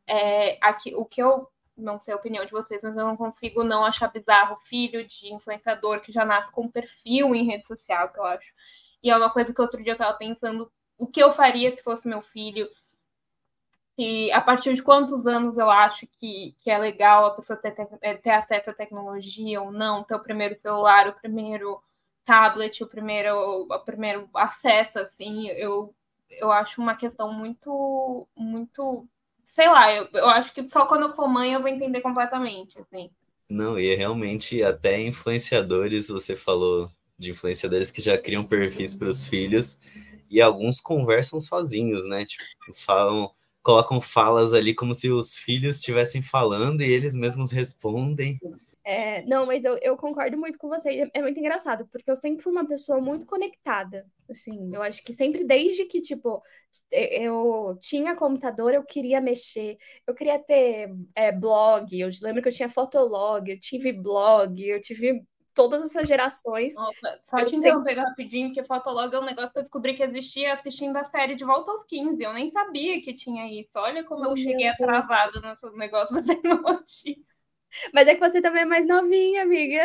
É, 0.06 0.59
aqui, 0.61 0.94
o 0.94 1.04
que 1.04 1.22
eu 1.22 1.48
não 1.80 1.98
sei 1.98 2.12
a 2.12 2.16
opinião 2.16 2.44
de 2.44 2.52
vocês, 2.52 2.83
mas 2.83 2.96
eu 2.96 3.06
não 3.06 3.16
consigo 3.16 3.64
não 3.64 3.85
achar 3.85 4.09
bizarro 4.09 4.56
filho 4.64 5.06
de 5.06 5.33
influenciador 5.33 6.00
que 6.00 6.12
já 6.12 6.24
nasce 6.24 6.52
com 6.52 6.68
perfil 6.68 7.35
em 7.35 7.46
rede 7.46 7.66
social, 7.66 8.11
que 8.11 8.18
eu 8.18 8.24
acho. 8.24 8.52
E 9.02 9.11
é 9.11 9.16
uma 9.16 9.30
coisa 9.30 9.52
que 9.52 9.61
outro 9.61 9.83
dia 9.83 9.92
eu 9.92 9.94
estava 9.94 10.16
pensando 10.16 10.70
o 10.98 11.06
que 11.06 11.22
eu 11.22 11.33
faria 11.33 11.74
se 11.74 11.83
fosse 11.83 12.06
meu 12.06 12.20
filho. 12.20 12.68
Se, 13.98 14.30
a 14.33 14.40
partir 14.40 14.74
de 14.74 14.83
quantos 14.83 15.26
anos 15.26 15.59
eu 15.59 15.70
acho 15.70 16.06
que, 16.06 16.56
que 16.61 16.70
é 16.70 16.78
legal 16.78 17.26
a 17.26 17.35
pessoa 17.35 17.56
ter, 17.56 17.72
ter, 18.18 18.30
acesso 18.30 18.70
à 18.70 18.74
tecnologia 18.74 19.61
ou 19.61 19.72
não, 19.72 20.04
ter 20.04 20.14
o 20.14 20.20
primeiro 20.20 20.59
celular, 20.61 21.09
o 21.09 21.14
primeiro 21.14 21.83
tablet, 22.24 22.83
o 22.83 22.87
primeiro, 22.87 23.66
o 23.68 23.78
primeiro 23.80 24.28
acesso, 24.35 24.98
assim, 24.98 25.48
eu 25.48 25.94
eu 26.31 26.51
acho 26.53 26.81
uma 26.81 26.95
questão 26.95 27.33
muito, 27.33 28.29
muito, 28.37 29.09
sei 29.45 29.69
lá, 29.69 29.93
eu, 29.93 30.09
eu 30.14 30.29
acho 30.29 30.53
que 30.53 30.69
só 30.69 30.87
quando 30.87 31.03
eu 31.03 31.14
for 31.14 31.29
mãe 31.29 31.53
eu 31.53 31.61
vou 31.61 31.69
entender 31.69 32.01
completamente, 32.01 32.79
assim. 32.79 33.11
Não, 33.49 33.79
e 33.79 33.90
é 33.93 33.97
realmente 33.97 34.62
até 34.62 35.01
influenciadores, 35.01 36.09
você 36.09 36.37
falou 36.37 36.90
de 37.19 37.33
influenciadores 37.33 37.90
que 37.90 38.01
já 38.01 38.16
criam 38.16 38.45
perfis 38.45 38.95
para 38.95 39.09
os 39.09 39.27
filhos 39.27 39.79
e 40.31 40.40
alguns 40.40 40.81
conversam 40.81 41.40
sozinhos, 41.40 42.07
né? 42.07 42.25
Tipo, 42.25 42.45
falam, 42.75 43.31
colocam 43.62 44.01
falas 44.01 44.53
ali 44.53 44.73
como 44.75 44.95
se 44.95 45.11
os 45.11 45.37
filhos 45.37 45.77
estivessem 45.77 46.23
falando 46.23 46.81
e 46.83 46.90
eles 46.90 47.14
mesmos 47.14 47.51
respondem. 47.51 48.38
É, 48.90 49.24
não, 49.24 49.46
mas 49.46 49.64
eu, 49.64 49.79
eu 49.81 49.96
concordo 49.96 50.37
muito 50.37 50.59
com 50.59 50.68
você. 50.68 51.03
É, 51.03 51.11
é 51.14 51.22
muito 51.22 51.38
engraçado, 51.38 51.87
porque 51.92 52.11
eu 52.11 52.16
sempre 52.16 52.42
fui 52.42 52.53
uma 52.53 52.66
pessoa 52.66 53.00
muito 53.00 53.24
conectada. 53.24 54.05
Assim, 54.29 54.74
eu 54.74 54.83
acho 54.83 55.05
que 55.05 55.12
sempre, 55.12 55.44
desde 55.44 55.85
que, 55.85 56.00
tipo, 56.00 56.42
eu 56.90 57.79
tinha 57.81 58.16
computador, 58.16 58.74
eu 58.74 58.83
queria 58.83 59.20
mexer, 59.20 59.79
eu 60.05 60.12
queria 60.12 60.40
ter 60.40 60.92
é, 61.14 61.31
blog, 61.31 61.87
eu 61.96 62.11
lembro 62.20 62.42
que 62.42 62.48
eu 62.48 62.53
tinha 62.53 62.68
fotolog, 62.68 63.48
eu 63.48 63.61
tive 63.61 63.92
blog, 63.92 64.61
eu 64.61 64.81
tive 64.81 65.22
todas 65.55 65.83
essas 65.83 66.09
gerações. 66.09 66.74
Nossa, 66.74 67.20
só 67.22 67.38
eu 67.38 67.44
te 67.44 67.55
interromper 67.55 67.94
sempre... 67.94 68.09
rapidinho, 68.09 68.48
porque 68.48 68.64
fotolog 68.64 69.14
é 69.14 69.20
um 69.20 69.24
negócio 69.24 69.53
que 69.53 69.59
eu 69.59 69.62
descobri 69.62 69.94
que 69.94 70.03
existia 70.03 70.53
assistindo 70.53 70.96
a 70.96 71.05
série 71.05 71.37
de 71.37 71.44
Volta 71.44 71.70
aos 71.70 71.85
15, 71.87 72.20
eu 72.20 72.33
nem 72.33 72.50
sabia 72.50 73.00
que 73.00 73.14
tinha 73.14 73.46
isso, 73.46 73.70
olha 73.76 74.03
como 74.03 74.24
eu 74.24 74.37
cheguei 74.37 74.66
atrasado 74.66 75.40
nesse 75.40 75.70
negócio 75.76 76.16
da 76.16 76.22
tecnologia. 76.35 77.30
Mas 77.92 78.09
é 78.09 78.14
que 78.14 78.20
você 78.20 78.40
também 78.40 78.62
é 78.62 78.64
mais 78.64 78.87
novinha, 78.87 79.42
amiga. 79.42 79.85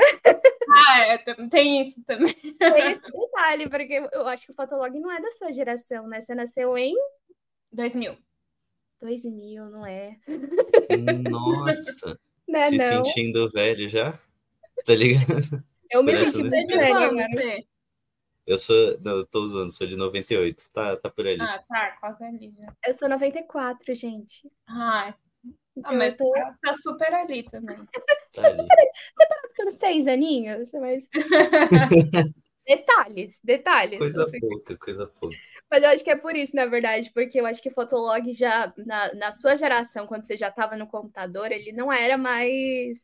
Ah, 0.87 0.99
é, 0.99 1.17
tem 1.49 1.87
isso 1.87 2.03
também. 2.03 2.33
Tem 2.33 2.91
esse 2.91 3.11
detalhe, 3.11 3.69
porque 3.69 4.07
eu 4.11 4.27
acho 4.27 4.45
que 4.45 4.51
o 4.51 4.55
Fotolog 4.55 4.97
não 4.99 5.11
é 5.11 5.21
da 5.21 5.31
sua 5.31 5.51
geração, 5.51 6.07
né? 6.07 6.21
Você 6.21 6.33
nasceu 6.33 6.77
em 6.77 6.95
2000. 7.71 8.17
2000, 9.01 9.65
não 9.65 9.85
é? 9.85 10.17
Nossa! 11.29 12.19
Não 12.47 12.59
é, 12.59 12.69
se 12.69 12.77
não. 12.77 13.03
sentindo 13.03 13.49
velho 13.49 13.89
já? 13.89 14.19
Tá 14.85 14.93
ligado? 14.93 15.63
Eu 15.89 16.03
me 16.03 16.13
Parece 16.13 16.33
senti 16.33 16.47
bem 16.47 16.67
velho 16.67 17.09
você? 17.11 17.65
Eu 18.45 18.59
sou. 18.59 18.99
Não, 19.01 19.13
eu 19.13 19.25
tô 19.25 19.39
usando, 19.39 19.71
sou 19.71 19.87
de 19.87 19.95
98. 19.95 20.69
Tá, 20.71 20.95
tá 20.95 21.09
por 21.09 21.25
ali. 21.25 21.41
Ah, 21.41 21.63
tá, 21.67 21.97
quase 21.99 22.23
ali 22.23 22.53
já. 22.55 22.71
Eu 22.85 22.93
sou 22.93 23.09
94, 23.09 23.95
gente. 23.95 24.51
Ah, 24.67 25.15
Então 25.77 25.91
ah, 25.91 25.95
mas 25.95 26.15
tô 26.15 26.31
tá, 26.31 26.55
tá 26.61 26.73
super 26.75 27.13
ali 27.13 27.43
também. 27.43 27.77
Tá 28.33 28.47
ali. 28.47 28.67
ficando 29.49 29.71
seis 29.71 30.07
aninhos, 30.07 30.71
mas... 30.73 31.09
detalhes, 32.65 33.39
detalhes. 33.43 33.99
Coisa 33.99 34.29
pouca, 34.39 34.77
coisa 34.77 35.07
pouca. 35.07 35.35
Mas 35.69 35.83
eu 35.83 35.89
acho 35.89 36.03
que 36.03 36.11
é 36.11 36.15
por 36.15 36.35
isso, 36.35 36.55
na 36.55 36.65
verdade, 36.65 37.11
porque 37.13 37.39
eu 37.39 37.45
acho 37.45 37.61
que 37.61 37.71
Fotolog 37.71 38.31
já, 38.31 38.73
na, 38.77 39.13
na 39.15 39.31
sua 39.31 39.55
geração, 39.55 40.05
quando 40.05 40.25
você 40.25 40.37
já 40.37 40.49
estava 40.49 40.77
no 40.77 40.87
computador, 40.87 41.51
ele 41.51 41.71
não 41.71 41.91
era 41.91 42.17
mais 42.17 42.99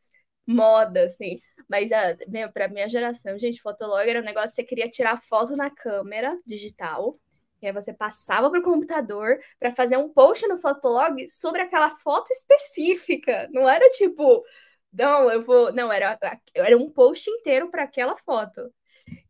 moda, 0.47 1.05
assim. 1.05 1.39
Mas 1.69 1.91
a, 1.91 2.15
meu, 2.27 2.51
pra 2.51 2.67
minha 2.67 2.87
geração, 2.87 3.37
gente, 3.37 3.61
Fotolog 3.61 4.07
era 4.07 4.21
um 4.21 4.25
negócio 4.25 4.49
que 4.49 4.55
você 4.55 4.63
queria 4.63 4.89
tirar 4.89 5.21
foto 5.21 5.55
na 5.55 5.69
câmera 5.69 6.37
digital, 6.45 7.19
e 7.61 7.67
aí 7.67 7.73
você 7.73 7.93
passava 7.93 8.49
pro 8.49 8.61
computador 8.63 9.39
para 9.59 9.75
fazer 9.75 9.97
um 9.97 10.09
post 10.09 10.47
no 10.47 10.57
Fotolog 10.57 11.27
sobre 11.29 11.61
aquela 11.61 11.89
foto 11.89 12.31
específica. 12.31 13.47
Não 13.51 13.69
era 13.69 13.89
tipo, 13.91 14.43
não, 14.91 15.31
eu 15.31 15.41
vou. 15.41 15.71
Não, 15.73 15.91
era, 15.91 16.17
era 16.55 16.77
um 16.77 16.89
post 16.91 17.29
inteiro 17.29 17.69
para 17.71 17.83
aquela 17.83 18.17
foto. 18.17 18.73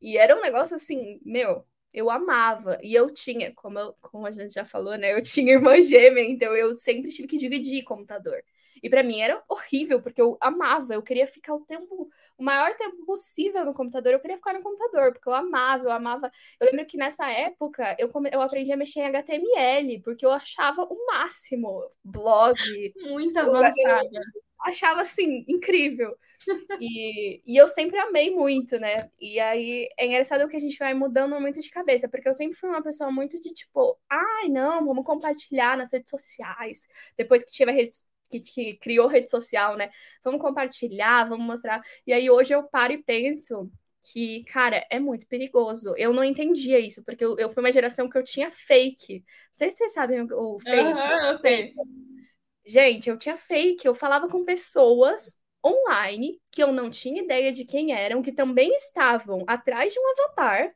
E 0.01 0.17
era 0.17 0.35
um 0.35 0.41
negócio 0.41 0.75
assim, 0.75 1.19
meu, 1.25 1.65
eu 1.93 2.09
amava. 2.09 2.77
E 2.81 2.93
eu 2.93 3.13
tinha, 3.13 3.53
como, 3.55 3.79
eu- 3.79 3.95
como 4.01 4.25
a 4.27 4.31
gente 4.31 4.53
já 4.53 4.65
falou, 4.65 4.97
né? 4.97 5.13
Eu 5.13 5.21
tinha 5.23 5.53
irmã 5.53 5.81
gêmea, 5.81 6.23
então 6.23 6.55
eu 6.55 6.73
sempre 6.75 7.11
tive 7.11 7.27
que 7.27 7.37
dividir 7.37 7.83
computador. 7.83 8.43
E 8.81 8.89
pra 8.89 9.03
mim 9.03 9.19
era 9.21 9.41
horrível, 9.49 10.01
porque 10.01 10.21
eu 10.21 10.37
amava, 10.41 10.93
eu 10.93 11.01
queria 11.03 11.27
ficar 11.27 11.53
o 11.55 11.61
tempo, 11.65 12.09
o 12.37 12.43
maior 12.43 12.75
tempo 12.75 13.05
possível 13.05 13.63
no 13.65 13.73
computador, 13.73 14.13
eu 14.13 14.19
queria 14.19 14.37
ficar 14.37 14.53
no 14.53 14.61
computador, 14.63 15.13
porque 15.13 15.27
eu 15.29 15.33
amava, 15.33 15.83
eu 15.85 15.91
amava. 15.91 16.31
Eu 16.59 16.67
lembro 16.67 16.85
que 16.85 16.97
nessa 16.97 17.29
época 17.29 17.95
eu, 17.99 18.09
come- 18.09 18.29
eu 18.33 18.41
aprendi 18.41 18.71
a 18.71 18.77
mexer 18.77 19.01
em 19.01 19.05
HTML, 19.07 19.99
porque 20.01 20.25
eu 20.25 20.31
achava 20.31 20.83
o 20.83 21.05
máximo 21.07 21.89
blog, 22.03 22.57
Muito 23.01 23.37
Eu- 23.37 23.55
avançada. 23.55 24.09
achava 24.63 25.01
assim, 25.01 25.43
incrível. 25.47 26.15
E, 26.79 27.41
e 27.45 27.57
eu 27.57 27.67
sempre 27.67 27.97
amei 27.99 28.31
muito, 28.31 28.79
né? 28.79 29.09
E 29.19 29.39
aí 29.39 29.87
é 29.97 30.05
engraçado 30.07 30.47
que 30.47 30.55
a 30.55 30.59
gente 30.59 30.77
vai 30.77 30.93
mudando 30.93 31.39
muito 31.39 31.59
de 31.61 31.69
cabeça, 31.69 32.09
porque 32.09 32.27
eu 32.27 32.33
sempre 32.33 32.57
fui 32.57 32.69
uma 32.69 32.81
pessoa 32.81 33.11
muito 33.11 33.39
de 33.39 33.53
tipo, 33.53 33.97
ai, 34.09 34.49
não, 34.49 34.85
vamos 34.85 35.05
compartilhar 35.05 35.77
nas 35.77 35.91
redes 35.91 36.09
sociais. 36.09 36.87
Depois 37.17 37.43
que 37.43 37.51
tiver 37.51 37.71
rede, 37.73 37.91
que, 38.31 38.39
que 38.39 38.77
criou 38.77 39.07
rede 39.07 39.29
social, 39.29 39.77
né? 39.77 39.89
Vamos 40.23 40.41
compartilhar, 40.41 41.27
vamos 41.29 41.45
mostrar. 41.45 41.81
E 42.07 42.13
aí 42.13 42.29
hoje 42.29 42.53
eu 42.53 42.63
paro 42.63 42.93
e 42.93 43.03
penso 43.03 43.71
que, 44.11 44.43
cara, 44.45 44.85
é 44.89 44.99
muito 44.99 45.27
perigoso. 45.27 45.93
Eu 45.97 46.13
não 46.13 46.23
entendia 46.23 46.79
isso, 46.79 47.03
porque 47.03 47.23
eu, 47.23 47.37
eu 47.37 47.53
fui 47.53 47.63
uma 47.63 47.71
geração 47.71 48.09
que 48.09 48.17
eu 48.17 48.23
tinha 48.23 48.49
fake. 48.51 49.19
Não 49.19 49.25
sei 49.53 49.69
se 49.69 49.77
vocês 49.77 49.93
sabem 49.93 50.21
o, 50.21 50.55
o 50.55 50.59
fake. 50.59 51.01
Aham, 51.01 51.33
eu 51.33 51.39
sei. 51.39 51.73
Gente, 52.65 53.09
eu 53.09 53.17
tinha 53.17 53.35
fake, 53.35 53.87
eu 53.87 53.95
falava 53.95 54.27
com 54.27 54.45
pessoas 54.45 55.37
online 55.65 56.39
que 56.51 56.61
eu 56.63 56.71
não 56.71 56.89
tinha 56.89 57.21
ideia 57.23 57.51
de 57.51 57.65
quem 57.65 57.91
eram, 57.93 58.21
que 58.21 58.31
também 58.31 58.73
estavam 58.75 59.43
atrás 59.47 59.93
de 59.93 59.99
um 59.99 60.11
avatar. 60.11 60.73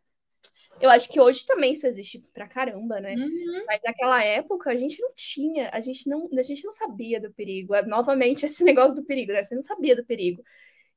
Eu 0.80 0.90
acho 0.90 1.10
que 1.10 1.20
hoje 1.20 1.46
também 1.46 1.72
isso 1.72 1.88
existe 1.88 2.20
pra 2.34 2.48
caramba, 2.48 3.00
né? 3.00 3.16
Uhum. 3.16 3.64
Mas 3.66 3.80
naquela 3.84 4.24
época 4.24 4.70
a 4.70 4.76
gente 4.76 5.02
não 5.02 5.14
tinha, 5.16 5.70
a 5.72 5.80
gente 5.80 6.10
não, 6.10 6.28
a 6.38 6.44
gente 6.44 6.66
não 6.66 6.74
sabia 6.74 7.20
do 7.20 7.32
perigo. 7.34 7.74
É, 7.74 7.86
novamente 7.86 8.46
esse 8.46 8.64
negócio 8.64 9.00
do 9.00 9.06
perigo, 9.06 9.32
né? 9.32 9.42
Você 9.42 9.56
não 9.56 9.64
sabia 9.64 9.96
do 9.96 10.06
perigo. 10.06 10.44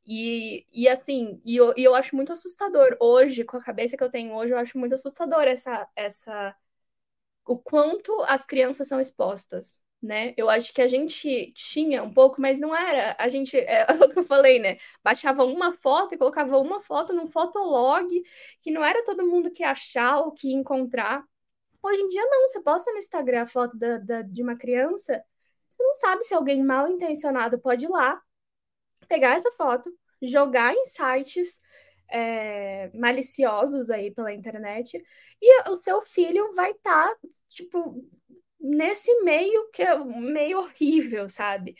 E, 0.06 0.64
e 0.72 0.88
assim, 0.88 1.40
e 1.44 1.56
eu, 1.56 1.74
e 1.76 1.84
eu 1.84 1.94
acho 1.94 2.16
muito 2.16 2.32
assustador 2.32 2.96
hoje, 2.98 3.44
com 3.44 3.58
a 3.58 3.62
cabeça 3.62 3.96
que 3.96 4.02
eu 4.02 4.10
tenho 4.10 4.34
hoje, 4.34 4.52
eu 4.54 4.58
acho 4.58 4.78
muito 4.78 4.94
assustador 4.94 5.42
essa, 5.42 5.86
essa 5.94 6.56
o 7.46 7.58
quanto 7.58 8.22
as 8.22 8.44
crianças 8.44 8.88
são 8.88 9.00
expostas, 9.00 9.82
né? 10.02 10.32
Eu 10.36 10.48
acho 10.50 10.72
que 10.72 10.80
a 10.82 10.86
gente 10.88 11.52
tinha 11.54 12.02
um 12.02 12.12
pouco, 12.12 12.40
mas 12.40 12.60
não 12.60 12.74
era. 12.76 13.16
A 13.18 13.28
gente, 13.28 13.56
é 13.58 13.84
o 14.04 14.08
que 14.10 14.18
eu 14.20 14.24
falei, 14.26 14.58
né? 14.58 14.78
Baixava 15.02 15.44
uma 15.44 15.72
foto 15.72 16.14
e 16.14 16.18
colocava 16.18 16.58
uma 16.58 16.80
foto 16.82 17.12
num 17.12 17.26
fotolog, 17.26 18.08
que 18.62 18.70
não 18.70 18.84
era 18.84 19.04
todo 19.04 19.26
mundo 19.26 19.50
que 19.50 19.62
achar 19.64 20.18
ou 20.18 20.32
que 20.32 20.52
encontrar. 20.52 21.24
Hoje 21.82 22.00
em 22.02 22.06
dia, 22.08 22.22
não. 22.26 22.48
Você 22.48 22.60
posta 22.62 22.92
no 22.92 22.98
Instagram 22.98 23.42
a 23.42 23.46
foto 23.46 23.76
da, 23.78 23.98
da- 23.98 24.22
de 24.22 24.42
uma 24.42 24.56
criança, 24.56 25.24
você 25.70 25.82
não 25.82 25.94
sabe 25.94 26.24
se 26.24 26.34
alguém 26.34 26.62
mal 26.64 26.88
intencionado 26.88 27.58
pode 27.60 27.84
ir 27.86 27.88
lá, 27.90 28.20
pegar 29.08 29.36
essa 29.36 29.50
foto, 29.52 29.90
jogar 30.22 30.74
em 30.74 30.86
sites 30.86 31.58
é, 32.10 32.90
maliciosos 32.94 33.90
aí 33.90 34.10
pela 34.10 34.32
internet, 34.32 35.02
e 35.40 35.70
o 35.70 35.76
seu 35.76 36.02
filho 36.02 36.52
vai 36.54 36.70
estar, 36.72 37.14
tipo, 37.50 38.04
nesse 38.60 39.12
meio 39.22 39.70
que 39.70 39.82
é 39.82 39.96
meio 39.96 40.58
horrível, 40.60 41.28
sabe? 41.28 41.76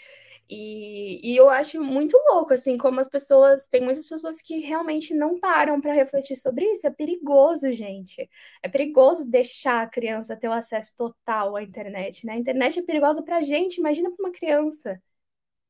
E, 0.51 1.21
e 1.33 1.37
eu 1.37 1.51
acho 1.51 1.83
muito 1.83 2.17
louco, 2.31 2.55
assim, 2.55 2.79
como 2.79 3.01
as 3.01 3.09
pessoas. 3.09 3.67
Tem 3.67 3.83
muitas 3.83 4.07
pessoas 4.07 4.41
que 4.41 4.61
realmente 4.61 5.13
não 5.15 5.39
param 5.39 5.81
para 5.81 5.93
refletir 5.93 6.37
sobre 6.37 6.65
isso. 6.73 6.87
É 6.87 6.91
perigoso, 6.91 7.71
gente. 7.73 8.29
É 8.63 8.69
perigoso 8.69 9.29
deixar 9.29 9.83
a 9.83 9.87
criança 9.87 10.37
ter 10.37 10.49
o 10.49 10.53
acesso 10.53 10.95
total 10.97 11.57
à 11.57 11.63
internet, 11.63 12.25
né? 12.27 12.35
A 12.35 12.39
internet 12.39 12.79
é 12.79 12.83
perigosa 12.83 13.23
pra 13.23 13.43
gente, 13.43 13.79
imagina 13.79 14.11
para 14.11 14.25
uma 14.25 14.33
criança 14.33 15.01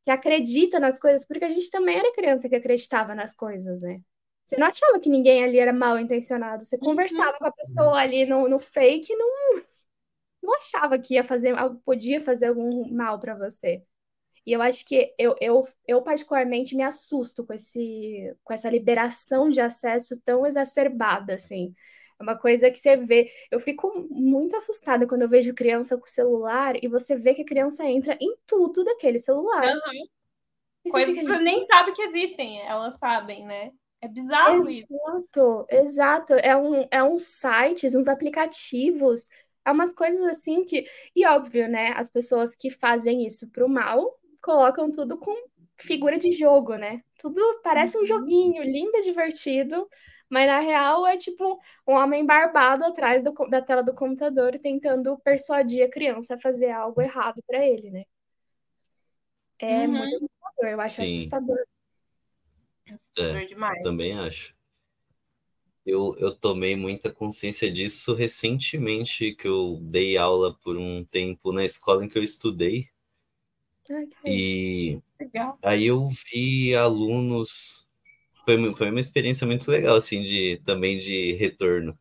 que 0.05 0.11
acredita 0.11 0.81
nas 0.81 0.99
coisas, 0.99 1.27
porque 1.27 1.45
a 1.45 1.49
gente 1.51 1.71
também 1.71 1.99
era 1.99 2.15
criança 2.15 2.49
que 2.49 2.57
acreditava 2.57 3.15
nas 3.15 3.35
coisas, 3.35 3.83
né? 3.83 4.01
Você 4.45 4.57
não 4.57 4.67
achava 4.67 4.99
que 4.99 5.11
ninguém 5.11 5.45
ali 5.45 5.59
era 5.59 5.73
mal 5.73 5.99
intencionado. 5.99 6.65
Você 6.65 6.79
conversava 6.79 7.37
com 7.39 7.45
a 7.47 7.53
pessoa 7.53 7.99
ali 7.99 8.25
no, 8.25 8.49
no 8.49 8.59
fake 8.59 9.13
e 9.13 9.17
não, 9.17 9.63
não 10.49 10.57
achava 10.57 10.99
que 10.99 11.15
ia 11.15 11.25
fazer 11.25 11.57
algo, 11.57 11.81
podia 11.85 12.21
fazer 12.21 12.47
algum 12.47 12.89
mal 12.91 13.19
para 13.19 13.35
você. 13.35 13.83
E 14.47 14.53
eu 14.53 14.63
acho 14.63 14.85
que 14.87 15.15
eu, 15.19 15.37
eu, 15.41 15.63
eu 15.87 16.03
particularmente 16.03 16.75
me 16.75 16.83
assusto 16.83 17.45
com 17.45 17.53
esse, 17.53 18.35
com 18.43 18.55
essa 18.55 18.71
liberação 18.71 19.51
de 19.51 19.61
acesso 19.61 20.19
tão 20.25 20.47
exacerbada, 20.47 21.35
assim. 21.35 21.75
É 22.19 22.23
uma 22.23 22.37
coisa 22.37 22.71
que 22.71 22.79
você 22.79 22.97
vê. 22.97 23.31
Eu 23.51 23.61
fico 23.61 23.93
muito 24.11 24.57
assustada 24.57 25.07
quando 25.07 25.23
eu 25.23 25.29
vejo 25.29 25.55
criança 25.55 25.99
com 25.99 26.07
celular 26.07 26.83
e 26.83 26.89
você 26.89 27.15
vê 27.15 27.35
que 27.35 27.43
a 27.43 27.47
criança 27.47 27.85
entra 27.85 28.17
em 28.21 28.35
tudo 28.47 28.83
daquele 28.85 29.19
celular. 29.19 29.75
Você 30.83 30.91
Coisas 30.91 31.15
que 31.15 31.25
você 31.27 31.43
nem 31.43 31.67
sabe 31.67 31.93
que 31.93 32.03
existem, 32.03 32.63
elas 32.63 32.97
sabem, 32.99 33.45
né? 33.45 33.73
É 34.01 34.09
bizarro 34.09 34.71
isso. 34.71 34.87
Exato, 34.95 35.67
exato. 35.69 36.33
É 36.35 36.57
um, 36.57 36.87
é 36.91 37.03
uns 37.03 37.27
sites, 37.27 37.95
uns 37.95 38.09
aplicativos, 38.09 39.29
é 39.69 39.73
umas 39.73 39.93
coisas 39.93 40.23
assim 40.23 40.65
que. 40.65 40.85
E 41.15 41.27
óbvio, 41.27 41.69
né? 41.69 41.93
As 41.97 42.11
pessoas 42.11 42.55
que 42.55 42.71
fazem 42.71 43.27
isso 43.27 43.49
pro 43.51 43.69
mal 43.69 44.19
colocam 44.43 44.91
tudo 44.91 45.19
com 45.19 45.35
figura 45.79 46.19
de 46.19 46.31
jogo, 46.33 46.77
né? 46.77 47.03
Tudo 47.19 47.41
parece 47.63 47.99
um 47.99 48.05
joguinho 48.07 48.63
lindo, 48.63 49.01
divertido, 49.03 49.89
mas 50.29 50.47
na 50.47 50.61
real 50.61 51.07
é 51.07 51.17
tipo 51.17 51.59
um 51.87 51.95
homem 51.95 52.25
barbado 52.27 52.85
atrás 52.85 53.23
do 53.23 53.33
da 53.49 53.63
tela 53.63 53.83
do 53.83 53.95
computador 53.95 54.59
tentando 54.59 55.19
persuadir 55.19 55.85
a 55.85 55.91
criança 55.91 56.35
a 56.35 56.39
fazer 56.41 56.71
algo 56.71 57.01
errado 57.01 57.43
pra 57.47 57.65
ele, 57.67 57.91
né? 57.91 58.05
É 59.61 59.87
Uhum. 59.87 59.99
muito 59.99 60.15
assustador, 60.17 60.69
eu 60.71 60.81
acho 60.81 60.95
Sim. 60.97 61.05
assustador. 61.17 61.59
Assustador 62.87 63.47
demais. 63.47 63.83
Também 63.83 64.13
acho. 64.19 64.55
Eu, 65.89 66.15
eu 66.19 66.37
tomei 66.37 66.77
muita 66.77 67.11
consciência 67.11 67.71
disso 67.73 68.15
recentemente, 68.15 69.35
que 69.35 69.49
eu 69.49 69.79
dei 69.81 70.19
aula 70.19 70.53
por 70.63 70.77
um 70.77 71.03
tempo 71.03 71.51
na 71.51 71.65
escola 71.65 72.05
em 72.05 72.09
que 72.09 72.19
eu 72.19 72.23
estudei. 72.23 72.89
Que 73.83 74.07
E 74.27 75.03
Legal. 75.19 75.59
aí 75.63 75.87
eu 75.87 76.07
vi 76.31 76.75
alunos. 76.75 77.89
Foi, 78.45 78.75
foi 78.75 78.91
uma 78.91 79.01
experiência 79.01 79.47
muito 79.47 79.71
legal, 79.71 79.97
assim, 79.97 80.23
de, 80.23 80.61
também 80.63 80.99
de 80.99 81.33
retorno. 81.33 81.99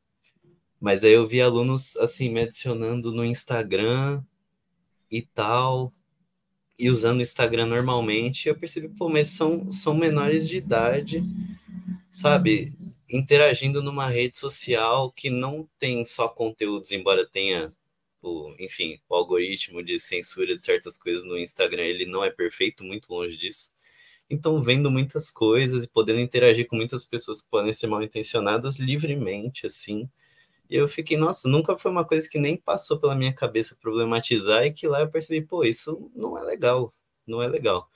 Mas 0.82 1.06
aí 1.06 1.14
eu 1.14 1.26
vi 1.26 1.42
alunos, 1.42 1.96
assim, 1.96 2.30
me 2.30 2.42
adicionando 2.42 3.14
no 3.14 3.24
Instagram 3.24 4.22
e 5.10 5.22
tal, 5.22 5.94
e 6.78 6.90
usando 6.90 7.20
o 7.20 7.24
Instagram 7.24 7.68
normalmente. 7.68 8.48
E 8.48 8.50
eu 8.50 8.60
percebi, 8.60 8.90
pô, 8.90 9.08
mas 9.08 9.30
são, 9.30 9.72
são 9.72 9.96
menores 9.96 10.50
de 10.50 10.58
idade, 10.58 11.24
sabe? 12.10 12.74
Interagindo 13.10 13.82
numa 13.82 14.08
rede 14.08 14.36
social 14.36 15.12
que 15.12 15.30
não 15.30 15.68
tem 15.78 16.04
só 16.04 16.28
conteúdos, 16.28 16.92
embora 16.92 17.26
tenha, 17.26 17.74
o, 18.22 18.54
enfim, 18.60 19.00
o 19.08 19.16
algoritmo 19.16 19.82
de 19.82 20.00
censura 20.00 20.54
de 20.56 20.62
certas 20.62 20.98
coisas 20.98 21.24
no 21.26 21.38
Instagram, 21.38 21.84
ele 21.84 22.06
não 22.06 22.24
é 22.24 22.30
perfeito, 22.30 22.84
muito 22.84 23.14
longe 23.14 23.38
disso. 23.38 23.72
Então, 24.30 24.62
vendo 24.62 24.92
muitas 24.92 25.32
coisas 25.32 25.86
e 25.86 25.88
podendo 25.88 26.20
interagir 26.20 26.68
com 26.68 26.76
muitas 26.76 27.06
pessoas 27.06 27.42
que 27.42 27.50
podem 27.50 27.72
ser 27.72 27.88
mal 27.88 28.04
intencionadas 28.04 28.78
livremente, 28.78 29.66
assim. 29.66 30.10
E 30.70 30.76
eu 30.76 30.88
fiquei, 30.88 31.16
nossa, 31.18 31.48
nunca 31.48 31.78
foi 31.78 31.92
uma 31.92 32.06
coisa 32.06 32.28
que 32.30 32.38
nem 32.38 32.58
passou 32.58 33.00
pela 33.00 33.16
minha 33.16 33.34
cabeça 33.34 33.78
problematizar 33.82 34.66
e 34.66 34.74
que 34.74 34.88
lá 34.88 35.00
eu 35.02 35.10
percebi, 35.10 35.46
pô, 35.46 35.64
isso 35.64 36.12
não 36.14 36.38
é 36.38 36.44
legal, 36.44 36.94
não 37.26 37.42
é 37.42 37.48
legal. 37.48 37.90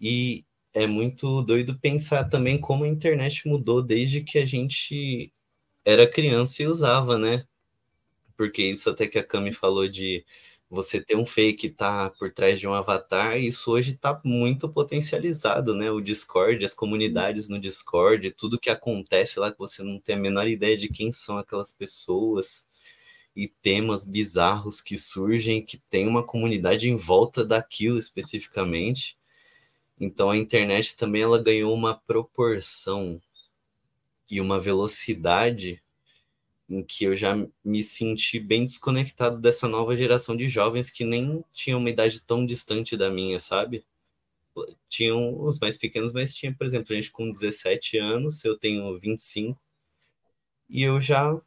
E 0.00 0.44
é 0.82 0.86
muito 0.86 1.42
doido 1.42 1.78
pensar 1.78 2.24
também 2.28 2.60
como 2.60 2.84
a 2.84 2.88
internet 2.88 3.46
mudou 3.48 3.82
desde 3.82 4.22
que 4.22 4.38
a 4.38 4.46
gente 4.46 5.32
era 5.84 6.08
criança 6.10 6.62
e 6.62 6.66
usava, 6.68 7.18
né? 7.18 7.46
Porque 8.36 8.62
isso 8.62 8.90
até 8.90 9.06
que 9.08 9.18
a 9.18 9.24
Cami 9.24 9.52
falou 9.52 9.88
de 9.88 10.24
você 10.70 11.02
ter 11.02 11.16
um 11.16 11.26
fake 11.26 11.70
tá 11.70 12.10
por 12.18 12.32
trás 12.32 12.60
de 12.60 12.68
um 12.68 12.74
avatar, 12.74 13.38
isso 13.38 13.72
hoje 13.72 13.92
está 13.92 14.20
muito 14.24 14.68
potencializado, 14.68 15.74
né? 15.74 15.90
O 15.90 16.00
Discord, 16.00 16.64
as 16.64 16.74
comunidades 16.74 17.48
no 17.48 17.58
Discord, 17.60 18.30
tudo 18.32 18.60
que 18.60 18.70
acontece 18.70 19.40
lá 19.40 19.52
que 19.52 19.58
você 19.58 19.82
não 19.82 20.00
tem 20.00 20.14
a 20.16 20.18
menor 20.18 20.46
ideia 20.48 20.76
de 20.76 20.88
quem 20.88 21.12
são 21.12 21.38
aquelas 21.38 21.72
pessoas 21.72 22.68
e 23.36 23.48
temas 23.48 24.04
bizarros 24.06 24.80
que 24.80 24.98
surgem, 24.98 25.64
que 25.64 25.78
tem 25.90 26.06
uma 26.08 26.24
comunidade 26.26 26.88
em 26.88 26.96
volta 26.96 27.44
daquilo 27.44 27.98
especificamente. 27.98 29.17
Então 30.00 30.30
a 30.30 30.36
internet 30.36 30.96
também 30.96 31.22
ela 31.22 31.42
ganhou 31.42 31.74
uma 31.74 31.94
proporção 31.94 33.20
e 34.30 34.40
uma 34.40 34.60
velocidade 34.60 35.82
em 36.68 36.82
que 36.82 37.04
eu 37.04 37.16
já 37.16 37.34
me 37.64 37.82
senti 37.82 38.38
bem 38.38 38.64
desconectado 38.64 39.40
dessa 39.40 39.66
nova 39.66 39.96
geração 39.96 40.36
de 40.36 40.48
jovens 40.48 40.90
que 40.90 41.04
nem 41.04 41.42
tinham 41.50 41.80
uma 41.80 41.88
idade 41.88 42.20
tão 42.20 42.44
distante 42.44 42.96
da 42.96 43.10
minha, 43.10 43.40
sabe? 43.40 43.84
Tinham 44.88 45.40
os 45.40 45.58
mais 45.58 45.78
pequenos, 45.78 46.12
mas 46.12 46.34
tinha, 46.34 46.54
por 46.54 46.66
exemplo, 46.66 46.94
gente 46.94 47.10
com 47.10 47.30
17 47.30 47.96
anos, 47.98 48.44
eu 48.44 48.58
tenho 48.58 48.98
25, 48.98 49.58
e 50.68 50.82
eu 50.82 51.00
já 51.00 51.40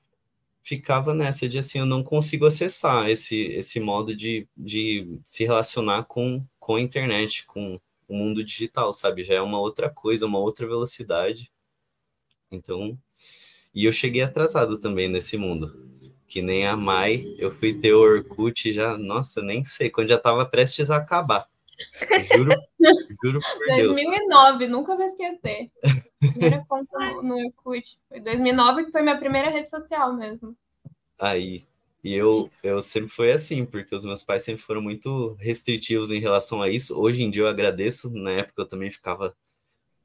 ficava 0.64 1.14
nessa 1.14 1.48
de 1.48 1.60
assim, 1.60 1.80
eu 1.80 1.86
não 1.86 2.04
consigo 2.04 2.46
acessar 2.46 3.10
esse, 3.10 3.36
esse 3.36 3.80
modo 3.80 4.16
de, 4.16 4.48
de 4.58 5.20
se 5.24 5.44
relacionar 5.44 6.04
com, 6.06 6.44
com 6.60 6.76
a 6.76 6.82
internet, 6.82 7.46
com 7.46 7.80
o 8.12 8.14
mundo 8.14 8.44
digital, 8.44 8.94
sabe? 8.94 9.24
Já 9.24 9.36
é 9.36 9.42
uma 9.42 9.58
outra 9.58 9.90
coisa, 9.90 10.26
uma 10.26 10.38
outra 10.38 10.68
velocidade. 10.68 11.50
Então, 12.52 13.00
e 13.74 13.86
eu 13.86 13.94
cheguei 13.94 14.22
atrasado 14.22 14.78
também 14.78 15.08
nesse 15.08 15.38
mundo. 15.38 15.90
Que 16.28 16.42
nem 16.42 16.68
a 16.68 16.76
Mai, 16.76 17.24
eu 17.38 17.56
fui 17.56 17.74
ter 17.74 17.94
o 17.94 18.02
Orkut 18.02 18.74
já, 18.74 18.98
nossa, 18.98 19.42
nem 19.42 19.64
sei, 19.64 19.90
quando 19.90 20.10
já 20.10 20.18
tava 20.18 20.46
prestes 20.46 20.92
a 20.92 20.98
acabar. 20.98 21.48
Juro, 22.36 22.52
juro 23.24 23.40
por 23.40 23.78
2009, 23.78 24.58
Deus. 24.60 24.72
nunca 24.72 24.96
vou 24.96 25.06
esquecer. 25.06 25.72
Primeira 26.20 26.66
conta 26.68 27.00
no, 27.00 27.24
no 27.24 27.36
Orkut. 27.38 27.98
Foi 28.10 28.20
2009 28.20 28.86
que 28.86 28.92
foi 28.92 29.02
minha 29.02 29.18
primeira 29.18 29.50
rede 29.50 29.70
social 29.70 30.14
mesmo. 30.14 30.56
Aí, 31.18 31.66
e 32.04 32.16
eu, 32.16 32.50
eu 32.64 32.82
sempre 32.82 33.10
fui 33.10 33.32
assim, 33.32 33.66
porque 33.66 33.96
os 33.96 34.04
meus 34.04 34.24
pais 34.24 34.44
sempre 34.44 34.62
foram 34.62 34.82
muito 34.82 35.34
restritivos 35.40 36.12
em 36.12 36.20
relação 36.20 36.62
a 36.62 36.70
isso. 36.70 37.00
Hoje 37.00 37.22
em 37.22 37.30
dia 37.30 37.44
eu 37.44 37.48
agradeço, 37.48 38.12
na 38.12 38.32
época 38.32 38.64
eu 38.64 38.66
também 38.68 38.92
ficava 38.92 39.36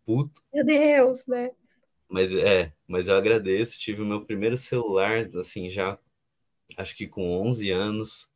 puto. 0.04 0.42
Meu 0.52 0.64
Deus, 0.64 1.24
né? 1.26 1.50
Mas 2.08 2.34
é, 2.34 2.72
mas 2.86 3.08
eu 3.08 3.16
agradeço. 3.16 3.78
Tive 3.78 4.02
o 4.02 4.06
meu 4.06 4.24
primeiro 4.24 4.56
celular, 4.56 5.26
assim, 5.36 5.70
já 5.70 5.98
acho 6.76 6.94
que 6.94 7.06
com 7.06 7.40
11 7.40 7.70
anos. 7.70 8.30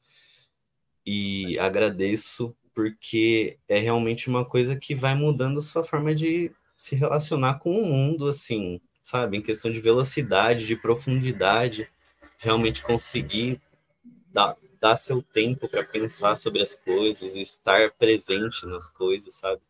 E 1.05 1.59
agradeço 1.59 2.57
porque 2.75 3.59
é 3.69 3.79
realmente 3.79 4.29
uma 4.29 4.45
coisa 4.45 4.77
que 4.77 4.95
vai 4.95 5.15
mudando 5.15 5.61
sua 5.61 5.85
forma 5.85 6.15
de 6.15 6.51
se 6.77 6.97
relacionar 6.97 7.59
com 7.59 7.73
o 7.73 7.85
mundo, 7.85 8.27
assim, 8.27 8.81
sabe? 9.03 9.37
Em 9.37 9.43
questão 9.43 9.71
de 9.71 9.81
velocidade, 9.81 10.67
de 10.67 10.77
profundidade, 10.77 11.91
realmente 12.41 12.85
conseguir 12.85 13.61
dar, 14.33 14.57
dar 14.81 14.97
seu 14.97 15.23
tempo 15.23 15.69
para 15.69 15.85
pensar 15.85 16.37
sobre 16.37 16.63
as 16.63 16.75
coisas, 16.75 17.37
estar 17.37 17.91
presente 17.93 18.67
nas 18.67 18.91
coisas, 18.91 19.35
sabe? 19.37 19.61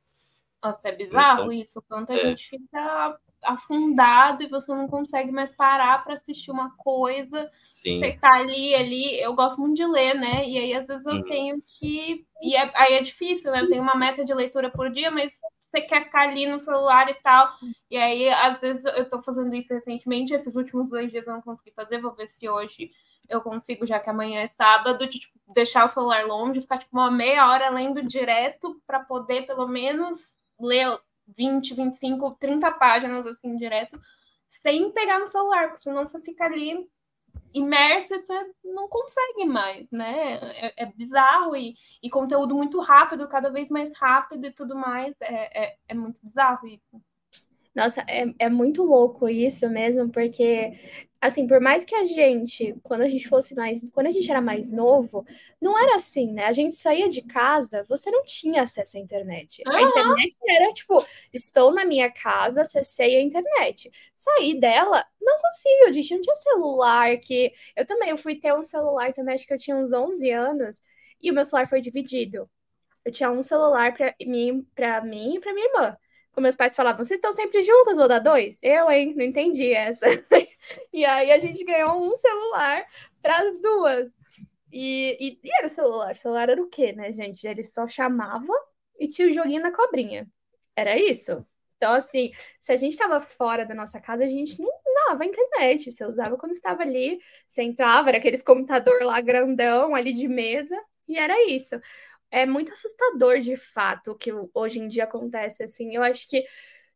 Nossa, 0.62 0.88
é 0.88 0.92
bizarro 0.92 1.52
então, 1.52 1.52
isso, 1.52 1.82
quanto 1.88 2.12
a 2.12 2.16
é. 2.16 2.18
gente 2.18 2.48
fica 2.48 3.18
afundado 3.42 4.42
e 4.42 4.48
você 4.48 4.72
não 4.74 4.86
consegue 4.86 5.32
mais 5.32 5.50
parar 5.52 6.04
para 6.04 6.14
assistir 6.14 6.50
uma 6.50 6.70
coisa. 6.76 7.50
Sim. 7.64 7.98
Você 7.98 8.12
tá 8.18 8.34
ali, 8.34 8.74
ali. 8.74 9.20
Eu 9.20 9.34
gosto 9.34 9.60
muito 9.60 9.76
de 9.76 9.86
ler, 9.86 10.14
né? 10.14 10.46
E 10.46 10.58
aí, 10.58 10.74
às 10.74 10.86
vezes, 10.86 11.04
eu 11.06 11.14
uhum. 11.14 11.22
tenho 11.22 11.62
que. 11.66 12.26
E 12.42 12.54
é, 12.54 12.70
aí 12.74 12.94
é 12.94 13.02
difícil, 13.02 13.50
né? 13.50 13.62
Eu 13.62 13.68
tenho 13.68 13.82
uma 13.82 13.96
meta 13.96 14.24
de 14.24 14.34
leitura 14.34 14.70
por 14.70 14.90
dia, 14.90 15.10
mas 15.10 15.32
você 15.70 15.80
quer 15.80 16.04
ficar 16.04 16.28
ali 16.28 16.46
no 16.46 16.58
celular 16.58 17.08
e 17.08 17.14
tal. 17.14 17.52
E 17.90 17.96
aí, 17.96 18.28
às 18.28 18.60
vezes, 18.60 18.84
eu 18.84 19.08
tô 19.08 19.22
fazendo 19.22 19.54
isso 19.54 19.72
recentemente. 19.72 20.34
Esses 20.34 20.56
últimos 20.56 20.90
dois 20.90 21.10
dias 21.10 21.26
eu 21.26 21.32
não 21.32 21.40
consegui 21.40 21.70
fazer. 21.70 22.00
Vou 22.00 22.14
ver 22.14 22.26
se 22.26 22.48
hoje 22.48 22.90
eu 23.28 23.40
consigo, 23.40 23.86
já 23.86 24.00
que 24.00 24.10
amanhã 24.10 24.40
é 24.40 24.48
sábado, 24.48 25.08
de 25.08 25.20
tipo, 25.20 25.38
deixar 25.54 25.84
o 25.84 25.88
celular 25.88 26.26
longe, 26.26 26.60
ficar 26.60 26.78
tipo 26.78 26.96
uma 26.96 27.10
meia 27.10 27.48
hora 27.48 27.70
lendo 27.70 28.02
direto 28.02 28.82
para 28.86 29.00
poder 29.00 29.46
pelo 29.46 29.68
menos 29.68 30.36
ler 30.60 30.98
20, 31.28 31.74
25, 31.74 32.36
30 32.40 32.72
páginas 32.72 33.24
assim 33.26 33.56
direto, 33.56 34.00
sem 34.48 34.90
pegar 34.90 35.20
no 35.20 35.28
celular, 35.28 35.68
porque 35.68 35.84
senão 35.84 36.04
você 36.04 36.20
fica 36.20 36.44
ali 36.44 36.88
imerso 37.52 38.14
e 38.14 38.22
você 38.22 38.50
não 38.64 38.88
consegue 38.88 39.44
mais, 39.44 39.90
né? 39.90 40.34
É, 40.54 40.84
é 40.84 40.86
bizarro 40.86 41.56
e, 41.56 41.74
e, 42.02 42.08
conteúdo 42.08 42.54
muito 42.54 42.80
rápido, 42.80 43.28
cada 43.28 43.50
vez 43.50 43.68
mais 43.68 43.94
rápido 43.96 44.46
e 44.46 44.52
tudo 44.52 44.76
mais. 44.76 45.14
É, 45.20 45.64
é, 45.64 45.76
é 45.88 45.94
muito 45.94 46.18
bizarro 46.22 46.66
isso. 46.66 47.02
Nossa, 47.74 48.04
é, 48.08 48.24
é 48.38 48.48
muito 48.48 48.82
louco 48.82 49.28
isso 49.28 49.68
mesmo, 49.68 50.10
porque 50.10 50.72
assim, 51.20 51.46
por 51.46 51.60
mais 51.60 51.84
que 51.84 51.94
a 51.94 52.04
gente, 52.04 52.74
quando 52.82 53.02
a 53.02 53.08
gente 53.08 53.28
fosse 53.28 53.54
mais, 53.54 53.82
quando 53.90 54.06
a 54.06 54.10
gente 54.10 54.30
era 54.30 54.40
mais 54.40 54.72
novo, 54.72 55.24
não 55.60 55.78
era 55.78 55.96
assim, 55.96 56.32
né? 56.32 56.46
A 56.46 56.52
gente 56.52 56.74
saía 56.74 57.08
de 57.08 57.22
casa, 57.22 57.84
você 57.88 58.10
não 58.10 58.24
tinha 58.24 58.62
acesso 58.62 58.96
à 58.96 59.00
internet. 59.00 59.62
A 59.66 59.82
internet 59.82 60.36
era 60.48 60.72
tipo, 60.72 61.04
estou 61.32 61.72
na 61.72 61.84
minha 61.84 62.10
casa, 62.10 62.62
acessei 62.62 63.16
a 63.16 63.22
internet. 63.22 63.90
Sair 64.16 64.58
dela, 64.58 65.04
não 65.20 65.36
consigo, 65.36 65.88
a 65.88 65.92
gente 65.92 66.14
não 66.14 66.22
tinha 66.22 66.34
celular, 66.36 67.16
que 67.18 67.52
eu 67.76 67.84
também, 67.86 68.10
eu 68.10 68.18
fui 68.18 68.36
ter 68.36 68.54
um 68.54 68.64
celular 68.64 69.12
também, 69.12 69.34
acho 69.34 69.46
que 69.46 69.52
eu 69.52 69.58
tinha 69.58 69.76
uns 69.76 69.92
11 69.92 70.30
anos, 70.30 70.82
e 71.22 71.30
o 71.30 71.34
meu 71.34 71.44
celular 71.44 71.68
foi 71.68 71.80
dividido. 71.82 72.48
Eu 73.04 73.12
tinha 73.12 73.30
um 73.30 73.42
celular 73.42 73.94
para 73.94 74.14
mim, 74.26 74.66
para 74.74 75.02
mim 75.02 75.36
e 75.36 75.40
para 75.40 75.52
minha 75.54 75.66
irmã 75.66 75.96
como 76.32 76.44
meus 76.44 76.56
pais 76.56 76.76
falavam, 76.76 77.02
vocês 77.02 77.18
estão 77.18 77.32
sempre 77.32 77.60
juntas, 77.62 77.96
vou 77.96 78.08
dar 78.08 78.20
dois? 78.20 78.58
Eu, 78.62 78.90
hein? 78.90 79.14
Não 79.16 79.24
entendi 79.24 79.72
essa. 79.72 80.06
e 80.92 81.04
aí 81.04 81.30
a 81.32 81.38
gente 81.38 81.64
ganhou 81.64 82.02
um 82.02 82.14
celular 82.14 82.84
para 83.22 83.38
as 83.38 83.60
duas. 83.60 84.14
E, 84.72 85.16
e, 85.20 85.40
e, 85.42 85.50
era 85.58 85.66
o 85.66 85.70
celular. 85.70 86.12
O 86.12 86.16
celular 86.16 86.48
era 86.48 86.62
o 86.62 86.68
quê, 86.68 86.92
né, 86.92 87.12
gente? 87.12 87.46
Ele 87.46 87.62
só 87.62 87.88
chamava 87.88 88.52
e 88.98 89.08
tinha 89.08 89.28
o 89.28 89.32
joguinho 89.32 89.62
na 89.62 89.72
cobrinha. 89.72 90.28
Era 90.76 90.98
isso. 90.98 91.44
Então, 91.76 91.92
assim, 91.94 92.30
se 92.60 92.72
a 92.72 92.76
gente 92.76 92.92
estava 92.92 93.20
fora 93.20 93.64
da 93.64 93.74
nossa 93.74 93.98
casa, 94.00 94.24
a 94.24 94.28
gente 94.28 94.60
não 94.60 94.70
usava 94.86 95.24
a 95.24 95.26
internet. 95.26 95.90
Você 95.90 96.04
usava 96.04 96.36
quando 96.36 96.52
estava 96.52 96.82
ali, 96.82 97.18
você 97.46 97.62
entrava, 97.62 98.10
era 98.10 98.18
aqueles 98.18 98.42
computador 98.42 99.02
lá 99.02 99.20
grandão, 99.20 99.94
ali 99.94 100.12
de 100.12 100.28
mesa, 100.28 100.76
e 101.08 101.18
era 101.18 101.46
isso 101.50 101.80
é 102.30 102.46
muito 102.46 102.72
assustador 102.72 103.40
de 103.40 103.56
fato 103.56 104.12
o 104.12 104.14
que 104.14 104.30
hoje 104.54 104.78
em 104.80 104.88
dia 104.88 105.04
acontece 105.04 105.62
assim. 105.62 105.94
Eu 105.94 106.02
acho 106.02 106.28
que 106.28 106.44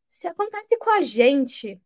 se 0.09 0.27
acontece 0.27 0.77
com 0.79 0.91
a 0.91 1.03
gente 1.03 1.81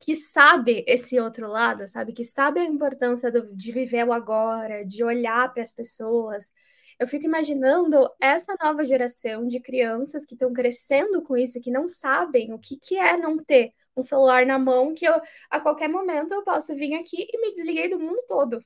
que 0.00 0.14
sabe 0.16 0.84
esse 0.86 1.18
outro 1.18 1.48
lado, 1.48 1.86
sabe, 1.88 2.12
que 2.12 2.24
sabe 2.24 2.60
a 2.60 2.64
importância 2.64 3.30
do, 3.30 3.54
de 3.54 3.72
viver 3.72 4.06
o 4.06 4.12
agora, 4.12 4.84
de 4.84 5.02
olhar 5.04 5.52
para 5.52 5.62
as 5.62 5.72
pessoas. 5.72 6.52
Eu 6.98 7.06
fico 7.06 7.26
imaginando 7.26 8.08
essa 8.20 8.54
nova 8.62 8.84
geração 8.84 9.46
de 9.46 9.60
crianças 9.60 10.24
que 10.26 10.34
estão 10.34 10.52
crescendo 10.52 11.22
com 11.22 11.36
isso, 11.36 11.60
que 11.60 11.70
não 11.70 11.86
sabem 11.86 12.52
o 12.52 12.58
que, 12.58 12.76
que 12.76 12.98
é 12.98 13.16
não 13.16 13.38
ter 13.38 13.72
um 13.96 14.02
celular 14.02 14.46
na 14.46 14.58
mão, 14.58 14.94
que 14.94 15.04
eu, 15.06 15.20
a 15.50 15.60
qualquer 15.60 15.88
momento 15.88 16.32
eu 16.32 16.42
posso 16.44 16.74
vir 16.74 16.94
aqui 16.94 17.26
e 17.32 17.40
me 17.40 17.52
desliguei 17.52 17.88
do 17.88 17.98
mundo 17.98 18.22
todo 18.28 18.60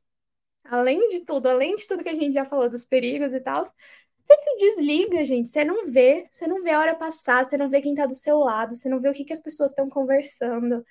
além 0.64 1.08
de 1.08 1.24
tudo, 1.24 1.48
além 1.48 1.74
de 1.76 1.86
tudo 1.86 2.02
que 2.02 2.08
a 2.08 2.14
gente 2.14 2.34
já 2.34 2.44
falou 2.44 2.68
dos 2.68 2.84
perigos 2.84 3.34
e 3.34 3.40
tal, 3.40 3.64
você 4.24 4.34
se 4.36 4.56
desliga, 4.56 5.24
gente. 5.24 5.48
Você 5.48 5.64
não 5.64 5.90
vê, 5.90 6.26
você 6.30 6.46
não 6.46 6.62
vê 6.62 6.70
a 6.70 6.80
hora 6.80 6.94
passar, 6.94 7.44
você 7.44 7.56
não 7.56 7.68
vê 7.68 7.80
quem 7.80 7.94
tá 7.94 8.06
do 8.06 8.14
seu 8.14 8.38
lado, 8.38 8.76
você 8.76 8.88
não 8.88 9.00
vê 9.00 9.08
o 9.08 9.12
que, 9.12 9.24
que 9.24 9.32
as 9.32 9.40
pessoas 9.40 9.70
estão 9.70 9.88
conversando. 9.88 10.84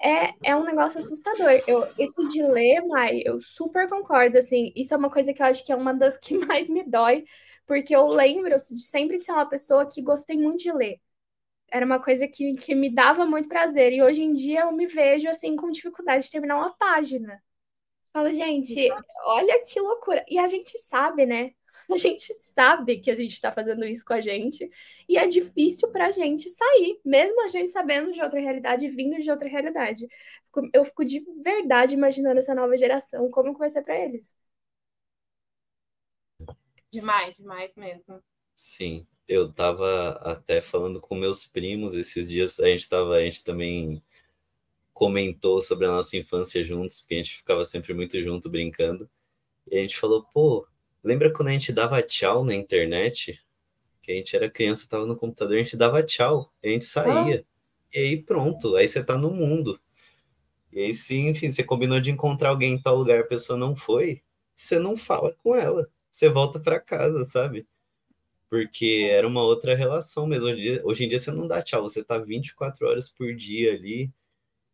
É, 0.00 0.34
é 0.50 0.56
um 0.56 0.64
negócio 0.64 0.98
assustador. 0.98 1.62
Eu, 1.66 1.86
esse 1.98 2.26
dilema, 2.28 3.10
eu 3.12 3.40
super 3.40 3.88
concordo, 3.88 4.38
assim, 4.38 4.72
isso 4.76 4.94
é 4.94 4.96
uma 4.96 5.10
coisa 5.10 5.32
que 5.32 5.42
eu 5.42 5.46
acho 5.46 5.64
que 5.64 5.72
é 5.72 5.76
uma 5.76 5.94
das 5.94 6.16
que 6.16 6.36
mais 6.46 6.68
me 6.68 6.82
dói, 6.84 7.24
porque 7.66 7.94
eu 7.94 8.06
lembro 8.08 8.56
de 8.56 8.82
sempre 8.82 9.20
ser 9.22 9.32
uma 9.32 9.48
pessoa 9.48 9.86
que 9.86 10.02
gostei 10.02 10.36
muito 10.36 10.62
de 10.62 10.72
ler. 10.72 11.00
Era 11.70 11.86
uma 11.86 12.00
coisa 12.02 12.28
que, 12.28 12.54
que 12.56 12.74
me 12.74 12.90
dava 12.94 13.24
muito 13.26 13.48
prazer, 13.48 13.92
e 13.92 14.02
hoje 14.02 14.22
em 14.22 14.34
dia 14.34 14.62
eu 14.62 14.72
me 14.72 14.86
vejo, 14.86 15.28
assim, 15.28 15.56
com 15.56 15.70
dificuldade 15.70 16.24
de 16.24 16.30
terminar 16.30 16.56
uma 16.56 16.76
página. 16.76 17.42
Falo, 18.12 18.30
gente, 18.30 18.90
olha 19.24 19.62
que 19.62 19.80
loucura. 19.80 20.24
E 20.28 20.38
a 20.38 20.46
gente 20.46 20.76
sabe, 20.78 21.24
né? 21.26 21.52
A 21.90 21.96
gente 21.96 22.32
sabe 22.34 22.98
que 22.98 23.10
a 23.10 23.14
gente 23.14 23.32
está 23.32 23.52
fazendo 23.52 23.84
isso 23.84 24.04
com 24.04 24.14
a 24.14 24.20
gente. 24.20 24.70
E 25.08 25.16
é 25.18 25.26
difícil 25.26 25.88
para 25.90 26.06
a 26.06 26.12
gente 26.12 26.48
sair, 26.48 27.00
mesmo 27.04 27.42
a 27.44 27.48
gente 27.48 27.72
sabendo 27.72 28.12
de 28.12 28.22
outra 28.22 28.40
realidade, 28.40 28.88
vindo 28.88 29.18
de 29.18 29.30
outra 29.30 29.48
realidade. 29.48 30.08
eu 30.72 30.84
fico 30.84 31.04
de 31.04 31.24
verdade 31.42 31.94
imaginando 31.94 32.38
essa 32.38 32.54
nova 32.54 32.76
geração, 32.76 33.30
como 33.30 33.56
vai 33.56 33.70
ser 33.70 33.82
para 33.82 33.98
eles. 33.98 34.34
Demais, 36.92 37.34
demais 37.36 37.72
mesmo. 37.74 38.22
Sim, 38.54 39.06
eu 39.26 39.50
tava 39.50 40.10
até 40.22 40.60
falando 40.60 41.00
com 41.00 41.14
meus 41.14 41.46
primos 41.46 41.94
esses 41.94 42.28
dias, 42.30 42.60
a 42.60 42.66
gente 42.66 42.88
tava, 42.88 43.16
a 43.16 43.20
gente 43.22 43.42
também 43.42 44.02
comentou 44.92 45.60
sobre 45.60 45.86
a 45.86 45.90
nossa 45.90 46.16
infância 46.16 46.62
juntos, 46.62 47.00
porque 47.00 47.14
a 47.14 47.16
gente 47.18 47.36
ficava 47.36 47.64
sempre 47.64 47.94
muito 47.94 48.22
junto 48.22 48.50
brincando. 48.50 49.10
E 49.70 49.78
a 49.78 49.80
gente 49.80 49.96
falou, 49.96 50.24
pô, 50.32 50.66
lembra 51.02 51.32
quando 51.32 51.48
a 51.48 51.52
gente 51.52 51.72
dava 51.72 52.02
tchau 52.02 52.44
na 52.44 52.54
internet? 52.54 53.42
Que 54.00 54.12
a 54.12 54.14
gente 54.14 54.34
era 54.34 54.50
criança, 54.50 54.88
tava 54.88 55.06
no 55.06 55.16
computador, 55.16 55.56
a 55.56 55.58
gente 55.58 55.76
dava 55.76 56.02
tchau, 56.02 56.52
a 56.62 56.68
gente 56.68 56.84
saía. 56.84 57.40
Ah. 57.40 57.52
E 57.94 57.98
aí 57.98 58.22
pronto, 58.22 58.76
aí 58.76 58.88
você 58.88 59.04
tá 59.04 59.16
no 59.16 59.30
mundo. 59.30 59.78
E 60.72 60.80
aí 60.80 60.94
sim, 60.94 61.28
enfim, 61.28 61.50
você 61.50 61.62
combinou 61.62 62.00
de 62.00 62.10
encontrar 62.10 62.48
alguém 62.50 62.72
em 62.72 62.82
tal 62.82 62.96
lugar, 62.96 63.20
a 63.20 63.26
pessoa 63.26 63.58
não 63.58 63.76
foi, 63.76 64.22
você 64.54 64.78
não 64.78 64.96
fala 64.96 65.34
com 65.42 65.54
ela. 65.54 65.88
Você 66.10 66.28
volta 66.28 66.60
para 66.60 66.80
casa, 66.80 67.24
sabe? 67.26 67.66
Porque 68.50 69.08
era 69.10 69.26
uma 69.26 69.42
outra 69.42 69.74
relação 69.74 70.26
mesmo. 70.26 70.46
Hoje, 70.46 70.58
em 70.58 70.62
dia, 70.62 70.82
hoje 70.84 71.04
em 71.04 71.08
dia 71.08 71.18
você 71.18 71.30
não 71.30 71.46
dá 71.46 71.62
tchau, 71.62 71.82
você 71.82 72.04
tá 72.04 72.18
24 72.18 72.86
horas 72.86 73.08
por 73.08 73.34
dia 73.34 73.72
ali 73.72 74.12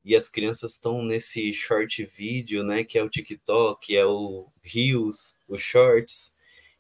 e 0.09 0.17
as 0.17 0.27
crianças 0.27 0.73
estão 0.73 1.03
nesse 1.03 1.53
short 1.53 2.03
vídeo, 2.07 2.65
né, 2.65 2.83
que 2.83 2.97
é 2.97 3.05
o 3.05 3.11
TikTok, 3.11 3.95
é 3.95 4.07
o 4.07 4.47
Reels, 4.63 5.37
os 5.47 5.61
Shorts. 5.61 6.33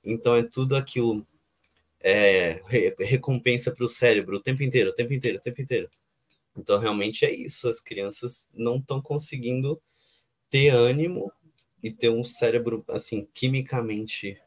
Então 0.03 0.35
é 0.35 0.43
tudo 0.43 0.75
aquilo 0.75 1.27
é, 2.01 2.62
recompensa 2.99 3.71
para 3.71 3.85
o 3.85 3.88
cérebro 3.88 4.38
o 4.38 4.41
tempo 4.41 4.62
inteiro, 4.62 4.88
o 4.88 4.95
tempo 4.95 5.12
inteiro, 5.12 5.37
o 5.37 5.43
tempo 5.43 5.61
inteiro. 5.61 5.91
Então 6.57 6.79
realmente 6.79 7.27
é 7.27 7.31
isso, 7.31 7.69
as 7.69 7.81
crianças 7.81 8.49
não 8.55 8.79
estão 8.79 8.99
conseguindo 8.99 9.79
ter 10.49 10.71
ânimo 10.71 11.31
e 11.83 11.91
ter 11.91 12.09
um 12.09 12.25
cérebro 12.25 12.83
assim 12.88 13.29
quimicamente 13.35 14.41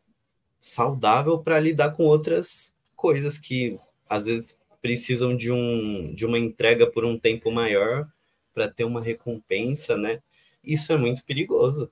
saudável 0.59 1.37
para 1.37 1.59
lidar 1.59 1.91
com 1.91 2.05
outras 2.05 2.75
coisas 2.95 3.37
que 3.37 3.77
às 4.09 4.25
vezes 4.25 4.57
precisam 4.81 5.37
de 5.37 5.51
um 5.51 6.15
de 6.15 6.25
uma 6.25 6.39
entrega 6.39 6.89
por 6.89 7.05
um 7.05 7.15
tempo 7.15 7.51
maior 7.51 8.11
para 8.53 8.69
ter 8.69 8.83
uma 8.83 9.01
recompensa, 9.01 9.97
né? 9.97 10.21
Isso 10.63 10.93
é 10.93 10.97
muito 10.97 11.25
perigoso 11.25 11.91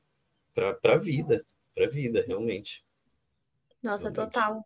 para 0.53 0.77
a 0.93 0.97
vida, 0.97 1.45
para 1.75 1.85
a 1.85 1.89
vida, 1.89 2.23
realmente. 2.27 2.83
Nossa, 3.81 4.11
realmente. 4.11 4.15
total. 4.31 4.65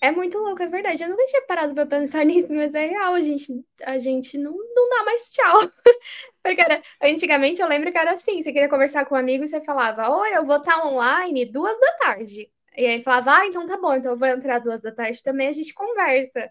É 0.00 0.12
muito 0.12 0.38
louco, 0.38 0.62
é 0.62 0.68
verdade. 0.68 1.02
Eu 1.02 1.08
nunca 1.10 1.24
tinha 1.26 1.42
parado 1.46 1.74
para 1.74 1.86
pensar 1.86 2.24
nisso, 2.26 2.48
mas 2.52 2.74
é 2.74 2.86
real. 2.86 3.14
A 3.14 3.20
gente, 3.20 3.64
a 3.84 3.98
gente 3.98 4.38
não, 4.38 4.52
não 4.52 4.88
dá 4.90 5.04
mais 5.04 5.32
tchau. 5.32 5.60
Porque 6.42 6.60
era, 6.60 6.82
antigamente 7.02 7.62
eu 7.62 7.68
lembro 7.68 7.92
que 7.92 7.98
era 7.98 8.12
assim: 8.12 8.42
você 8.42 8.52
queria 8.52 8.68
conversar 8.68 9.06
com 9.06 9.14
um 9.14 9.18
amigo 9.18 9.44
e 9.44 9.48
você 9.48 9.60
falava, 9.62 10.10
Oi, 10.10 10.36
eu 10.36 10.46
vou 10.46 10.58
estar 10.58 10.86
online 10.86 11.46
duas 11.46 11.78
da 11.80 11.92
tarde. 11.98 12.50
E 12.76 12.86
aí 12.86 13.02
falava, 13.02 13.38
ah, 13.38 13.46
então 13.46 13.66
tá 13.66 13.76
bom, 13.78 13.94
então 13.96 14.12
eu 14.12 14.16
vou 14.16 14.28
entrar 14.28 14.58
duas 14.60 14.82
da 14.82 14.92
tarde 14.92 15.22
também, 15.22 15.48
a 15.48 15.52
gente 15.52 15.74
conversa. 15.74 16.50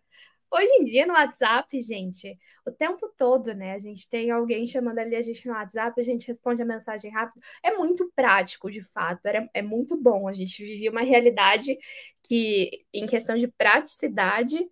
Hoje 0.51 0.71
em 0.79 0.83
dia, 0.83 1.05
no 1.05 1.13
WhatsApp, 1.13 1.79
gente, 1.79 2.35
o 2.65 2.71
tempo 2.71 3.07
todo, 3.15 3.53
né? 3.53 3.73
A 3.73 3.77
gente 3.77 4.09
tem 4.09 4.31
alguém 4.31 4.65
chamando 4.65 4.97
ali 4.97 5.15
a 5.15 5.21
gente 5.21 5.47
no 5.47 5.53
WhatsApp, 5.53 5.99
a 5.99 6.03
gente 6.03 6.27
responde 6.27 6.61
a 6.61 6.65
mensagem 6.65 7.11
rápido. 7.11 7.41
É 7.63 7.71
muito 7.77 8.11
prático, 8.15 8.69
de 8.71 8.81
fato, 8.81 9.27
é, 9.27 9.47
é 9.53 9.61
muito 9.61 9.95
bom. 9.95 10.27
A 10.27 10.33
gente 10.33 10.63
vivia 10.63 10.89
uma 10.89 11.01
realidade 11.01 11.77
que, 12.23 12.83
em 12.91 13.05
questão 13.05 13.37
de 13.37 13.47
praticidade, 13.47 14.67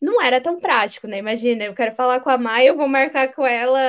não 0.00 0.20
era 0.22 0.40
tão 0.40 0.58
prático, 0.58 1.06
né? 1.06 1.18
Imagina, 1.18 1.64
eu 1.64 1.74
quero 1.74 1.94
falar 1.94 2.20
com 2.20 2.30
a 2.30 2.38
Maia, 2.38 2.68
eu 2.68 2.76
vou 2.76 2.88
marcar 2.88 3.32
com 3.34 3.46
ela 3.46 3.80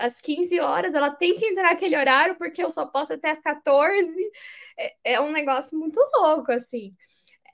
às 0.00 0.20
15 0.20 0.58
horas, 0.60 0.94
ela 0.94 1.10
tem 1.10 1.36
que 1.36 1.46
entrar 1.46 1.70
naquele 1.70 1.96
horário, 1.96 2.36
porque 2.36 2.62
eu 2.62 2.70
só 2.70 2.86
posso 2.86 3.12
até 3.12 3.30
às 3.30 3.40
14. 3.40 4.12
É, 4.78 5.14
é 5.14 5.20
um 5.20 5.30
negócio 5.30 5.78
muito 5.78 6.00
louco, 6.16 6.50
assim 6.52 6.94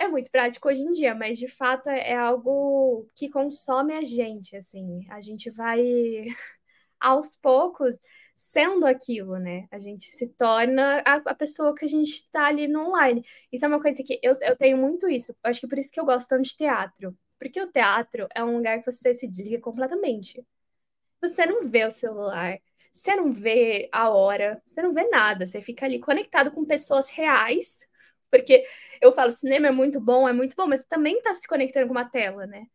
é 0.00 0.08
muito 0.08 0.30
prático 0.30 0.68
hoje 0.68 0.82
em 0.82 0.90
dia, 0.92 1.14
mas 1.14 1.38
de 1.38 1.46
fato 1.46 1.88
é 1.90 2.14
algo 2.16 3.06
que 3.14 3.28
consome 3.28 3.94
a 3.94 4.00
gente, 4.00 4.56
assim. 4.56 5.06
A 5.10 5.20
gente 5.20 5.50
vai 5.50 5.80
aos 6.98 7.36
poucos 7.36 8.00
sendo 8.36 8.86
aquilo, 8.86 9.38
né? 9.38 9.68
A 9.70 9.78
gente 9.78 10.04
se 10.06 10.28
torna 10.30 11.02
a, 11.06 11.16
a 11.16 11.34
pessoa 11.34 11.74
que 11.74 11.84
a 11.84 11.88
gente 11.88 12.14
está 12.14 12.46
ali 12.46 12.66
no 12.66 12.88
online. 12.88 13.24
Isso 13.52 13.64
é 13.66 13.68
uma 13.68 13.80
coisa 13.80 14.02
que 14.02 14.18
eu, 14.22 14.32
eu 14.40 14.56
tenho 14.56 14.78
muito 14.78 15.06
isso. 15.06 15.36
Acho 15.42 15.60
que 15.60 15.68
por 15.68 15.78
isso 15.78 15.92
que 15.92 16.00
eu 16.00 16.06
gosto 16.06 16.28
tanto 16.28 16.44
de 16.44 16.56
teatro. 16.56 17.16
Porque 17.38 17.60
o 17.60 17.70
teatro 17.70 18.26
é 18.34 18.42
um 18.42 18.56
lugar 18.56 18.78
que 18.82 18.90
você 18.90 19.12
se 19.12 19.28
desliga 19.28 19.60
completamente. 19.60 20.44
Você 21.20 21.44
não 21.46 21.68
vê 21.68 21.84
o 21.84 21.90
celular, 21.90 22.58
você 22.92 23.14
não 23.14 23.32
vê 23.32 23.88
a 23.92 24.10
hora, 24.10 24.62
você 24.66 24.82
não 24.82 24.94
vê 24.94 25.04
nada. 25.08 25.46
Você 25.46 25.60
fica 25.60 25.84
ali 25.86 26.00
conectado 26.00 26.50
com 26.52 26.64
pessoas 26.64 27.10
reais 27.10 27.86
porque 28.30 28.64
eu 29.00 29.12
falo, 29.12 29.30
cinema 29.30 29.68
é 29.68 29.70
muito 29.70 30.00
bom, 30.00 30.28
é 30.28 30.32
muito 30.32 30.54
bom, 30.56 30.66
mas 30.66 30.84
também 30.84 31.18
está 31.18 31.32
se 31.32 31.46
conectando 31.46 31.86
com 31.86 31.92
uma 31.92 32.08
tela, 32.08 32.46
né? 32.46 32.66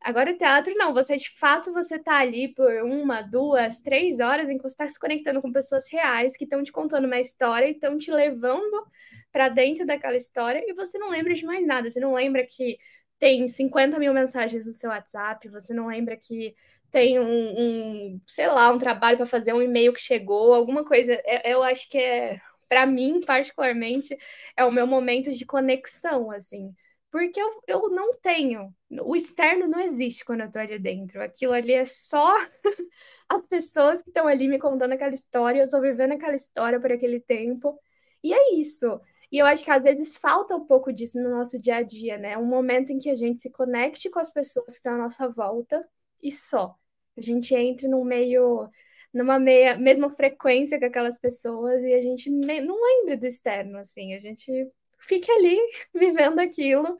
Agora 0.00 0.30
o 0.30 0.36
teatro 0.36 0.72
não, 0.76 0.94
você 0.94 1.16
de 1.16 1.28
fato 1.30 1.72
você 1.72 1.98
tá 1.98 2.18
ali 2.18 2.54
por 2.54 2.72
uma, 2.84 3.20
duas, 3.20 3.80
três 3.80 4.20
horas 4.20 4.48
em 4.48 4.56
que 4.56 4.62
você 4.62 4.74
está 4.74 4.88
se 4.88 4.98
conectando 4.98 5.42
com 5.42 5.52
pessoas 5.52 5.88
reais 5.90 6.36
que 6.36 6.44
estão 6.44 6.62
te 6.62 6.70
contando 6.70 7.06
uma 7.06 7.18
história 7.18 7.66
e 7.66 7.72
estão 7.72 7.98
te 7.98 8.10
levando 8.10 8.86
para 9.32 9.48
dentro 9.48 9.84
daquela 9.84 10.16
história 10.16 10.62
e 10.64 10.72
você 10.72 10.98
não 10.98 11.10
lembra 11.10 11.34
de 11.34 11.44
mais 11.44 11.66
nada. 11.66 11.90
Você 11.90 11.98
não 12.00 12.14
lembra 12.14 12.46
que 12.46 12.78
tem 13.18 13.48
50 13.48 13.98
mil 13.98 14.14
mensagens 14.14 14.66
no 14.66 14.72
seu 14.72 14.90
WhatsApp, 14.90 15.48
você 15.48 15.74
não 15.74 15.88
lembra 15.88 16.16
que 16.16 16.54
tem 16.90 17.18
um, 17.18 17.24
um 17.24 18.20
sei 18.26 18.46
lá, 18.46 18.70
um 18.70 18.78
trabalho 18.78 19.16
para 19.16 19.26
fazer, 19.26 19.52
um 19.52 19.60
e-mail 19.60 19.92
que 19.92 20.00
chegou, 20.00 20.54
alguma 20.54 20.84
coisa. 20.84 21.12
É, 21.24 21.52
eu 21.52 21.62
acho 21.62 21.88
que 21.90 21.98
é 21.98 22.40
para 22.68 22.86
mim, 22.86 23.20
particularmente, 23.20 24.16
é 24.56 24.64
o 24.64 24.72
meu 24.72 24.86
momento 24.86 25.32
de 25.32 25.46
conexão, 25.46 26.30
assim. 26.30 26.74
Porque 27.10 27.40
eu, 27.40 27.62
eu 27.66 27.88
não 27.90 28.14
tenho. 28.18 28.74
O 29.02 29.16
externo 29.16 29.66
não 29.66 29.80
existe 29.80 30.24
quando 30.24 30.42
eu 30.42 30.50
tô 30.50 30.58
ali 30.58 30.78
dentro. 30.78 31.22
Aquilo 31.22 31.54
ali 31.54 31.72
é 31.72 31.84
só 31.84 32.34
as 33.28 33.46
pessoas 33.46 34.02
que 34.02 34.10
estão 34.10 34.26
ali 34.26 34.46
me 34.48 34.58
contando 34.58 34.92
aquela 34.92 35.14
história, 35.14 35.62
eu 35.62 35.68
tô 35.68 35.80
vivendo 35.80 36.12
aquela 36.12 36.34
história 36.34 36.78
por 36.80 36.92
aquele 36.92 37.20
tempo. 37.20 37.78
E 38.22 38.32
é 38.32 38.54
isso. 38.54 39.00
E 39.30 39.38
eu 39.38 39.46
acho 39.46 39.64
que 39.64 39.70
às 39.70 39.84
vezes 39.84 40.16
falta 40.16 40.54
um 40.56 40.66
pouco 40.66 40.92
disso 40.92 41.20
no 41.20 41.30
nosso 41.30 41.58
dia 41.58 41.76
a 41.76 41.82
dia, 41.82 42.18
né? 42.18 42.36
Um 42.38 42.46
momento 42.46 42.92
em 42.92 42.98
que 42.98 43.10
a 43.10 43.14
gente 43.14 43.40
se 43.40 43.50
conecte 43.50 44.10
com 44.10 44.18
as 44.18 44.30
pessoas 44.30 44.66
que 44.66 44.72
estão 44.72 44.94
à 44.94 44.98
nossa 44.98 45.28
volta 45.28 45.86
e 46.22 46.30
só. 46.30 46.74
A 47.16 47.20
gente 47.20 47.54
entre 47.54 47.88
num 47.88 48.04
meio 48.04 48.70
numa 49.12 49.38
meia, 49.38 49.76
mesma 49.76 50.10
frequência 50.10 50.78
que 50.78 50.84
aquelas 50.84 51.18
pessoas 51.18 51.82
e 51.82 51.94
a 51.94 52.02
gente 52.02 52.30
nem, 52.30 52.64
não 52.64 52.76
lembra 52.80 53.16
do 53.16 53.26
externo, 53.26 53.78
assim, 53.78 54.14
a 54.14 54.20
gente 54.20 54.70
fica 54.98 55.32
ali 55.32 55.58
vivendo 55.94 56.38
aquilo, 56.40 56.98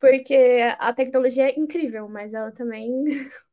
porque 0.00 0.36
a 0.78 0.92
tecnologia 0.92 1.50
é 1.50 1.58
incrível, 1.58 2.08
mas 2.08 2.34
ela 2.34 2.52
também 2.52 3.04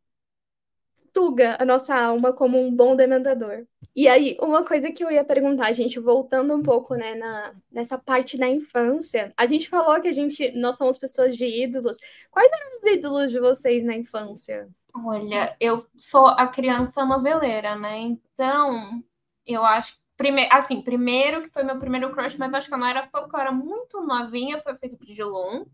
suga 1.16 1.58
a 1.60 1.66
nossa 1.66 1.96
alma 1.96 2.34
como 2.34 2.60
um 2.60 2.74
bom 2.74 2.96
dementador. 2.96 3.66
E 3.96 4.08
aí, 4.08 4.38
uma 4.40 4.66
coisa 4.66 4.92
que 4.92 5.04
eu 5.04 5.12
ia 5.12 5.24
perguntar, 5.24 5.72
gente, 5.74 6.00
voltando 6.00 6.56
um 6.56 6.64
pouco, 6.64 6.96
né, 6.96 7.16
na, 7.16 7.54
nessa 7.72 7.98
parte 7.98 8.38
da 8.38 8.48
infância, 8.48 9.34
a 9.36 9.46
gente 9.46 9.70
falou 9.70 10.02
que 10.02 10.08
a 10.08 10.12
gente, 10.12 10.52
nós 10.54 10.78
somos 10.78 10.98
pessoas 10.98 11.36
de 11.36 11.46
ídolos. 11.46 11.98
Quais 12.30 12.50
eram 12.52 12.78
os 12.78 12.98
ídolos 12.98 13.32
de 13.32 13.40
vocês 13.40 13.84
na 13.84 13.96
infância? 13.96 14.70
Olha, 14.94 15.56
eu 15.60 15.88
sou 15.98 16.28
a 16.28 16.48
criança 16.48 17.06
noveleira, 17.06 17.76
né? 17.76 18.00
Então, 18.00 19.04
eu 19.46 19.66
acho 19.66 20.00
Primeiro, 20.22 20.54
assim, 20.56 20.84
primeiro 20.84 21.42
que 21.42 21.50
foi 21.50 21.64
meu 21.64 21.80
primeiro 21.80 22.12
crush, 22.14 22.38
mas 22.38 22.54
acho 22.54 22.68
que 22.68 22.74
eu 22.76 22.78
não 22.78 22.86
era 22.86 23.08
porque 23.08 23.36
eu 23.36 23.40
era 23.40 23.52
muito 23.52 24.02
novinha, 24.02 24.62
foi 24.62 24.76
por 24.76 25.08
Gilon. 25.08 25.66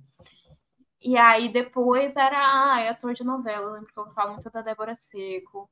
E 1.01 1.17
aí 1.17 1.49
depois 1.49 2.15
era 2.15 2.37
ah, 2.37 2.89
ator 2.89 3.13
de 3.13 3.23
novela. 3.25 3.65
Eu 3.67 3.73
lembro 3.73 3.93
que 3.93 3.99
eu 3.99 4.05
gostava 4.05 4.31
muito 4.31 4.49
da 4.49 4.61
Débora 4.61 4.95
Seco 4.95 5.69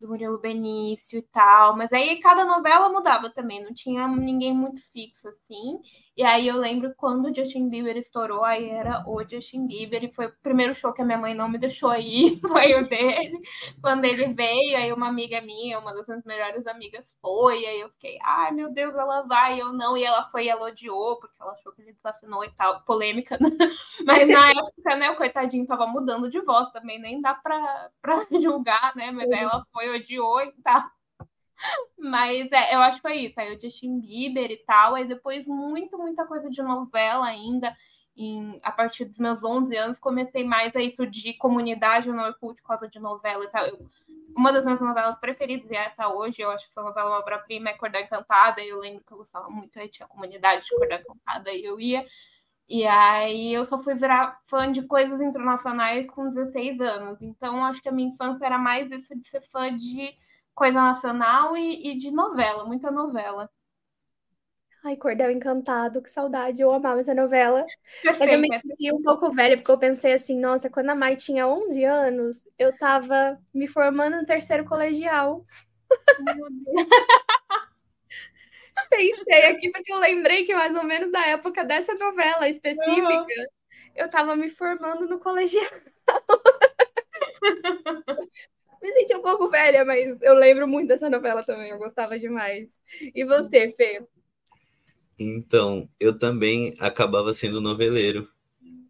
do 0.00 0.08
Murilo 0.08 0.38
Benício 0.38 1.18
e 1.18 1.22
tal. 1.22 1.76
Mas 1.76 1.92
aí 1.92 2.20
cada 2.20 2.44
novela 2.44 2.88
mudava 2.88 3.30
também, 3.30 3.64
não 3.64 3.74
tinha 3.74 4.06
ninguém 4.08 4.54
muito 4.54 4.80
fixo 4.92 5.28
assim. 5.28 5.80
E 6.16 6.22
aí 6.22 6.46
eu 6.46 6.56
lembro 6.56 6.94
quando 6.96 7.26
o 7.28 7.34
Justin 7.34 7.68
Bieber 7.68 7.96
estourou, 7.96 8.44
aí 8.44 8.68
era 8.70 9.02
o 9.04 9.20
Justin 9.28 9.66
Bieber, 9.66 10.04
e 10.04 10.12
foi 10.12 10.26
o 10.26 10.32
primeiro 10.42 10.72
show 10.72 10.92
que 10.92 11.02
a 11.02 11.04
minha 11.04 11.18
mãe 11.18 11.34
não 11.34 11.48
me 11.48 11.58
deixou 11.58 11.92
ir, 11.96 12.38
foi 12.46 12.72
o 12.80 12.88
dele. 12.88 13.40
Quando 13.82 14.04
ele 14.04 14.32
veio, 14.32 14.76
aí 14.76 14.92
uma 14.92 15.08
amiga 15.08 15.40
minha, 15.40 15.76
uma 15.78 15.92
das 15.92 16.06
minhas 16.06 16.24
melhores 16.24 16.68
amigas, 16.68 17.16
foi, 17.20 17.66
aí 17.66 17.80
eu 17.80 17.88
fiquei, 17.90 18.16
ai 18.22 18.52
meu 18.52 18.70
Deus, 18.72 18.94
ela 18.94 19.22
vai, 19.22 19.60
eu 19.60 19.72
não, 19.72 19.96
e 19.96 20.04
ela 20.04 20.22
foi 20.30 20.44
e 20.44 20.48
ela 20.48 20.66
odiou, 20.68 21.18
porque 21.18 21.34
ela 21.40 21.52
achou 21.52 21.72
que 21.72 21.82
ele 21.82 21.92
desafinou 21.94 22.44
e 22.44 22.50
tal, 22.52 22.82
polêmica, 22.82 23.36
né? 23.42 23.50
Mas 24.06 24.28
na 24.28 24.50
época, 24.50 24.96
né, 24.96 25.10
o 25.10 25.16
coitadinho 25.16 25.66
tava 25.66 25.84
mudando 25.86 26.30
de 26.30 26.40
voz 26.42 26.70
também, 26.70 27.00
nem 27.00 27.20
dá 27.20 27.34
pra, 27.34 27.90
pra 28.00 28.24
julgar, 28.40 28.94
né? 28.94 29.10
Mas 29.10 29.30
aí 29.32 29.40
ela 29.42 29.64
foi, 29.72 29.88
odiou 29.90 30.40
e 30.42 30.52
tal. 30.62 30.93
Mas 31.98 32.50
é, 32.52 32.74
eu 32.74 32.80
acho 32.80 32.96
que 32.98 33.02
foi 33.02 33.16
isso. 33.16 33.38
Aí 33.38 33.54
o 33.54 33.60
Justin 33.60 34.00
Bieber 34.00 34.50
e 34.50 34.58
tal. 34.58 34.94
Aí 34.94 35.06
depois, 35.06 35.46
muito, 35.46 35.98
muita 35.98 36.26
coisa 36.26 36.50
de 36.50 36.62
novela 36.62 37.26
ainda. 37.26 37.74
Em, 38.16 38.58
a 38.62 38.70
partir 38.70 39.06
dos 39.06 39.18
meus 39.18 39.42
11 39.42 39.76
anos, 39.76 39.98
comecei 39.98 40.44
mais 40.44 40.74
a 40.76 40.80
isso 40.80 41.06
de 41.06 41.34
comunidade 41.34 42.10
no 42.10 42.22
Orkut 42.22 42.60
por 42.62 42.68
causa 42.68 42.88
de 42.88 43.00
novela 43.00 43.44
e 43.44 43.48
tal. 43.48 43.66
Eu 43.66 43.90
uma 44.36 44.52
das 44.52 44.64
minhas 44.64 44.80
novelas 44.80 45.18
preferidas 45.18 45.70
e 45.70 45.76
até 45.76 46.06
hoje, 46.06 46.42
eu 46.42 46.50
acho 46.50 46.66
que 46.66 46.72
essa 46.72 46.82
novela 46.82 47.08
é 47.08 47.12
uma 47.12 47.18
obra-prima, 47.20 47.70
é 47.70 47.74
Cordão 47.74 48.00
Encantada, 48.00 48.62
eu 48.62 48.78
lembro 48.78 49.04
que 49.04 49.12
eu 49.12 49.18
gostava 49.18 49.48
muito, 49.48 49.78
aí 49.78 49.88
tinha 49.88 50.08
comunidade 50.08 50.64
de 50.64 50.70
Cordão 50.70 50.98
Encantada, 50.98 51.52
e 51.52 51.64
eu 51.64 51.78
ia, 51.78 52.04
e 52.68 52.84
aí 52.86 53.52
eu 53.52 53.64
só 53.64 53.78
fui 53.78 53.94
virar 53.94 54.40
fã 54.46 54.70
de 54.70 54.82
coisas 54.82 55.20
internacionais 55.20 56.06
com 56.08 56.30
16 56.30 56.80
anos, 56.80 57.22
então 57.22 57.64
acho 57.64 57.80
que 57.80 57.88
a 57.88 57.92
minha 57.92 58.08
infância 58.08 58.44
era 58.44 58.58
mais 58.58 58.90
isso 58.90 59.16
de 59.16 59.28
ser 59.28 59.42
fã 59.50 59.74
de 59.76 60.16
coisa 60.54 60.74
nacional 60.74 61.56
e, 61.56 61.90
e 61.90 61.98
de 61.98 62.10
novela, 62.10 62.64
muita 62.64 62.90
novela. 62.90 63.50
Ai, 64.84 64.96
Cordel 64.96 65.30
Encantado, 65.30 66.02
que 66.02 66.10
saudade, 66.10 66.60
eu 66.60 66.70
amava 66.70 67.00
essa 67.00 67.14
novela. 67.14 67.64
Eu 68.04 68.38
me 68.38 68.48
senti 68.60 68.92
um 68.92 69.02
pouco 69.02 69.30
velha, 69.30 69.56
porque 69.56 69.70
eu 69.70 69.78
pensei 69.78 70.12
assim, 70.12 70.38
nossa, 70.38 70.68
quando 70.68 70.90
a 70.90 70.94
Mai 70.94 71.16
tinha 71.16 71.48
11 71.48 71.82
anos, 71.84 72.46
eu 72.58 72.76
tava 72.76 73.40
me 73.52 73.66
formando 73.66 74.16
no 74.16 74.26
terceiro 74.26 74.66
colegial. 74.66 75.46
Meu 76.20 76.50
Deus. 76.50 76.74
Pensei 78.90 79.46
aqui, 79.46 79.70
porque 79.70 79.90
eu 79.90 79.98
lembrei 79.98 80.44
que 80.44 80.54
mais 80.54 80.76
ou 80.76 80.84
menos 80.84 81.10
da 81.10 81.28
época 81.28 81.64
dessa 81.64 81.94
novela 81.94 82.46
específica, 82.46 83.12
uhum. 83.12 83.46
eu 83.96 84.10
tava 84.10 84.36
me 84.36 84.50
formando 84.50 85.08
no 85.08 85.18
colegial. 85.18 85.64
me 88.84 88.92
senti 88.92 89.14
um 89.16 89.22
pouco 89.22 89.48
velha, 89.48 89.82
mas 89.82 90.14
eu 90.20 90.34
lembro 90.34 90.68
muito 90.68 90.88
dessa 90.88 91.08
novela 91.08 91.42
também, 91.42 91.70
eu 91.70 91.78
gostava 91.78 92.18
demais. 92.18 92.70
E 93.14 93.24
você, 93.24 93.72
Fê? 93.72 94.02
Então, 95.18 95.88
eu 95.98 96.18
também 96.18 96.70
acabava 96.80 97.32
sendo 97.32 97.62
noveleiro. 97.62 98.28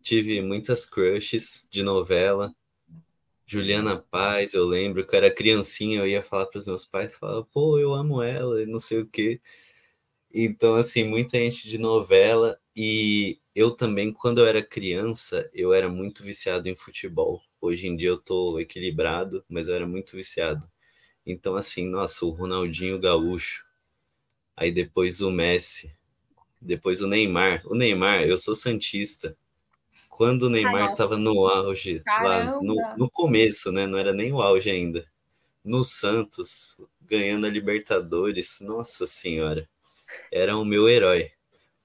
Tive 0.02 0.42
muitas 0.42 0.84
crushes 0.84 1.68
de 1.70 1.84
novela. 1.84 2.52
Juliana 3.46 3.96
Paz, 3.96 4.54
eu 4.54 4.64
lembro 4.64 5.06
que 5.06 5.14
eu 5.14 5.18
era 5.18 5.32
criancinha, 5.32 6.00
eu 6.00 6.08
ia 6.08 6.22
falar 6.22 6.46
para 6.46 6.58
os 6.58 6.66
meus 6.66 6.84
pais, 6.84 7.14
falava, 7.14 7.44
pô, 7.44 7.78
eu 7.78 7.92
amo 7.92 8.20
ela 8.20 8.60
e 8.62 8.66
não 8.66 8.80
sei 8.80 9.00
o 9.00 9.06
quê. 9.06 9.40
Então, 10.36 10.74
assim, 10.74 11.04
muita 11.04 11.38
gente 11.38 11.68
de 11.68 11.78
novela. 11.78 12.58
E 12.76 13.38
eu 13.54 13.70
também, 13.70 14.12
quando 14.12 14.40
eu 14.40 14.46
era 14.46 14.60
criança, 14.60 15.48
eu 15.54 15.72
era 15.72 15.88
muito 15.88 16.24
viciado 16.24 16.68
em 16.68 16.76
futebol. 16.76 17.40
Hoje 17.60 17.86
em 17.86 17.96
dia 17.96 18.08
eu 18.08 18.18
tô 18.18 18.58
equilibrado, 18.58 19.44
mas 19.48 19.68
eu 19.68 19.76
era 19.76 19.86
muito 19.86 20.16
viciado. 20.16 20.68
Então, 21.24 21.54
assim, 21.54 21.88
nossa, 21.88 22.26
o 22.26 22.30
Ronaldinho 22.30 22.98
Gaúcho, 22.98 23.64
aí 24.56 24.72
depois 24.72 25.20
o 25.20 25.30
Messi, 25.30 25.96
depois 26.60 27.00
o 27.00 27.06
Neymar. 27.06 27.62
O 27.66 27.74
Neymar, 27.76 28.22
eu 28.24 28.36
sou 28.36 28.56
Santista. 28.56 29.36
Quando 30.08 30.44
o 30.44 30.50
Neymar 30.50 30.92
estava 30.92 31.16
no 31.16 31.46
auge, 31.46 32.00
Caramba. 32.00 32.28
lá 32.28 32.60
no, 32.60 32.74
no 32.98 33.10
começo, 33.10 33.70
né? 33.70 33.86
Não 33.86 33.98
era 33.98 34.12
nem 34.12 34.32
o 34.32 34.42
auge 34.42 34.68
ainda. 34.70 35.06
No 35.64 35.84
Santos, 35.84 36.76
ganhando 37.00 37.46
a 37.46 37.50
Libertadores, 37.50 38.60
nossa 38.60 39.06
senhora, 39.06 39.68
era 40.32 40.56
o 40.56 40.64
meu 40.64 40.88
herói. 40.88 41.30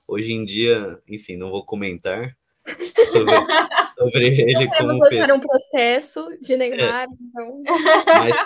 Hoje 0.07 0.33
em 0.33 0.43
dia, 0.43 1.01
enfim, 1.07 1.37
não 1.37 1.51
vou 1.51 1.65
comentar 1.65 2.35
sobre, 3.05 3.33
sobre 3.97 4.27
ele 4.27 4.67
como 4.77 4.99
pessoa. 5.07 5.37
um 5.37 5.41
processo 5.41 6.37
de 6.41 6.57
Neymar, 6.57 7.03
é, 7.03 7.07
então. 7.21 7.63
Mas 8.05 8.37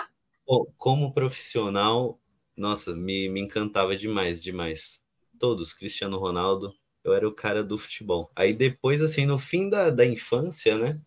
como 0.76 1.12
profissional, 1.12 2.18
nossa, 2.56 2.94
me, 2.94 3.28
me 3.28 3.40
encantava 3.40 3.96
demais, 3.96 4.42
demais 4.42 5.02
todos, 5.38 5.72
Cristiano 5.72 6.18
Ronaldo, 6.18 6.72
eu 7.02 7.12
era 7.12 7.28
o 7.28 7.34
cara 7.34 7.62
do 7.62 7.76
futebol. 7.76 8.30
Aí 8.34 8.52
depois, 8.52 9.02
assim, 9.02 9.26
no 9.26 9.38
fim 9.38 9.68
da, 9.68 9.90
da 9.90 10.06
infância, 10.06 10.78
né? 10.78 11.00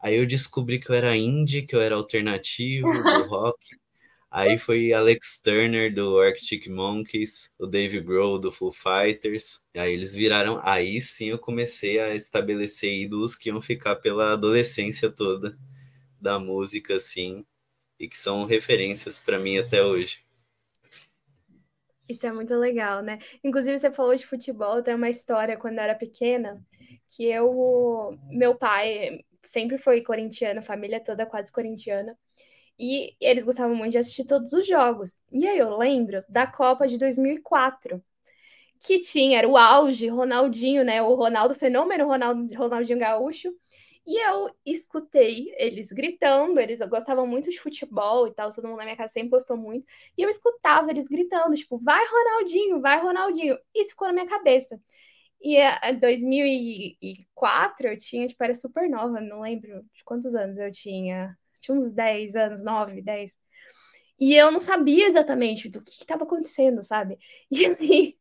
Aí 0.00 0.16
eu 0.16 0.26
descobri 0.26 0.78
que 0.78 0.90
eu 0.90 0.94
era 0.94 1.16
indie, 1.16 1.62
que 1.62 1.74
eu 1.74 1.80
era 1.80 1.94
alternativo, 1.94 2.92
do 2.92 2.92
rock. 3.26 3.76
Aí 4.36 4.58
foi 4.58 4.92
Alex 4.92 5.40
Turner 5.40 5.94
do 5.94 6.18
Arctic 6.18 6.66
Monkeys, 6.66 7.52
o 7.56 7.68
Dave 7.68 8.00
Grohl 8.00 8.36
do 8.36 8.50
Foo 8.50 8.72
Fighters. 8.72 9.64
Aí 9.76 9.92
eles 9.92 10.12
viraram. 10.12 10.60
Aí 10.64 11.00
sim 11.00 11.26
eu 11.26 11.38
comecei 11.38 12.00
a 12.00 12.12
estabelecer 12.16 12.92
ídolos 12.92 13.36
que 13.36 13.48
iam 13.48 13.60
ficar 13.60 13.94
pela 13.94 14.32
adolescência 14.32 15.08
toda 15.08 15.56
da 16.20 16.36
música, 16.40 16.96
assim, 16.96 17.46
e 18.00 18.08
que 18.08 18.18
são 18.18 18.44
referências 18.44 19.20
para 19.20 19.38
mim 19.38 19.56
até 19.56 19.84
hoje. 19.84 20.24
Isso 22.08 22.26
é 22.26 22.32
muito 22.32 22.56
legal, 22.56 23.02
né? 23.02 23.18
Inclusive, 23.44 23.78
você 23.78 23.92
falou 23.92 24.16
de 24.16 24.26
futebol, 24.26 24.82
tem 24.82 24.96
uma 24.96 25.08
história 25.08 25.56
quando 25.56 25.74
eu 25.78 25.84
era 25.84 25.94
pequena, 25.94 26.60
que 27.06 27.24
eu, 27.26 28.10
meu 28.30 28.56
pai 28.56 29.24
sempre 29.44 29.78
foi 29.78 30.02
corintiano, 30.02 30.60
família 30.60 31.00
toda 31.00 31.24
quase 31.24 31.52
corintiana, 31.52 32.18
e 32.78 33.14
eles 33.20 33.44
gostavam 33.44 33.76
muito 33.76 33.92
de 33.92 33.98
assistir 33.98 34.24
todos 34.24 34.52
os 34.52 34.66
jogos. 34.66 35.20
E 35.30 35.46
aí 35.46 35.58
eu 35.58 35.76
lembro 35.78 36.24
da 36.28 36.46
Copa 36.46 36.86
de 36.88 36.98
2004, 36.98 38.02
que 38.80 39.00
tinha, 39.00 39.38
era 39.38 39.48
o 39.48 39.56
auge, 39.56 40.08
Ronaldinho, 40.08 40.84
né? 40.84 41.02
O 41.02 41.14
Ronaldo 41.14 41.54
Fenômeno, 41.54 42.06
Ronaldo, 42.06 42.54
Ronaldinho 42.54 42.98
Gaúcho, 42.98 43.50
e 44.06 44.18
eu 44.22 44.50
escutei 44.66 45.54
eles 45.58 45.90
gritando, 45.90 46.60
eles 46.60 46.78
gostavam 46.88 47.26
muito 47.26 47.50
de 47.50 47.58
futebol 47.58 48.26
e 48.26 48.34
tal, 48.34 48.50
todo 48.50 48.68
mundo 48.68 48.76
na 48.78 48.84
minha 48.84 48.96
casa 48.96 49.14
sempre 49.14 49.30
gostou 49.30 49.56
muito. 49.56 49.86
E 50.16 50.22
eu 50.22 50.28
escutava 50.28 50.90
eles 50.90 51.06
gritando, 51.08 51.54
tipo, 51.56 51.78
vai 51.78 52.04
Ronaldinho, 52.06 52.80
vai 52.80 53.00
Ronaldinho. 53.00 53.58
Isso 53.74 53.90
ficou 53.90 54.06
na 54.08 54.12
minha 54.14 54.26
cabeça. 54.28 54.78
E 55.40 55.56
em 55.58 55.98
2004 55.98 57.88
eu 57.88 57.98
tinha, 57.98 58.26
tipo, 58.28 58.42
era 58.44 58.54
super 58.54 58.88
nova, 58.88 59.20
não 59.20 59.40
lembro 59.42 59.82
de 59.94 60.04
quantos 60.04 60.34
anos 60.34 60.58
eu 60.58 60.70
tinha. 60.70 61.36
Tinha 61.64 61.76
uns 61.78 61.90
10 61.90 62.36
anos, 62.36 62.62
9, 62.62 63.00
10. 63.00 63.32
E 64.20 64.34
eu 64.34 64.50
não 64.50 64.60
sabia 64.60 65.06
exatamente 65.06 65.68
do 65.68 65.82
que 65.82 65.90
estava 65.90 66.24
acontecendo, 66.24 66.82
sabe? 66.82 67.18
E 67.50 67.66
aí, 67.66 68.18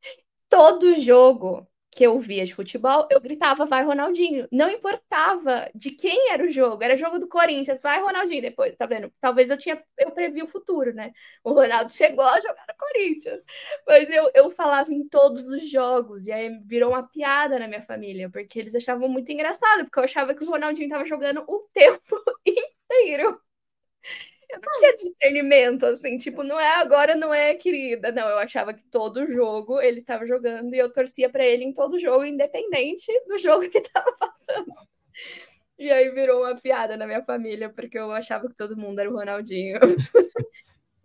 todo 0.49 0.95
jogo 1.01 1.67
que 1.93 2.03
eu 2.03 2.19
via 2.19 2.45
de 2.45 2.53
futebol, 2.55 3.07
eu 3.11 3.21
gritava, 3.21 3.65
vai 3.65 3.83
Ronaldinho. 3.83 4.47
Não 4.51 4.69
importava 4.69 5.69
de 5.75 5.91
quem 5.91 6.31
era 6.31 6.43
o 6.43 6.49
jogo, 6.49 6.83
era 6.83 6.97
jogo 6.97 7.19
do 7.19 7.27
Corinthians, 7.27 7.81
vai 7.81 8.01
Ronaldinho 8.01 8.41
depois, 8.41 8.75
tá 8.75 8.85
vendo? 8.85 9.11
Talvez 9.21 9.49
eu 9.49 9.57
tinha, 9.57 9.81
eu 9.97 10.11
previ 10.11 10.41
o 10.43 10.47
futuro, 10.47 10.93
né? 10.93 11.11
O 11.43 11.53
Ronaldo 11.53 11.91
chegou 11.93 12.25
a 12.25 12.39
jogar 12.41 12.65
no 12.67 12.75
Corinthians. 12.77 13.41
Mas 13.87 14.09
eu, 14.09 14.29
eu 14.33 14.49
falava 14.49 14.91
em 14.93 15.07
todos 15.07 15.43
os 15.47 15.69
jogos, 15.69 16.27
e 16.27 16.31
aí 16.31 16.49
virou 16.65 16.89
uma 16.91 17.03
piada 17.07 17.59
na 17.59 17.67
minha 17.67 17.81
família, 17.81 18.29
porque 18.29 18.59
eles 18.59 18.75
achavam 18.75 19.07
muito 19.09 19.31
engraçado, 19.31 19.85
porque 19.85 19.99
eu 19.99 20.03
achava 20.03 20.33
que 20.33 20.43
o 20.43 20.49
Ronaldinho 20.49 20.89
tava 20.89 21.05
jogando 21.05 21.43
o 21.47 21.59
tempo 21.73 22.15
inteiro. 22.45 23.39
Eu 24.53 24.59
não 24.61 24.79
tinha 24.79 24.95
discernimento, 24.95 25.85
assim, 25.87 26.15
tipo, 26.17 26.43
não 26.43 26.59
é 26.59 26.75
agora, 26.75 27.15
não 27.15 27.33
é 27.33 27.55
querida. 27.55 28.11
Não, 28.11 28.29
eu 28.29 28.37
achava 28.37 28.71
que 28.71 28.83
todo 28.83 29.25
jogo 29.25 29.81
ele 29.81 29.97
estava 29.97 30.27
jogando 30.27 30.75
e 30.75 30.77
eu 30.77 30.91
torcia 30.91 31.27
para 31.27 31.43
ele 31.43 31.63
em 31.63 31.73
todo 31.73 31.97
jogo, 31.97 32.23
independente 32.23 33.07
do 33.27 33.39
jogo 33.39 33.67
que 33.69 33.79
estava 33.79 34.11
passando. 34.13 34.71
E 35.79 35.91
aí 35.91 36.11
virou 36.11 36.43
uma 36.43 36.55
piada 36.55 36.95
na 36.95 37.07
minha 37.07 37.23
família, 37.23 37.67
porque 37.67 37.97
eu 37.97 38.11
achava 38.11 38.47
que 38.47 38.55
todo 38.55 38.77
mundo 38.77 38.99
era 38.99 39.09
o 39.09 39.15
Ronaldinho. 39.15 39.79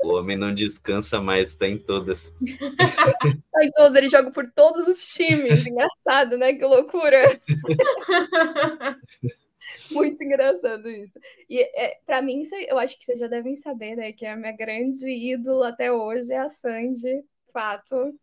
O 0.00 0.12
homem 0.12 0.36
não 0.36 0.54
descansa 0.54 1.20
mais, 1.20 1.56
tá 1.56 1.66
em 1.66 1.78
todas. 1.78 2.32
tá 2.76 3.64
em 3.64 3.70
todas, 3.72 3.96
ele 3.96 4.10
joga 4.10 4.30
por 4.30 4.46
todos 4.52 4.86
os 4.86 5.08
times. 5.08 5.66
Engraçado, 5.66 6.36
né? 6.36 6.52
Que 6.52 6.64
loucura. 6.64 7.22
Muito 9.92 10.22
engraçado 10.22 10.88
isso. 10.90 11.18
E 11.48 11.60
é, 11.60 12.00
para 12.04 12.22
mim, 12.22 12.42
eu 12.68 12.78
acho 12.78 12.98
que 12.98 13.04
vocês 13.04 13.18
já 13.18 13.26
devem 13.26 13.56
saber, 13.56 13.96
né? 13.96 14.12
Que 14.12 14.26
a 14.26 14.36
minha 14.36 14.52
grande 14.52 15.08
ídola 15.08 15.68
até 15.68 15.92
hoje 15.92 16.32
é 16.32 16.38
a 16.38 16.48
Sandy. 16.48 17.24
Fato. 17.52 18.18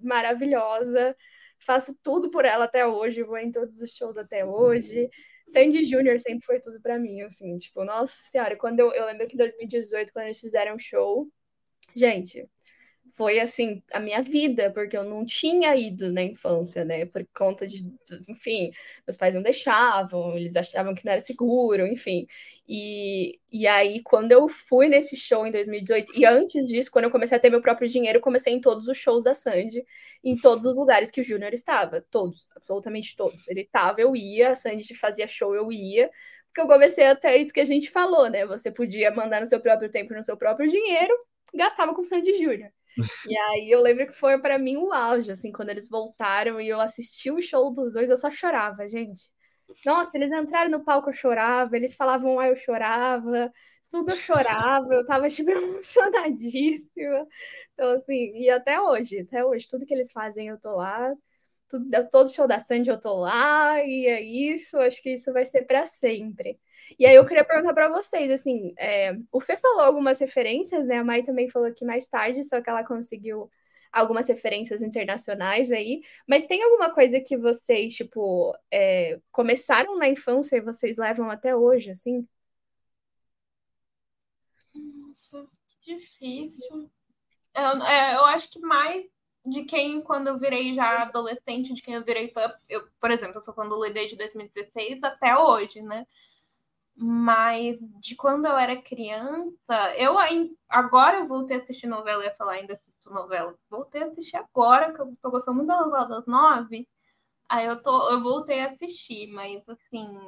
Maravilhosa. 0.00 1.16
Faço 1.58 1.96
tudo 2.02 2.30
por 2.30 2.44
ela 2.44 2.64
até 2.64 2.86
hoje, 2.86 3.22
vou 3.22 3.38
em 3.38 3.50
todos 3.50 3.80
os 3.80 3.90
shows 3.92 4.16
até 4.16 4.44
hoje. 4.44 5.08
Sandy 5.52 5.84
Júnior 5.84 6.18
sempre 6.18 6.44
foi 6.44 6.60
tudo 6.60 6.80
para 6.80 6.98
mim, 6.98 7.22
assim, 7.22 7.56
tipo, 7.58 7.84
nossa 7.84 8.20
senhora, 8.24 8.56
quando 8.56 8.80
eu, 8.80 8.92
eu 8.92 9.06
lembro 9.06 9.26
que 9.26 9.34
em 9.34 9.38
2018, 9.38 10.12
quando 10.12 10.26
eles 10.26 10.40
fizeram 10.40 10.74
um 10.74 10.78
show, 10.78 11.28
gente, 11.94 12.46
foi 13.16 13.40
assim 13.40 13.82
a 13.94 13.98
minha 13.98 14.22
vida, 14.22 14.70
porque 14.70 14.96
eu 14.96 15.02
não 15.02 15.24
tinha 15.24 15.74
ido 15.74 16.12
na 16.12 16.22
infância, 16.22 16.84
né? 16.84 17.06
Por 17.06 17.26
conta 17.34 17.66
de, 17.66 17.82
enfim, 18.28 18.70
meus 19.06 19.16
pais 19.16 19.34
não 19.34 19.42
deixavam, 19.42 20.36
eles 20.36 20.54
achavam 20.54 20.94
que 20.94 21.02
não 21.02 21.12
era 21.12 21.20
seguro, 21.22 21.86
enfim. 21.86 22.26
E, 22.68 23.40
e 23.50 23.66
aí, 23.66 24.02
quando 24.02 24.32
eu 24.32 24.46
fui 24.48 24.86
nesse 24.86 25.16
show 25.16 25.46
em 25.46 25.50
2018, 25.50 26.12
e 26.14 26.26
antes 26.26 26.68
disso, 26.68 26.90
quando 26.90 27.06
eu 27.06 27.10
comecei 27.10 27.38
a 27.38 27.40
ter 27.40 27.48
meu 27.48 27.62
próprio 27.62 27.88
dinheiro, 27.88 28.18
eu 28.18 28.22
comecei 28.22 28.52
em 28.52 28.60
todos 28.60 28.86
os 28.86 28.98
shows 28.98 29.24
da 29.24 29.32
Sandy, 29.32 29.82
em 30.22 30.36
todos 30.36 30.66
os 30.66 30.76
lugares 30.76 31.10
que 31.10 31.20
o 31.22 31.24
Júnior 31.24 31.54
estava, 31.54 32.04
todos, 32.10 32.52
absolutamente 32.54 33.16
todos. 33.16 33.48
Ele 33.48 33.62
estava, 33.62 33.98
eu 33.98 34.14
ia, 34.14 34.50
a 34.50 34.54
Sandy 34.54 34.94
fazia 34.94 35.26
show, 35.26 35.54
eu 35.54 35.72
ia, 35.72 36.10
porque 36.48 36.60
eu 36.60 36.66
comecei 36.66 37.06
até 37.06 37.34
isso 37.38 37.52
que 37.52 37.60
a 37.60 37.64
gente 37.64 37.90
falou, 37.90 38.28
né? 38.28 38.44
Você 38.44 38.70
podia 38.70 39.10
mandar 39.10 39.40
no 39.40 39.46
seu 39.46 39.60
próprio 39.60 39.90
tempo, 39.90 40.12
no 40.12 40.22
seu 40.22 40.36
próprio 40.36 40.68
dinheiro, 40.68 41.14
gastava 41.54 41.94
com 41.94 42.04
Sandy 42.04 42.34
Júnior. 42.36 42.70
E 43.24 43.36
aí 43.36 43.70
eu 43.70 43.80
lembro 43.80 44.06
que 44.06 44.12
foi 44.12 44.40
para 44.40 44.58
mim 44.58 44.76
o 44.76 44.92
auge, 44.92 45.30
assim, 45.30 45.52
quando 45.52 45.70
eles 45.70 45.88
voltaram 45.88 46.60
e 46.60 46.68
eu 46.68 46.80
assisti 46.80 47.30
o 47.30 47.40
show 47.40 47.72
dos 47.72 47.92
dois, 47.92 48.10
eu 48.10 48.16
só 48.18 48.30
chorava, 48.30 48.86
gente. 48.86 49.30
Nossa, 49.84 50.16
eles 50.16 50.30
entraram 50.32 50.70
no 50.70 50.84
palco, 50.84 51.10
eu 51.10 51.14
chorava, 51.14 51.76
eles 51.76 51.94
falavam, 51.94 52.38
ah, 52.40 52.48
eu 52.48 52.56
chorava. 52.56 53.52
tudo 53.90 54.10
eu 54.12 54.16
chorava, 54.16 54.86
eu 54.94 55.04
tava 55.06 55.28
tipo 55.28 55.50
emocionadíssima. 55.52 57.26
Então, 57.74 57.90
assim, 57.92 58.32
e 58.36 58.50
até 58.50 58.80
hoje, 58.80 59.20
até 59.20 59.44
hoje, 59.44 59.68
tudo 59.68 59.86
que 59.86 59.94
eles 59.94 60.12
fazem 60.12 60.48
eu 60.48 60.58
tô 60.60 60.70
lá. 60.76 61.12
Tudo, 61.68 62.08
todo 62.10 62.32
show 62.32 62.46
da 62.46 62.58
Sandy 62.58 62.90
eu 62.90 63.00
tô 63.00 63.14
lá, 63.20 63.82
e 63.82 64.06
é 64.06 64.20
isso, 64.22 64.78
acho 64.78 65.02
que 65.02 65.14
isso 65.14 65.32
vai 65.32 65.44
ser 65.44 65.62
para 65.62 65.84
sempre. 65.84 66.60
E 66.98 67.04
aí 67.06 67.14
eu 67.14 67.24
queria 67.26 67.44
perguntar 67.44 67.74
para 67.74 67.88
vocês, 67.88 68.30
assim, 68.30 68.72
é, 68.78 69.16
o 69.32 69.40
Fê 69.40 69.56
falou 69.56 69.80
algumas 69.80 70.20
referências, 70.20 70.86
né? 70.86 70.98
A 70.98 71.04
Mai 71.04 71.22
também 71.24 71.48
falou 71.48 71.72
que 71.72 71.84
mais 71.84 72.06
tarde, 72.06 72.44
só 72.44 72.60
que 72.60 72.70
ela 72.70 72.84
conseguiu 72.84 73.50
algumas 73.92 74.28
referências 74.28 74.82
internacionais 74.82 75.72
aí, 75.72 76.02
mas 76.28 76.44
tem 76.44 76.62
alguma 76.62 76.92
coisa 76.92 77.20
que 77.20 77.36
vocês, 77.36 77.94
tipo, 77.94 78.54
é, 78.70 79.18
começaram 79.32 79.96
na 79.96 80.08
infância 80.08 80.56
e 80.56 80.60
vocês 80.60 80.98
levam 80.98 81.30
até 81.30 81.56
hoje, 81.56 81.90
assim? 81.90 82.26
Nossa, 84.74 85.48
que 85.66 85.94
difícil. 85.94 86.90
Eu, 87.54 87.82
é, 87.84 88.14
eu 88.16 88.24
acho 88.26 88.50
que 88.50 88.60
mais 88.60 89.06
de 89.46 89.64
quem, 89.64 90.02
quando 90.02 90.28
eu 90.28 90.38
virei 90.38 90.74
já 90.74 91.02
adolescente, 91.02 91.72
de 91.72 91.82
quem 91.82 91.94
eu 91.94 92.04
virei 92.04 92.28
fã, 92.30 92.52
eu, 92.68 92.86
por 93.00 93.10
exemplo, 93.10 93.36
eu 93.36 93.40
sou 93.40 93.54
fã 93.54 93.66
do 93.68 93.80
desde 93.92 94.16
2016 94.16 95.02
até 95.02 95.36
hoje, 95.38 95.82
né? 95.82 96.06
Mas 96.96 97.78
de 98.00 98.16
quando 98.16 98.46
eu 98.46 98.56
era 98.56 98.80
criança, 98.80 99.94
eu 99.96 100.16
agora 100.68 101.18
eu 101.18 101.28
voltei 101.28 101.58
a 101.58 101.60
assistir 101.60 101.86
novela, 101.86 102.22
eu 102.22 102.26
ia 102.26 102.34
falar 102.34 102.54
ainda 102.54 102.74
assisto 102.74 103.10
novela. 103.10 103.54
Voltei 103.70 104.02
a 104.02 104.06
assistir 104.06 104.36
agora, 104.36 104.92
que 104.92 105.00
eu 105.00 105.12
tô 105.22 105.30
gostando 105.30 105.58
muito 105.58 105.68
da 105.68 105.80
novela 105.80 106.06
das 106.06 106.26
nove. 106.26 106.88
Aí 107.48 107.66
eu, 107.66 107.82
tô, 107.82 108.10
eu 108.10 108.20
voltei 108.22 108.60
a 108.60 108.66
assistir, 108.68 109.28
mas 109.28 109.62
assim, 109.68 110.18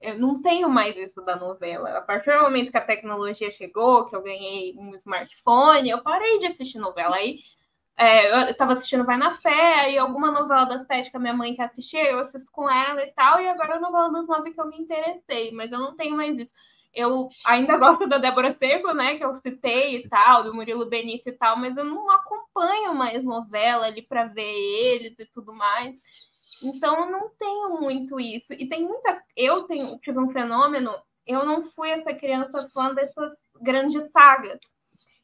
eu 0.00 0.18
não 0.18 0.40
tenho 0.42 0.68
mais 0.68 0.96
isso 0.96 1.22
da 1.22 1.36
novela. 1.36 1.98
A 1.98 2.02
partir 2.02 2.32
do 2.36 2.42
momento 2.42 2.70
que 2.70 2.78
a 2.78 2.84
tecnologia 2.84 3.50
chegou, 3.50 4.06
que 4.06 4.14
eu 4.14 4.22
ganhei 4.22 4.76
um 4.76 4.94
smartphone, 4.96 5.88
eu 5.90 6.02
parei 6.02 6.38
de 6.38 6.46
assistir 6.46 6.78
novela. 6.78 7.16
Aí 7.16 7.40
é, 7.96 8.48
eu 8.48 8.50
estava 8.50 8.74
assistindo 8.74 9.04
Vai 9.04 9.16
na 9.16 9.30
Fé, 9.30 9.80
aí 9.80 9.98
alguma 9.98 10.30
novela 10.30 10.66
da 10.66 10.84
Sete 10.84 11.10
que 11.10 11.16
a 11.16 11.20
minha 11.20 11.32
mãe 11.32 11.54
quer 11.54 11.64
assistir, 11.64 11.96
eu 11.96 12.18
assisto 12.18 12.50
com 12.52 12.68
ela 12.68 13.02
e 13.02 13.10
tal, 13.12 13.40
e 13.40 13.48
agora 13.48 13.76
a 13.76 13.80
novela 13.80 14.12
das 14.12 14.26
nove 14.26 14.52
que 14.52 14.60
eu 14.60 14.68
me 14.68 14.76
interessei, 14.76 15.50
mas 15.52 15.72
eu 15.72 15.78
não 15.78 15.96
tenho 15.96 16.14
mais 16.14 16.38
isso. 16.38 16.52
Eu 16.92 17.28
ainda 17.46 17.76
gosto 17.78 18.06
da 18.06 18.18
Débora 18.18 18.50
Seco, 18.50 18.92
né, 18.92 19.16
que 19.16 19.24
eu 19.24 19.34
citei 19.40 19.96
e 19.96 20.08
tal, 20.08 20.42
do 20.44 20.54
Murilo 20.54 20.84
Benício 20.84 21.30
e 21.30 21.32
tal, 21.32 21.56
mas 21.56 21.74
eu 21.74 21.84
não 21.84 22.10
acompanho 22.10 22.94
mais 22.94 23.24
novela 23.24 23.86
ali 23.86 24.02
para 24.02 24.26
ver 24.26 24.42
eles 24.42 25.14
e 25.18 25.24
tudo 25.26 25.54
mais. 25.54 25.96
Então 26.64 27.04
eu 27.04 27.10
não 27.10 27.30
tenho 27.38 27.80
muito 27.80 28.18
isso. 28.20 28.52
E 28.52 28.68
tem 28.68 28.84
muita. 28.84 29.22
Eu 29.36 29.64
tenho, 29.64 29.98
tive 29.98 30.18
um 30.18 30.30
fenômeno, 30.30 30.94
eu 31.26 31.44
não 31.44 31.62
fui 31.62 31.90
essa 31.90 32.14
criança 32.14 32.68
fã 32.72 32.94
dessas 32.94 33.32
grandes 33.60 34.10
sagas. 34.10 34.58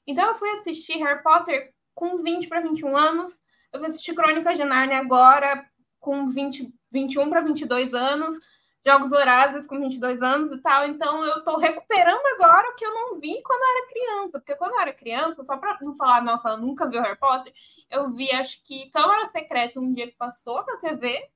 Então 0.06 0.28
eu 0.28 0.34
fui 0.34 0.50
assistir 0.50 0.98
Harry 0.98 1.22
Potter 1.22 1.72
com 1.95 2.18
20 2.18 2.49
para 2.49 2.61
21 2.61 2.97
anos. 2.97 3.40
Eu 3.72 3.80
vou 3.80 3.88
assistir 3.88 4.14
Crônicas 4.14 4.57
de 4.57 4.64
Narnia 4.64 4.99
agora 4.99 5.66
com 5.99 6.28
20, 6.28 6.72
21 6.90 7.30
para 7.30 7.40
22 7.40 7.95
anos. 7.95 8.38
Jogos 8.84 9.11
Vorazes 9.11 9.66
com 9.66 9.78
22 9.78 10.20
anos 10.22 10.53
e 10.53 10.59
tal. 10.59 10.86
Então 10.86 11.24
eu 11.24 11.38
estou 11.38 11.57
recuperando 11.57 12.26
agora 12.34 12.68
o 12.70 12.74
que 12.74 12.84
eu 12.84 12.93
não 12.93 13.20
vi 13.20 13.40
quando 13.43 13.62
eu 13.62 13.68
era 13.68 13.88
criança. 13.88 14.40
Porque 14.40 14.57
quando 14.57 14.72
eu 14.72 14.80
era 14.80 14.93
criança, 14.93 15.45
só 15.45 15.57
para 15.57 15.78
não 15.80 15.95
falar, 15.95 16.22
nossa, 16.22 16.51
eu 16.51 16.59
nunca 16.59 16.88
vi 16.88 16.99
Harry 16.99 17.18
Potter, 17.18 17.53
eu 17.88 18.11
vi, 18.11 18.30
acho 18.32 18.62
que 18.64 18.90
Câmara 18.90 19.28
Secreta 19.30 19.78
um 19.78 19.93
dia 19.93 20.09
que 20.09 20.16
passou 20.16 20.64
na 20.66 20.76
TV. 20.78 21.30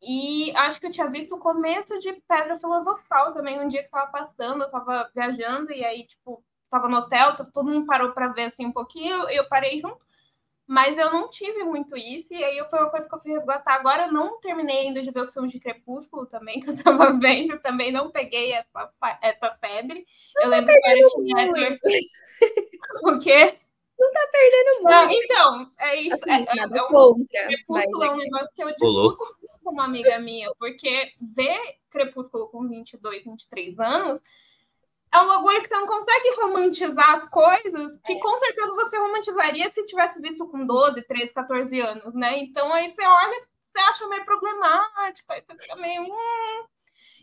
E 0.00 0.54
acho 0.56 0.78
que 0.78 0.86
eu 0.86 0.90
tinha 0.92 1.08
visto 1.08 1.34
o 1.34 1.40
começo 1.40 1.98
de 1.98 2.12
Pedra 2.28 2.58
Filosofal 2.58 3.32
também, 3.32 3.58
um 3.60 3.66
dia 3.66 3.80
que 3.80 3.86
estava 3.86 4.06
passando, 4.10 4.62
eu 4.62 4.66
estava 4.66 5.10
viajando, 5.12 5.72
e 5.72 5.84
aí, 5.84 6.06
tipo, 6.06 6.44
estava 6.68 6.88
no 6.88 6.98
hotel, 6.98 7.34
todo 7.36 7.68
mundo 7.68 7.86
parou 7.86 8.12
para 8.12 8.28
ver 8.28 8.44
assim 8.44 8.66
um 8.66 8.72
pouquinho, 8.72 9.28
eu 9.30 9.48
parei 9.48 9.80
junto, 9.80 9.98
mas 10.66 10.98
eu 10.98 11.10
não 11.10 11.30
tive 11.30 11.64
muito 11.64 11.96
isso, 11.96 12.34
e 12.34 12.44
aí 12.44 12.62
foi 12.68 12.78
uma 12.78 12.90
coisa 12.90 13.08
que 13.08 13.14
eu 13.14 13.20
fui 13.20 13.32
resgatar. 13.32 13.74
Agora 13.74 14.04
eu 14.06 14.12
não 14.12 14.38
terminei 14.38 14.80
ainda 14.80 15.00
de 15.00 15.10
ver 15.10 15.22
os 15.22 15.32
filmes 15.32 15.50
de 15.50 15.58
Crepúsculo 15.58 16.26
também, 16.26 16.60
que 16.60 16.68
eu 16.68 16.74
estava 16.74 17.12
vendo, 17.14 17.58
também 17.60 17.90
não 17.90 18.10
peguei 18.10 18.52
essa, 18.52 18.92
essa 19.22 19.50
febre. 19.60 20.06
Não 20.36 20.44
eu 20.44 20.50
tá 20.50 20.56
lembro 20.56 20.74
que 20.74 20.90
eu 20.90 21.08
tinha. 21.08 21.78
o 23.02 23.18
quê? 23.18 23.58
Não 23.98 24.12
tá 24.12 24.28
perdendo 24.30 24.74
muito. 24.74 24.88
Ah, 24.88 25.08
então, 25.10 25.72
é 25.78 25.96
isso. 25.96 26.14
Assim, 26.14 26.30
é, 26.30 26.54
nada 26.54 26.78
é, 26.78 26.86
contra. 26.86 27.46
Crepúsculo 27.46 28.04
é 28.04 28.10
um 28.10 28.16
negócio 28.16 28.50
que 28.54 28.62
eu 28.62 28.68
discuto 28.68 29.36
com 29.64 29.72
uma 29.72 29.84
amiga 29.86 30.20
minha, 30.20 30.52
porque 30.58 31.14
ver 31.20 31.78
Crepúsculo 31.90 32.46
com 32.48 32.68
22, 32.68 33.24
23 33.24 33.80
anos 33.80 34.20
é 35.12 35.18
um 35.18 35.26
bagulho 35.26 35.62
que 35.62 35.68
você 35.68 35.74
não 35.74 35.86
consegue 35.86 36.40
romantizar 36.40 37.16
as 37.16 37.28
coisas 37.30 38.00
que 38.04 38.12
é. 38.12 38.20
com 38.20 38.38
certeza 38.38 38.74
você 38.74 38.98
romantizaria 38.98 39.70
se 39.70 39.84
tivesse 39.86 40.20
visto 40.20 40.46
com 40.48 40.66
12, 40.66 41.02
13, 41.02 41.32
14 41.32 41.80
anos, 41.80 42.14
né? 42.14 42.38
Então 42.38 42.72
aí 42.72 42.92
você 42.92 43.06
olha, 43.06 43.46
você 43.72 43.80
acha 43.80 44.08
meio 44.08 44.24
problemático, 44.24 45.32
aí 45.32 45.42
você 45.42 45.58
fica 45.58 45.76
meio. 45.76 46.02
Hum. 46.02 46.64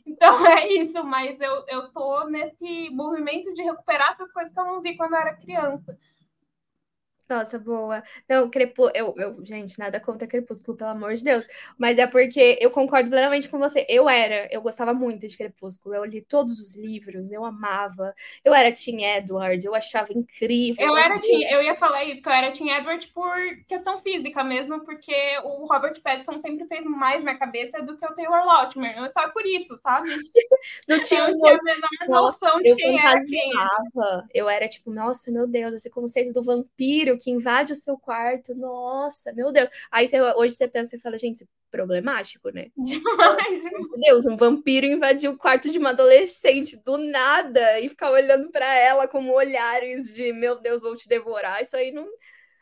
Então 0.06 0.46
é 0.48 0.68
isso, 0.68 1.04
mas 1.04 1.40
eu, 1.40 1.64
eu 1.68 1.92
tô 1.92 2.26
nesse 2.26 2.90
movimento 2.92 3.54
de 3.54 3.64
recuperar 3.64 4.14
essas 4.14 4.32
coisas 4.32 4.54
que 4.54 4.60
eu 4.60 4.66
não 4.66 4.82
vi 4.82 4.96
quando 4.98 5.14
eu 5.14 5.20
era 5.20 5.38
criança. 5.38 5.98
Nossa, 7.28 7.58
boa. 7.58 8.04
Não, 8.30 8.50
Crepúsculo, 8.50 8.92
eu, 8.96 9.14
eu, 9.18 9.44
gente, 9.44 9.80
nada 9.80 10.00
contra 10.00 10.28
Crepúsculo, 10.28 10.78
pelo 10.78 10.92
amor 10.92 11.16
de 11.16 11.24
Deus. 11.24 11.46
Mas 11.78 11.98
é 11.98 12.06
porque 12.06 12.58
eu 12.62 12.70
concordo 12.70 13.10
plenamente 13.10 13.50
com 13.50 13.58
você. 13.58 13.84
Eu 13.90 14.08
era, 14.08 14.48
eu 14.52 14.62
gostava 14.62 14.94
muito 14.94 15.28
de 15.28 15.36
Crepúsculo. 15.36 15.96
Eu 15.96 16.06
li 16.06 16.22
todos 16.22 16.60
os 16.60 16.76
livros, 16.76 17.32
eu 17.32 17.44
amava. 17.44 18.14
Eu 18.44 18.54
era 18.54 18.72
Tim 18.72 19.04
Edward, 19.04 19.66
eu 19.66 19.74
achava 19.74 20.14
incrível. 20.14 20.86
Eu 20.86 20.96
era 20.96 21.20
Tim, 21.20 21.44
eu 21.46 21.64
ia 21.64 21.76
falar 21.76 22.04
isso, 22.04 22.22
que 22.22 22.30
eu 22.30 22.34
era 22.34 22.52
Tim 22.52 22.70
Edward 22.70 23.08
por 23.08 23.34
questão 23.68 24.00
física 24.02 24.44
mesmo, 24.44 24.86
porque 24.86 25.16
o 25.44 25.66
Robert 25.66 26.00
Pattinson 26.02 26.40
sempre 26.40 26.68
fez 26.68 26.86
mais 26.86 27.24
minha 27.24 27.38
cabeça 27.38 27.82
do 27.82 27.98
que 27.98 28.06
o 28.06 28.14
Taylor 28.14 28.46
Lautner. 28.46 28.98
Eu 28.98 29.12
só 29.12 29.30
por 29.30 29.46
isso, 29.48 29.80
sabe? 29.82 30.08
Não 30.88 31.02
tinha, 31.02 31.28
eu 31.28 31.36
tinha 31.36 31.54
a 31.54 31.64
menor 31.64 31.90
noção 32.08 32.62
de 32.62 32.70
eu 32.70 32.76
quem 32.76 33.00
era 33.00 33.20
quem. 33.26 33.52
Eu 34.32 34.48
era 34.48 34.68
tipo, 34.68 34.92
nossa, 34.92 35.32
meu 35.32 35.48
Deus, 35.48 35.74
esse 35.74 35.90
conceito 35.90 36.32
do 36.32 36.44
vampiro 36.44 37.15
que 37.18 37.32
invade 37.32 37.74
o 37.74 37.76
seu 37.76 37.98
quarto, 37.98 38.54
nossa, 38.56 39.34
meu 39.34 39.52
Deus. 39.52 39.70
Aí 39.92 40.08
você, 40.08 40.22
hoje 40.22 40.56
você 40.56 40.68
pensa 40.68 40.96
e 40.96 41.00
fala, 41.00 41.18
gente, 41.18 41.48
problemático, 41.72 42.50
né? 42.50 42.68
meu 42.78 43.90
Deus, 44.02 44.26
um 44.26 44.38
vampiro 44.38 44.86
invadiu 44.86 45.32
o 45.32 45.38
quarto 45.38 45.70
de 45.70 45.78
uma 45.78 45.90
adolescente 45.90 46.82
do 46.84 46.98
nada 46.98 47.80
e 47.80 47.90
ficar 47.90 48.12
olhando 48.12 48.50
para 48.52 48.74
ela 48.74 49.08
com 49.08 49.30
olhares 49.30 50.14
de, 50.14 50.32
meu 50.32 50.60
Deus, 50.62 50.82
vou 50.82 50.96
te 50.96 51.10
devorar. 51.10 51.62
Isso 51.62 51.76
aí 51.76 51.92
não 51.92 52.08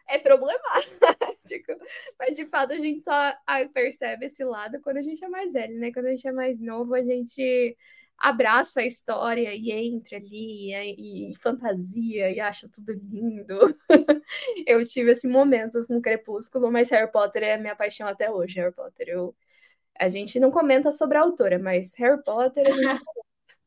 é 0.10 0.18
problemático. 0.18 0.98
Mas 2.20 2.36
de 2.36 2.46
fato 2.46 2.74
a 2.74 2.80
gente 2.80 3.04
só 3.04 3.34
percebe 3.74 4.26
esse 4.26 4.44
lado 4.44 4.82
quando 4.82 4.98
a 4.98 5.02
gente 5.02 5.24
é 5.24 5.30
mais 5.30 5.54
velho, 5.54 5.80
né? 5.80 5.92
Quando 5.92 6.08
a 6.08 6.10
gente 6.10 6.28
é 6.28 6.32
mais 6.32 6.60
novo, 6.60 6.96
a 6.96 7.04
gente 7.04 7.78
abraça 8.18 8.82
a 8.82 8.86
história 8.86 9.54
e 9.54 9.72
entra 9.72 10.18
ali 10.18 10.74
e, 10.74 11.32
e 11.32 11.36
fantasia 11.36 12.32
e 12.32 12.40
acha 12.40 12.70
tudo 12.70 12.94
lindo. 12.94 13.78
eu 14.68 14.84
tive 14.86 15.12
esse 15.12 15.28
momento 15.28 15.86
com 15.88 16.02
Crepúsculo, 16.02 16.72
mas 16.72 16.90
Harry 16.90 17.12
Potter 17.12 17.44
é 17.44 17.58
minha 17.58 17.76
paixão 17.76 18.08
até 18.08 18.32
hoje. 18.32 18.60
Harry 18.60 18.74
Potter, 18.74 19.08
eu 19.10 19.36
a 20.00 20.10
gente 20.10 20.40
não 20.40 20.50
comenta 20.50 20.92
sobre 20.92 21.18
a 21.18 21.22
autora, 21.22 21.60
mas 21.60 21.94
Harry 21.96 22.22
Potter 22.24 22.66
a 22.68 22.72
gente 22.72 23.04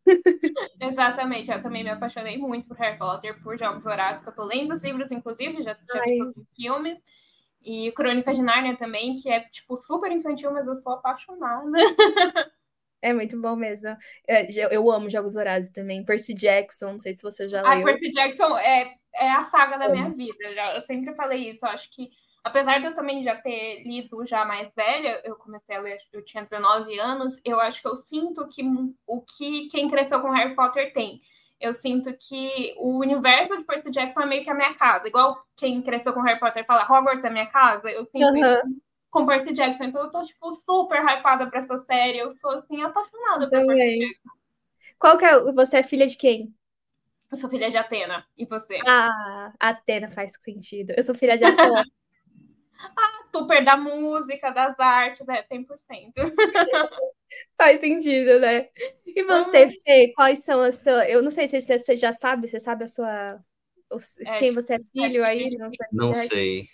Exatamente, 0.80 1.50
eu 1.50 1.62
também 1.62 1.82
me 1.82 1.90
apaixonei 1.90 2.38
muito 2.38 2.68
por 2.68 2.76
Harry 2.76 2.98
Potter, 2.98 3.42
por 3.42 3.58
Jogos 3.58 3.84
Vorazes, 3.84 4.22
que 4.22 4.28
eu 4.28 4.34
tô 4.34 4.44
lendo 4.44 4.74
os 4.74 4.82
livros, 4.82 5.10
inclusive, 5.10 5.62
já, 5.62 5.76
já 5.92 6.02
vi 6.04 6.18
todos 6.18 6.36
os 6.36 6.46
filmes. 6.54 6.98
E 7.62 7.90
Crônica 7.92 8.32
de 8.32 8.42
Nárnia 8.42 8.76
também, 8.76 9.16
que 9.16 9.28
é, 9.28 9.40
tipo, 9.40 9.76
super 9.76 10.12
infantil, 10.12 10.52
mas 10.52 10.66
eu 10.66 10.76
sou 10.76 10.92
apaixonada. 10.92 11.72
É 13.06 13.12
muito 13.12 13.40
bom 13.40 13.54
mesmo. 13.54 13.96
É, 14.26 14.48
eu 14.74 14.90
amo 14.90 15.08
Jogos 15.08 15.34
Vorazes 15.34 15.70
também. 15.70 16.04
Percy 16.04 16.34
Jackson, 16.34 16.90
não 16.90 16.98
sei 16.98 17.14
se 17.14 17.22
você 17.22 17.46
já 17.46 17.62
leu. 17.62 17.70
Ah, 17.70 17.84
Percy 17.84 18.10
Jackson 18.10 18.58
é, 18.58 18.94
é 19.14 19.30
a 19.30 19.44
saga 19.44 19.78
da 19.78 19.88
minha 19.88 20.10
vida. 20.10 20.44
Eu 20.74 20.82
sempre 20.82 21.14
falei 21.14 21.50
isso. 21.50 21.64
Eu 21.64 21.68
acho 21.68 21.88
que, 21.92 22.10
apesar 22.42 22.80
de 22.80 22.86
eu 22.86 22.96
também 22.96 23.22
já 23.22 23.36
ter 23.36 23.84
lido 23.84 24.26
já 24.26 24.44
mais 24.44 24.68
velha, 24.74 25.22
eu 25.24 25.36
comecei 25.36 25.76
a 25.76 25.80
ler, 25.80 25.98
eu 26.12 26.24
tinha 26.24 26.42
19 26.42 26.98
anos, 26.98 27.40
eu 27.44 27.60
acho 27.60 27.80
que 27.80 27.86
eu 27.86 27.94
sinto 27.94 28.48
que 28.48 28.60
o 29.06 29.22
que 29.22 29.68
quem 29.68 29.88
cresceu 29.88 30.20
com 30.20 30.32
Harry 30.32 30.56
Potter 30.56 30.92
tem. 30.92 31.20
Eu 31.60 31.74
sinto 31.74 32.12
que 32.18 32.74
o 32.76 32.98
universo 32.98 33.56
de 33.56 33.62
Percy 33.62 33.92
Jackson 33.92 34.22
é 34.22 34.26
meio 34.26 34.42
que 34.42 34.50
a 34.50 34.54
minha 34.54 34.74
casa. 34.74 35.06
Igual 35.06 35.40
quem 35.56 35.80
cresceu 35.80 36.12
com 36.12 36.22
Harry 36.22 36.40
Potter 36.40 36.66
fala 36.66 36.82
Hogwarts 36.82 37.24
é 37.24 37.30
minha 37.30 37.46
casa. 37.46 37.88
Eu 37.88 38.04
sinto 38.06 38.26
uhum. 38.26 38.36
isso 38.36 38.85
com 39.16 39.26
Percy 39.26 39.52
Jackson. 39.52 39.84
Então 39.84 40.04
eu 40.04 40.10
tô, 40.10 40.22
tipo, 40.22 40.52
super 40.54 41.02
hypada 41.02 41.46
pra 41.46 41.60
essa 41.60 41.78
série. 41.84 42.18
Eu 42.18 42.34
sou, 42.36 42.50
assim, 42.50 42.82
apaixonada 42.82 43.48
por 43.48 43.66
Percy 43.66 43.98
Jackson. 43.98 44.30
Qual 44.98 45.16
que 45.16 45.24
é? 45.24 45.52
Você 45.52 45.78
é 45.78 45.82
filha 45.82 46.06
de 46.06 46.16
quem? 46.16 46.54
Eu 47.30 47.36
sou 47.38 47.48
filha 47.48 47.70
de 47.70 47.76
Atena. 47.76 48.26
E 48.36 48.44
você? 48.44 48.78
Ah, 48.86 49.52
Atena 49.58 50.08
faz 50.08 50.32
sentido. 50.38 50.92
Eu 50.96 51.02
sou 51.02 51.14
filha 51.14 51.36
de 51.36 51.44
Atena. 51.44 51.82
ah, 52.96 53.24
super 53.34 53.64
da 53.64 53.76
música, 53.76 54.50
das 54.50 54.78
artes, 54.78 55.26
é 55.28 55.42
100%. 55.42 55.66
Faz 57.58 57.80
sentido, 57.80 58.38
né? 58.38 58.68
E 59.06 59.24
você, 59.24 59.70
Fê, 59.82 60.12
quais 60.14 60.44
são 60.44 60.60
as 60.60 60.76
suas. 60.76 61.08
Eu 61.08 61.22
não 61.22 61.30
sei 61.30 61.48
se 61.48 61.60
você 61.60 61.96
já 61.96 62.12
sabe, 62.12 62.46
você 62.46 62.60
sabe 62.60 62.84
a 62.84 62.86
sua. 62.86 63.40
É, 64.20 64.38
Quem 64.38 64.50
tipo, 64.50 64.60
você 64.60 64.74
é 64.74 64.78
filho 64.80 65.24
aí? 65.24 65.48
Não, 65.56 65.70
não 65.92 66.14
sei. 66.14 66.68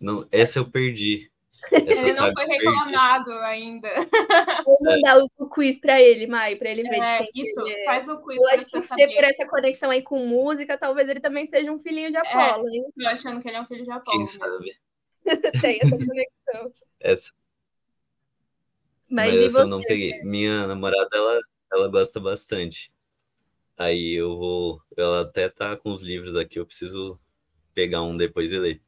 Não, 0.00 0.26
essa 0.30 0.58
eu 0.58 0.70
perdi. 0.70 1.30
Essa 1.72 2.06
ele 2.06 2.12
não 2.14 2.32
foi 2.32 2.44
reclamado 2.46 3.32
ainda. 3.40 3.88
Vou 4.64 4.78
mandar 4.84 5.18
o 5.38 5.48
quiz 5.48 5.78
para 5.78 6.00
ele, 6.00 6.26
Mai, 6.26 6.56
para 6.56 6.70
ele 6.70 6.82
ver 6.84 7.00
é, 7.00 7.22
de 7.22 7.32
quem 7.32 7.44
isso, 7.44 7.60
ele 7.60 7.80
é. 7.80 7.84
faz 7.84 8.08
o 8.08 8.18
quiz. 8.18 8.36
Eu 8.36 8.48
acho 8.48 8.66
que 8.66 8.82
ser 8.82 9.14
por 9.14 9.24
essa 9.24 9.46
conexão 9.46 9.90
aí 9.90 10.02
com 10.02 10.24
música, 10.26 10.78
talvez 10.78 11.08
ele 11.08 11.20
também 11.20 11.46
seja 11.46 11.70
um 11.70 11.78
filhinho 11.78 12.10
de 12.10 12.16
é, 12.16 12.20
Apolo, 12.20 12.68
é, 12.68 12.72
hein? 12.72 12.92
Tô 12.96 13.08
achando 13.08 13.42
que 13.42 13.48
ele 13.48 13.56
é 13.56 13.60
um 13.60 13.66
filho 13.66 13.84
de 13.84 13.90
Apolo. 13.90 14.18
Quem 14.18 14.26
sabe? 14.26 14.76
Tem 15.60 15.78
essa 15.82 15.98
conexão. 15.98 16.72
Essa. 17.00 17.32
Mas, 19.08 19.34
Mas 19.34 19.44
essa 19.44 19.60
eu 19.60 19.66
não 19.66 19.80
peguei. 19.80 20.22
Minha 20.22 20.66
namorada, 20.66 21.08
ela, 21.12 21.40
ela 21.72 21.88
gosta 21.88 22.20
bastante. 22.20 22.92
Aí 23.76 24.14
eu 24.14 24.36
vou. 24.36 24.82
Ela 24.96 25.22
até 25.22 25.48
tá 25.48 25.76
com 25.76 25.90
os 25.90 26.02
livros 26.02 26.34
aqui, 26.36 26.58
eu 26.58 26.66
preciso 26.66 27.18
pegar 27.74 28.02
um 28.02 28.16
depois 28.16 28.52
e 28.52 28.58
ler. 28.58 28.82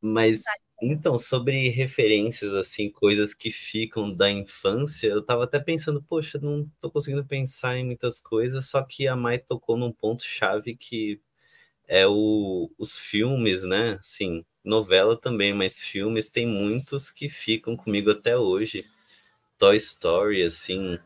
Mas 0.00 0.42
então, 0.82 1.18
sobre 1.18 1.68
referências, 1.68 2.52
assim, 2.54 2.90
coisas 2.90 3.34
que 3.34 3.50
ficam 3.52 4.12
da 4.14 4.30
infância, 4.30 5.08
eu 5.08 5.24
tava 5.24 5.44
até 5.44 5.58
pensando, 5.60 6.02
poxa, 6.02 6.38
não 6.40 6.70
tô 6.80 6.90
conseguindo 6.90 7.24
pensar 7.24 7.76
em 7.78 7.84
muitas 7.84 8.20
coisas, 8.20 8.66
só 8.70 8.82
que 8.82 9.06
a 9.06 9.16
Mai 9.16 9.38
tocou 9.38 9.76
num 9.76 9.92
ponto-chave 9.92 10.74
que 10.76 11.20
é 11.88 12.06
o, 12.06 12.70
os 12.78 12.98
filmes, 12.98 13.64
né? 13.64 13.98
Assim, 14.00 14.44
novela 14.64 15.16
também, 15.20 15.54
mas 15.54 15.80
filmes 15.80 16.30
tem 16.30 16.46
muitos 16.46 17.10
que 17.10 17.28
ficam 17.28 17.76
comigo 17.76 18.10
até 18.10 18.36
hoje. 18.38 18.86
Toy 19.58 19.76
Story, 19.76 20.42
assim, 20.42 20.98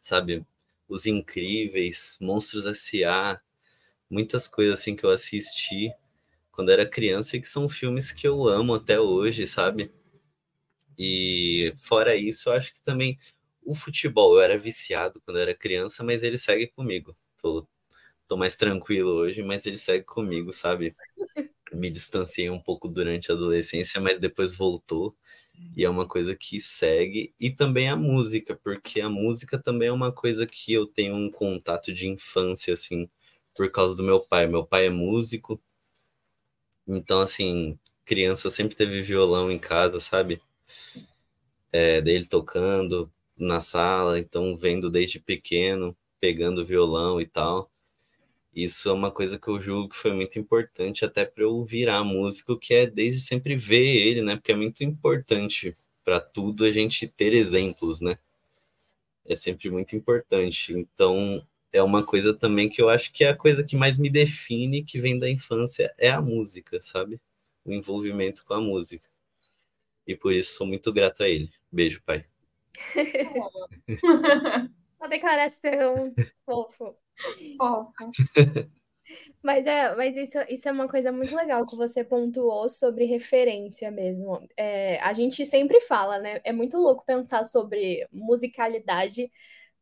sabe? 0.00 0.46
Os 0.88 1.06
Incríveis, 1.06 2.18
Monstros 2.20 2.66
S.A., 2.66 3.40
muitas 4.10 4.48
coisas 4.48 4.80
assim 4.80 4.96
que 4.96 5.04
eu 5.04 5.10
assisti 5.10 5.92
quando 6.54 6.70
era 6.70 6.88
criança 6.88 7.36
e 7.36 7.40
que 7.40 7.48
são 7.48 7.68
filmes 7.68 8.12
que 8.12 8.26
eu 8.26 8.48
amo 8.48 8.74
até 8.74 8.98
hoje, 9.00 9.46
sabe? 9.46 9.92
E 10.98 11.74
fora 11.82 12.14
isso, 12.14 12.48
eu 12.48 12.52
acho 12.54 12.72
que 12.72 12.82
também 12.82 13.18
o 13.62 13.74
futebol, 13.74 14.34
eu 14.36 14.40
era 14.42 14.56
viciado 14.56 15.20
quando 15.24 15.38
era 15.40 15.54
criança, 15.54 16.04
mas 16.04 16.22
ele 16.22 16.38
segue 16.38 16.68
comigo. 16.68 17.16
Tô, 17.40 17.66
tô 18.28 18.36
mais 18.36 18.56
tranquilo 18.56 19.10
hoje, 19.10 19.42
mas 19.42 19.66
ele 19.66 19.78
segue 19.78 20.04
comigo, 20.04 20.52
sabe? 20.52 20.94
Me 21.72 21.90
distanciei 21.90 22.50
um 22.50 22.60
pouco 22.60 22.88
durante 22.88 23.32
a 23.32 23.34
adolescência, 23.34 24.00
mas 24.00 24.18
depois 24.18 24.54
voltou. 24.54 25.16
E 25.76 25.84
é 25.84 25.90
uma 25.90 26.06
coisa 26.06 26.36
que 26.36 26.60
segue. 26.60 27.34
E 27.40 27.50
também 27.50 27.88
a 27.88 27.96
música, 27.96 28.56
porque 28.62 29.00
a 29.00 29.08
música 29.08 29.58
também 29.58 29.88
é 29.88 29.92
uma 29.92 30.12
coisa 30.12 30.46
que 30.46 30.72
eu 30.72 30.86
tenho 30.86 31.14
um 31.14 31.30
contato 31.30 31.92
de 31.92 32.08
infância, 32.08 32.74
assim, 32.74 33.08
por 33.54 33.70
causa 33.70 33.96
do 33.96 34.02
meu 34.02 34.20
pai. 34.20 34.46
Meu 34.46 34.64
pai 34.66 34.86
é 34.86 34.90
músico, 34.90 35.60
então, 36.86 37.20
assim, 37.20 37.78
criança 38.04 38.50
sempre 38.50 38.76
teve 38.76 39.02
violão 39.02 39.50
em 39.50 39.58
casa, 39.58 40.00
sabe? 40.00 40.40
É, 41.72 42.00
dele 42.00 42.26
tocando 42.26 43.10
na 43.38 43.60
sala, 43.60 44.18
então 44.18 44.56
vendo 44.56 44.90
desde 44.90 45.18
pequeno, 45.18 45.96
pegando 46.20 46.64
violão 46.64 47.20
e 47.20 47.26
tal. 47.26 47.70
Isso 48.54 48.88
é 48.88 48.92
uma 48.92 49.10
coisa 49.10 49.38
que 49.38 49.48
eu 49.48 49.58
julgo 49.58 49.88
que 49.88 49.96
foi 49.96 50.12
muito 50.12 50.38
importante 50.38 51.04
até 51.04 51.24
para 51.24 51.42
eu 51.42 51.64
virar 51.64 52.04
músico, 52.04 52.58
que 52.58 52.72
é 52.72 52.86
desde 52.86 53.20
sempre 53.20 53.56
ver 53.56 53.84
ele, 53.84 54.22
né? 54.22 54.36
Porque 54.36 54.52
é 54.52 54.56
muito 54.56 54.84
importante 54.84 55.76
para 56.04 56.20
tudo 56.20 56.64
a 56.64 56.70
gente 56.72 57.08
ter 57.08 57.32
exemplos, 57.32 58.00
né? 58.00 58.16
É 59.26 59.34
sempre 59.34 59.70
muito 59.70 59.96
importante. 59.96 60.72
Então, 60.72 61.44
é 61.74 61.82
uma 61.82 62.06
coisa 62.06 62.32
também 62.32 62.68
que 62.68 62.80
eu 62.80 62.88
acho 62.88 63.12
que 63.12 63.24
é 63.24 63.30
a 63.30 63.36
coisa 63.36 63.64
que 63.64 63.76
mais 63.76 63.98
me 63.98 64.08
define, 64.08 64.84
que 64.84 65.00
vem 65.00 65.18
da 65.18 65.28
infância, 65.28 65.92
é 65.98 66.08
a 66.08 66.22
música, 66.22 66.80
sabe? 66.80 67.20
O 67.64 67.72
envolvimento 67.72 68.44
com 68.46 68.54
a 68.54 68.60
música. 68.60 69.04
E 70.06 70.14
por 70.14 70.32
isso 70.32 70.56
sou 70.56 70.68
muito 70.68 70.92
grato 70.92 71.24
a 71.24 71.28
ele. 71.28 71.50
Beijo, 71.72 72.00
pai. 72.06 72.24
Uma 75.00 75.08
declaração 75.08 76.14
fofo. 76.46 76.94
Fofo. 77.58 77.92
Mas, 79.42 79.66
é, 79.66 79.94
mas 79.94 80.16
isso, 80.16 80.38
isso 80.48 80.66
é 80.66 80.72
uma 80.72 80.88
coisa 80.88 81.12
muito 81.12 81.36
legal 81.36 81.66
que 81.66 81.76
você 81.76 82.02
pontuou 82.02 82.70
sobre 82.70 83.04
referência 83.04 83.90
mesmo. 83.90 84.40
É, 84.56 84.98
a 85.00 85.12
gente 85.12 85.44
sempre 85.44 85.78
fala, 85.82 86.18
né? 86.18 86.40
É 86.42 86.54
muito 86.54 86.78
louco 86.78 87.04
pensar 87.04 87.44
sobre 87.44 88.08
musicalidade 88.10 89.30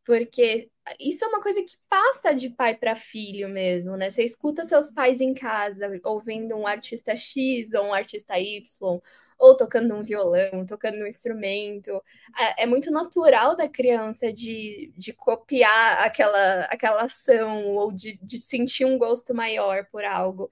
porque 0.04 0.70
isso 0.98 1.24
é 1.24 1.28
uma 1.28 1.40
coisa 1.40 1.62
que 1.62 1.76
passa 1.88 2.34
de 2.34 2.50
pai 2.50 2.74
para 2.74 2.94
filho 2.94 3.48
mesmo, 3.48 3.96
né? 3.96 4.10
Você 4.10 4.24
escuta 4.24 4.64
seus 4.64 4.90
pais 4.90 5.20
em 5.20 5.32
casa 5.34 5.88
ouvindo 6.04 6.56
um 6.56 6.66
artista 6.66 7.16
X 7.16 7.72
ou 7.74 7.86
um 7.86 7.94
artista 7.94 8.38
Y, 8.38 9.00
ou 9.38 9.56
tocando 9.56 9.94
um 9.94 10.02
violão, 10.02 10.64
tocando 10.66 10.98
um 10.98 11.06
instrumento. 11.06 11.90
É, 12.38 12.64
é 12.64 12.66
muito 12.66 12.90
natural 12.90 13.56
da 13.56 13.68
criança 13.68 14.32
de, 14.32 14.92
de 14.96 15.12
copiar 15.12 16.04
aquela, 16.04 16.64
aquela 16.64 17.02
ação 17.02 17.74
ou 17.76 17.92
de, 17.92 18.18
de 18.24 18.40
sentir 18.40 18.84
um 18.84 18.98
gosto 18.98 19.34
maior 19.34 19.86
por 19.90 20.04
algo. 20.04 20.48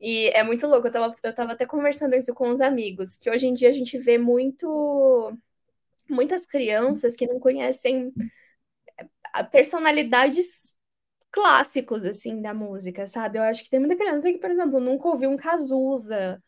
E 0.00 0.28
é 0.30 0.42
muito 0.42 0.66
louco, 0.66 0.88
eu 0.88 0.92
tava, 0.92 1.14
eu 1.22 1.34
tava 1.34 1.52
até 1.52 1.66
conversando 1.66 2.14
isso 2.14 2.34
com 2.34 2.50
os 2.50 2.60
amigos, 2.60 3.16
que 3.16 3.30
hoje 3.30 3.46
em 3.46 3.54
dia 3.54 3.68
a 3.68 3.72
gente 3.72 3.96
vê 3.98 4.18
muito 4.18 5.32
muitas 6.08 6.46
crianças 6.46 7.14
que 7.16 7.26
não 7.26 7.38
conhecem 7.40 8.12
personalidades 9.50 10.74
clássicos, 11.30 12.04
assim, 12.04 12.40
da 12.42 12.54
música, 12.54 13.06
sabe? 13.06 13.38
Eu 13.38 13.42
acho 13.42 13.64
que 13.64 13.70
tem 13.70 13.80
muita 13.80 13.96
criança 13.96 14.32
que, 14.32 14.38
por 14.38 14.50
exemplo, 14.50 14.80
nunca 14.80 15.08
ouviu 15.08 15.30
um 15.30 15.36
Cazuza, 15.36 16.42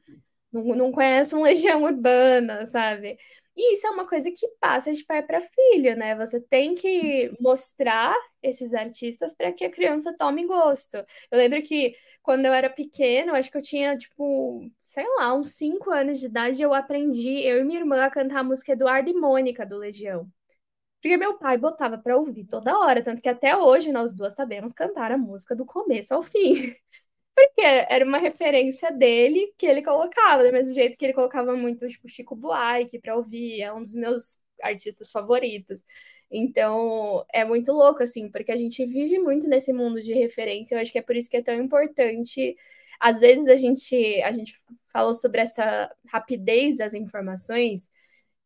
não, 0.53 0.65
não 0.77 0.93
conhece 0.93 1.35
um 1.35 1.43
Legião 1.43 1.83
Urbana, 1.85 2.67
sabe? 2.67 3.19
E 3.57 3.75
isso 3.75 3.87
é 3.87 3.91
uma 3.91 4.07
coisa 4.09 4.31
que 4.31 4.49
passa 4.61 4.93
de 4.93 5.05
pai 5.05 5.23
para 5.23 5.41
filho, 5.41 5.97
né? 5.97 6.15
Você 6.17 6.41
tem 6.41 6.75
que 6.75 7.31
mostrar 7.41 8.15
esses 8.43 8.75
artistas 8.75 9.35
para 9.35 9.53
que 9.53 9.65
a 9.65 9.71
criança 9.71 10.15
tome 10.17 10.47
gosto. 10.47 10.97
Eu 11.31 11.39
lembro 11.39 11.63
que 11.63 11.97
quando 12.23 12.47
eu 12.47 12.53
era 12.53 12.71
pequena, 12.71 13.33
eu 13.33 13.37
acho 13.37 13.51
que 13.51 13.57
eu 13.59 13.63
tinha, 13.63 13.97
tipo, 13.99 14.71
sei 14.81 15.07
lá, 15.19 15.35
uns 15.35 15.51
5 15.51 15.91
anos 15.93 16.21
de 16.21 16.27
idade, 16.27 16.63
eu 16.63 16.75
aprendi, 16.75 17.41
eu 17.47 17.61
e 17.61 17.65
minha 17.65 17.81
irmã, 17.81 18.05
a 18.05 18.11
cantar 18.11 18.41
a 18.41 18.45
música 18.45 18.73
Eduardo 18.73 19.11
e 19.11 19.15
Mônica 19.15 19.65
do 19.67 19.77
Legião. 19.79 20.31
Porque 21.07 21.17
meu 21.17 21.39
pai 21.39 21.57
botava 21.57 21.97
para 21.97 22.17
ouvir 22.17 22.47
toda 22.47 22.77
hora, 22.77 23.01
tanto 23.01 23.23
que 23.23 23.29
até 23.29 23.57
hoje 23.57 23.93
nós 23.93 24.13
duas 24.13 24.35
sabemos 24.35 24.73
cantar 24.73 25.13
a 25.13 25.17
música 25.17 25.55
do 25.55 25.65
começo 25.65 26.13
ao 26.13 26.21
fim. 26.21 26.75
Porque 27.33 27.61
era 27.61 28.05
uma 28.05 28.19
referência 28.19 28.91
dele 28.91 29.55
que 29.57 29.67
ele 29.67 29.83
colocava, 29.83 30.43
do 30.45 30.53
mesmo 30.53 30.75
jeito 30.75 30.99
que 30.99 31.05
ele 31.05 31.13
colocava 31.13 31.55
muito, 31.55 31.87
tipo, 31.87 32.09
Chico 32.09 32.35
Buarque 32.35 32.99
para 32.99 33.15
ouvir, 33.15 33.63
é 33.63 33.73
um 33.73 33.85
dos 33.85 33.95
meus 33.95 34.39
artistas 34.61 35.09
favoritos. 35.13 35.85
Então, 36.29 37.25
é 37.33 37.45
muito 37.45 37.71
louco, 37.71 38.03
assim, 38.03 38.29
porque 38.29 38.51
a 38.51 38.57
gente 38.57 38.85
vive 38.85 39.21
muito 39.21 39.47
nesse 39.47 39.73
mundo 39.73 40.03
de 40.03 40.13
referência, 40.13 40.75
eu 40.75 40.81
acho 40.81 40.91
que 40.91 40.99
é 40.99 41.03
por 41.03 41.15
isso 41.15 41.31
que 41.31 41.37
é 41.37 41.43
tão 41.43 41.55
importante. 41.55 42.57
Às 42.99 43.21
vezes 43.21 43.47
a 43.47 43.55
gente, 43.55 43.95
a 44.23 44.33
gente 44.33 44.61
falou 44.93 45.15
sobre 45.15 45.41
essa 45.41 45.89
rapidez 46.09 46.79
das 46.79 46.95
informações, 46.95 47.89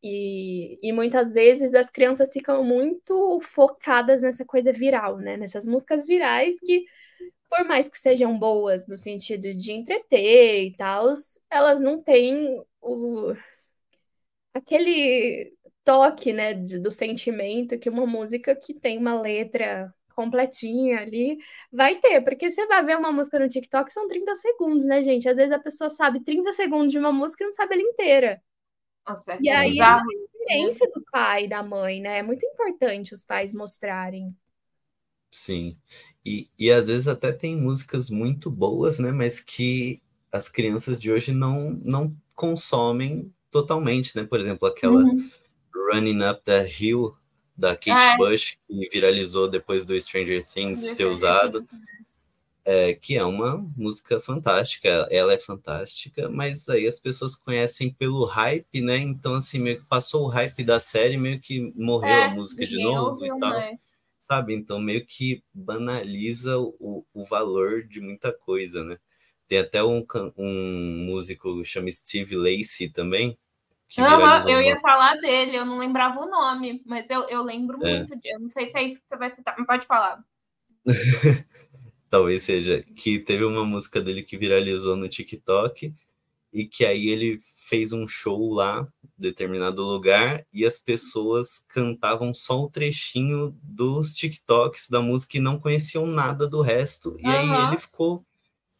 e, 0.03 0.79
e 0.83 0.93
muitas 0.93 1.29
vezes 1.33 1.75
as 1.75 1.91
crianças 1.91 2.29
ficam 2.33 2.65
muito 2.65 3.41
focadas 3.43 4.23
nessa 4.23 4.45
coisa 4.45 4.73
viral, 4.73 5.19
né? 5.19 5.37
Nessas 5.37 5.67
músicas 5.67 6.07
virais 6.07 6.55
que, 6.61 6.85
por 7.51 7.65
mais 7.67 7.89
que 7.89 7.99
sejam 7.99 8.39
boas 8.39 8.87
no 8.89 8.97
sentido 8.97 9.55
de 9.55 9.73
entreter 9.73 10.67
e 10.69 10.77
tal, 10.77 11.13
elas 11.51 11.81
não 11.81 12.03
têm 12.03 12.63
o, 12.81 13.35
aquele 14.55 15.53
toque, 15.85 16.33
né, 16.33 16.55
do 16.55 16.91
sentimento 16.91 17.79
que 17.79 17.89
uma 17.89 18.07
música 18.07 18.55
que 18.55 18.75
tem 18.75 18.99
uma 18.99 19.21
letra 19.21 19.93
completinha 20.15 21.01
ali 21.01 21.39
vai 21.73 21.99
ter, 21.99 22.21
porque 22.23 22.51
você 22.51 22.67
vai 22.67 22.85
ver 22.85 22.97
uma 22.97 23.11
música 23.13 23.39
no 23.39 23.49
TikTok, 23.49 23.91
são 23.93 24.07
30 24.07 24.35
segundos, 24.37 24.85
né, 24.87 25.01
gente? 25.03 25.29
Às 25.29 25.37
vezes 25.37 25.53
a 25.53 25.59
pessoa 25.59 25.89
sabe 25.91 26.23
30 26.23 26.53
segundos 26.53 26.91
de 26.93 26.99
uma 26.99 27.13
música 27.13 27.43
e 27.45 27.47
não 27.47 27.53
sabe 27.55 27.75
ela 27.75 27.83
inteira. 27.83 28.43
E 29.41 29.51
aí 29.51 29.79
é 29.79 29.83
a 29.83 30.03
experiência 30.15 30.89
do 30.95 31.03
pai 31.11 31.45
e 31.45 31.49
da 31.49 31.63
mãe, 31.63 32.01
né? 32.01 32.19
É 32.19 32.23
muito 32.23 32.45
importante 32.47 33.13
os 33.13 33.23
pais 33.23 33.53
mostrarem. 33.53 34.35
Sim. 35.31 35.77
E, 36.25 36.49
e 36.59 36.71
às 36.71 36.89
vezes 36.89 37.09
até 37.09 37.33
tem 37.33 37.57
músicas 37.57 38.11
muito 38.11 38.51
boas, 38.51 38.99
né? 38.99 39.11
Mas 39.13 39.41
que 39.41 40.03
as 40.33 40.49
crianças 40.49 41.01
de 41.01 41.11
hoje 41.11 41.33
não, 41.33 41.71
não 41.83 42.15
consomem 42.35 43.33
totalmente, 43.51 44.17
né? 44.17 44.25
Por 44.25 44.39
exemplo, 44.39 44.69
aquela 44.69 45.03
uhum. 45.03 45.31
Running 45.93 46.23
Up 46.23 46.43
That 46.45 46.83
Hill 46.83 47.17
da 47.57 47.75
Kate 47.75 47.91
é. 47.91 48.17
Bush, 48.17 48.59
que 48.65 48.89
viralizou 48.91 49.49
depois 49.49 49.85
do 49.85 49.99
Stranger 50.01 50.45
Things 50.45 50.91
ter 50.93 51.05
usado. 51.05 51.67
É, 52.65 52.95
que 52.95 53.17
é 53.17 53.25
uma 53.25 53.57
música 53.77 54.21
fantástica, 54.21 55.07
ela 55.11 55.33
é 55.33 55.39
fantástica, 55.39 56.29
mas 56.29 56.69
aí 56.69 56.87
as 56.87 56.99
pessoas 56.99 57.37
conhecem 57.37 57.93
pelo 57.93 58.25
hype, 58.25 58.81
né? 58.81 58.97
Então, 58.99 59.35
assim, 59.35 59.59
meio 59.59 59.81
que 59.81 59.87
passou 59.87 60.25
o 60.25 60.29
hype 60.29 60.63
da 60.65 60.79
série, 60.79 61.17
meio 61.17 61.41
que 61.41 61.73
morreu 61.77 62.11
é, 62.11 62.25
a 62.27 62.31
música 62.31 62.67
de 62.67 62.83
novo 62.83 63.25
e 63.25 63.29
tal. 63.39 63.51
Mais. 63.51 63.81
Sabe? 64.19 64.55
Então, 64.55 64.79
meio 64.79 65.05
que 65.07 65.43
banaliza 65.53 66.59
o, 66.59 67.05
o 67.15 67.25
valor 67.25 67.83
de 67.85 68.01
muita 68.01 68.33
coisa, 68.33 68.85
né? 68.85 68.99
Tem 69.49 69.59
até 69.59 69.83
um, 69.83 70.07
um 70.37 71.05
músico 71.07 71.65
chama 71.65 71.91
Steve 71.91 72.37
Lacey 72.37 72.89
também. 72.89 73.37
Uhum, 73.99 74.49
eu 74.49 74.63
ia 74.63 74.79
falar 74.79 75.17
dele, 75.17 75.57
eu 75.57 75.65
não 75.65 75.77
lembrava 75.77 76.21
o 76.21 76.31
nome, 76.31 76.81
mas 76.87 77.11
eu, 77.11 77.23
eu 77.29 77.43
lembro 77.43 77.85
é. 77.85 77.97
muito 77.97 78.17
de. 78.17 78.33
Eu 78.33 78.39
não 78.39 78.49
sei 78.49 78.71
se 78.71 78.79
é 78.79 78.85
isso 78.85 79.01
que 79.01 79.09
você 79.09 79.17
vai 79.17 79.35
citar, 79.35 79.57
mas 79.59 79.67
pode 79.67 79.87
falar. 79.87 80.23
talvez 82.11 82.43
seja, 82.43 82.83
que 82.97 83.21
teve 83.21 83.45
uma 83.45 83.65
música 83.65 84.01
dele 84.01 84.23
que 84.23 84.37
viralizou 84.37 84.97
no 84.97 85.09
TikTok 85.09 85.95
e 86.53 86.67
que 86.67 86.85
aí 86.85 87.09
ele 87.09 87.39
fez 87.41 87.93
um 87.93 88.07
show 88.07 88.53
lá, 88.53 88.87
determinado 89.17 89.85
lugar, 89.85 90.45
e 90.53 90.67
as 90.67 90.81
pessoas 90.81 91.65
cantavam 91.69 92.35
só 92.35 92.61
o 92.61 92.69
trechinho 92.69 93.57
dos 93.63 94.13
TikToks 94.13 94.89
da 94.91 95.01
música 95.01 95.37
e 95.37 95.41
não 95.41 95.61
conheciam 95.61 96.05
nada 96.07 96.49
do 96.49 96.61
resto. 96.61 97.17
E 97.21 97.27
uhum. 97.27 97.33
aí 97.33 97.69
ele 97.69 97.79
ficou, 97.79 98.27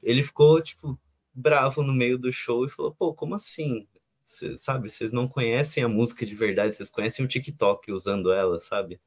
ele 0.03 0.23
ficou, 0.25 0.61
tipo, 0.61 0.99
bravo 1.33 1.83
no 1.83 1.93
meio 1.93 2.19
do 2.19 2.33
show 2.33 2.65
e 2.67 2.69
falou, 2.69 2.93
pô, 2.93 3.15
como 3.15 3.37
assim? 3.37 3.87
Cê, 4.25 4.59
sabe, 4.59 4.89
vocês 4.89 5.13
não 5.13 5.29
conhecem 5.29 5.85
a 5.85 5.89
música 5.89 6.27
de 6.27 6.35
verdade, 6.35 6.75
vocês 6.75 6.91
conhecem 6.91 7.25
o 7.25 7.29
TikTok 7.29 7.93
usando 7.93 8.33
ela, 8.33 8.59
sabe? 8.59 9.01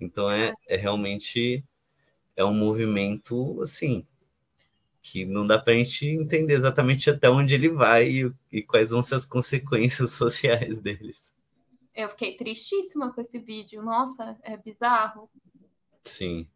Então 0.00 0.30
é, 0.30 0.52
é 0.68 0.76
realmente 0.76 1.64
é 2.38 2.44
um 2.44 2.54
movimento 2.54 3.60
assim 3.60 4.06
que 5.02 5.24
não 5.24 5.44
dá 5.44 5.58
para 5.58 5.72
a 5.72 5.76
gente 5.76 6.06
entender 6.06 6.54
exatamente 6.54 7.10
até 7.10 7.28
onde 7.28 7.54
ele 7.54 7.68
vai 7.68 8.08
e, 8.08 8.32
e, 8.52 8.62
quais 8.62 8.90
vão 8.90 9.02
ser 9.02 9.16
as 9.16 9.24
consequências 9.24 10.12
sociais 10.16 10.80
deles. 10.80 11.34
Eu 11.94 12.08
fiquei 12.10 12.36
tristíssima 12.36 13.12
com 13.12 13.20
esse 13.20 13.38
vídeo. 13.38 13.82
Nossa, 13.82 14.36
é 14.42 14.56
bizarro. 14.56 15.20
Sim. 16.04 16.46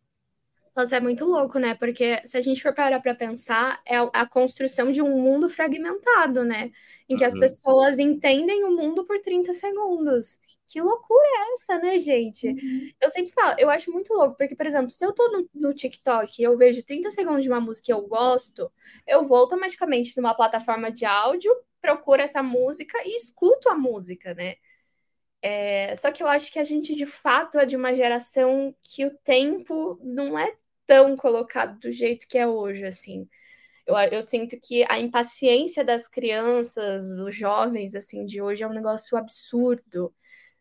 Nossa, 0.74 0.96
é 0.96 1.00
muito 1.00 1.26
louco, 1.26 1.58
né? 1.58 1.74
Porque 1.74 2.26
se 2.26 2.36
a 2.36 2.40
gente 2.40 2.62
for 2.62 2.74
parar 2.74 2.98
para 3.00 3.14
pensar, 3.14 3.82
é 3.86 3.96
a 3.98 4.26
construção 4.26 4.90
de 4.90 5.02
um 5.02 5.20
mundo 5.20 5.48
fragmentado, 5.50 6.44
né? 6.44 6.70
Em 7.06 7.16
que 7.16 7.22
uhum. 7.22 7.28
as 7.28 7.38
pessoas 7.38 7.98
entendem 7.98 8.64
o 8.64 8.70
mundo 8.70 9.04
por 9.04 9.18
30 9.20 9.52
segundos. 9.52 10.38
Que 10.66 10.80
loucura 10.80 11.26
é 11.26 11.54
essa, 11.54 11.78
né, 11.78 11.98
gente? 11.98 12.48
Uhum. 12.48 12.90
Eu 12.98 13.10
sempre 13.10 13.32
falo, 13.32 13.54
eu 13.58 13.68
acho 13.68 13.92
muito 13.92 14.14
louco, 14.14 14.34
porque, 14.38 14.56
por 14.56 14.64
exemplo, 14.64 14.88
se 14.90 15.04
eu 15.04 15.12
tô 15.12 15.28
no, 15.28 15.50
no 15.54 15.74
TikTok 15.74 16.40
e 16.40 16.44
eu 16.44 16.56
vejo 16.56 16.82
30 16.82 17.10
segundos 17.10 17.42
de 17.42 17.50
uma 17.50 17.60
música 17.60 17.86
que 17.86 17.92
eu 17.92 18.00
gosto, 18.08 18.72
eu 19.06 19.22
vou 19.24 19.36
automaticamente 19.36 20.16
numa 20.16 20.34
plataforma 20.34 20.90
de 20.90 21.04
áudio, 21.04 21.54
procuro 21.82 22.22
essa 22.22 22.42
música 22.42 22.96
e 23.04 23.14
escuto 23.14 23.68
a 23.68 23.74
música, 23.74 24.32
né? 24.32 24.54
É, 25.42 25.94
só 25.96 26.12
que 26.12 26.22
eu 26.22 26.28
acho 26.28 26.52
que 26.52 26.58
a 26.58 26.64
gente, 26.64 26.94
de 26.94 27.04
fato, 27.04 27.58
é 27.58 27.66
de 27.66 27.76
uma 27.76 27.94
geração 27.94 28.74
que 28.80 29.04
o 29.04 29.10
tempo 29.18 29.98
não 30.02 30.38
é 30.38 30.56
tão 30.86 31.16
colocado 31.16 31.78
do 31.80 31.92
jeito 31.92 32.26
que 32.28 32.38
é 32.38 32.46
hoje, 32.46 32.84
assim. 32.84 33.28
Eu, 33.86 33.96
eu 33.96 34.22
sinto 34.22 34.58
que 34.60 34.84
a 34.88 34.98
impaciência 34.98 35.84
das 35.84 36.06
crianças, 36.08 37.08
dos 37.16 37.34
jovens, 37.34 37.94
assim, 37.94 38.24
de 38.24 38.40
hoje 38.40 38.62
é 38.62 38.66
um 38.68 38.72
negócio 38.72 39.16
absurdo. 39.16 40.14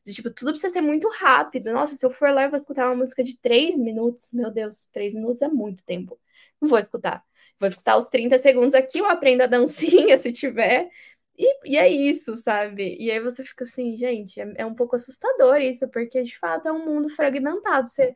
Tipo, 0.05 0.31
tudo 0.31 0.51
precisa 0.51 0.73
ser 0.73 0.81
muito 0.81 1.07
rápido. 1.09 1.71
Nossa, 1.71 1.95
se 1.95 2.05
eu 2.05 2.09
for 2.09 2.31
lá 2.31 2.43
e 2.43 2.49
vou 2.49 2.57
escutar 2.57 2.87
uma 2.87 2.95
música 2.95 3.23
de 3.23 3.39
três 3.39 3.77
minutos, 3.77 4.31
meu 4.33 4.51
Deus, 4.51 4.87
três 4.91 5.13
minutos 5.13 5.41
é 5.41 5.47
muito 5.47 5.83
tempo. 5.85 6.19
Não 6.59 6.67
vou 6.69 6.79
escutar. 6.79 7.23
Vou 7.59 7.67
escutar 7.67 7.97
os 7.97 8.07
30 8.09 8.37
segundos 8.39 8.73
aqui, 8.73 8.99
eu 8.99 9.05
aprendo 9.05 9.41
a 9.43 9.47
dancinha 9.47 10.17
se 10.19 10.31
tiver. 10.31 10.89
E, 11.37 11.73
e 11.73 11.77
é 11.77 11.87
isso, 11.89 12.35
sabe? 12.35 12.97
E 12.99 13.11
aí 13.11 13.19
você 13.19 13.43
fica 13.43 13.63
assim, 13.63 13.95
gente, 13.95 14.39
é, 14.41 14.53
é 14.57 14.65
um 14.65 14.75
pouco 14.75 14.95
assustador 14.95 15.57
isso, 15.61 15.87
porque 15.89 16.23
de 16.23 16.37
fato 16.37 16.67
é 16.67 16.71
um 16.71 16.85
mundo 16.85 17.09
fragmentado. 17.09 17.87
Você 17.89 18.15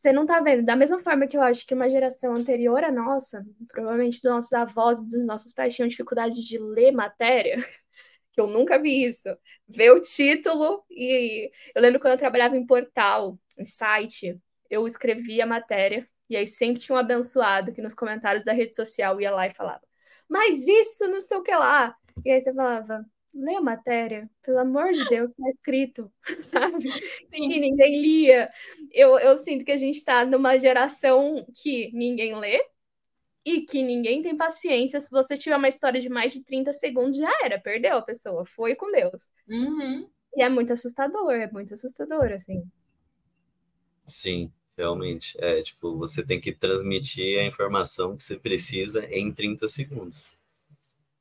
você 0.00 0.12
não 0.12 0.24
tá 0.24 0.40
vendo. 0.40 0.64
Da 0.64 0.74
mesma 0.74 0.98
forma 0.98 1.26
que 1.26 1.36
eu 1.36 1.42
acho 1.42 1.66
que 1.66 1.74
uma 1.74 1.88
geração 1.88 2.34
anterior 2.34 2.82
à 2.82 2.90
nossa, 2.90 3.44
provavelmente 3.68 4.20
dos 4.22 4.30
nossos 4.30 4.52
avós 4.54 4.98
e 4.98 5.06
dos 5.06 5.26
nossos 5.26 5.52
pais 5.52 5.74
tinham 5.74 5.88
dificuldade 5.88 6.42
de 6.42 6.58
ler 6.58 6.90
matéria, 6.90 7.56
que 8.32 8.40
eu 8.40 8.46
nunca 8.46 8.80
vi 8.80 9.04
isso. 9.04 9.28
Ver 9.68 9.90
o 9.92 10.00
título 10.00 10.82
e. 10.90 11.50
Eu 11.74 11.82
lembro 11.82 12.00
quando 12.00 12.12
eu 12.12 12.18
trabalhava 12.18 12.56
em 12.56 12.66
portal, 12.66 13.38
em 13.58 13.64
site, 13.64 14.40
eu 14.70 14.86
escrevia 14.86 15.44
a 15.44 15.46
matéria, 15.46 16.08
e 16.30 16.36
aí 16.36 16.46
sempre 16.46 16.80
tinha 16.80 16.96
um 16.96 16.98
abençoado 16.98 17.72
que 17.72 17.82
nos 17.82 17.92
comentários 17.94 18.44
da 18.44 18.52
rede 18.54 18.74
social 18.74 19.20
ia 19.20 19.30
lá 19.30 19.46
e 19.48 19.54
falava: 19.54 19.82
Mas 20.26 20.66
isso 20.66 21.06
não 21.08 21.20
sei 21.20 21.36
o 21.36 21.42
que 21.42 21.54
lá. 21.54 21.94
E 22.24 22.30
aí 22.30 22.40
você 22.40 22.54
falava, 22.54 23.04
lê 23.34 23.56
a 23.56 23.60
matéria, 23.60 24.28
pelo 24.42 24.58
amor 24.58 24.92
de 24.92 25.08
Deus, 25.08 25.30
tá 25.30 25.48
escrito, 25.48 26.12
sabe? 26.42 26.90
Sim. 26.90 27.52
E 27.52 27.60
ninguém 27.60 28.00
lia. 28.00 28.50
Eu, 28.90 29.18
eu 29.18 29.36
sinto 29.36 29.64
que 29.64 29.72
a 29.72 29.76
gente 29.76 29.96
está 29.96 30.24
numa 30.24 30.58
geração 30.58 31.46
que 31.62 31.90
ninguém 31.92 32.36
lê 32.38 32.60
e 33.44 33.62
que 33.62 33.82
ninguém 33.82 34.22
tem 34.22 34.36
paciência. 34.36 35.00
Se 35.00 35.10
você 35.10 35.36
tiver 35.36 35.56
uma 35.56 35.68
história 35.68 36.00
de 36.00 36.08
mais 36.08 36.32
de 36.32 36.44
30 36.44 36.72
segundos, 36.72 37.16
já 37.16 37.30
era, 37.42 37.60
perdeu 37.60 37.96
a 37.96 38.02
pessoa, 38.02 38.44
foi 38.44 38.74
com 38.74 38.90
Deus. 38.90 39.28
Uhum. 39.48 40.08
E 40.36 40.42
é 40.42 40.48
muito 40.48 40.72
assustador, 40.72 41.32
é 41.32 41.50
muito 41.50 41.74
assustador, 41.74 42.32
assim. 42.32 42.62
Sim, 44.06 44.52
realmente. 44.76 45.36
É, 45.40 45.62
tipo, 45.62 45.96
você 45.96 46.24
tem 46.24 46.40
que 46.40 46.52
transmitir 46.52 47.38
a 47.38 47.44
informação 47.44 48.16
que 48.16 48.22
você 48.22 48.38
precisa 48.38 49.06
em 49.14 49.32
30 49.32 49.66
segundos. 49.68 50.38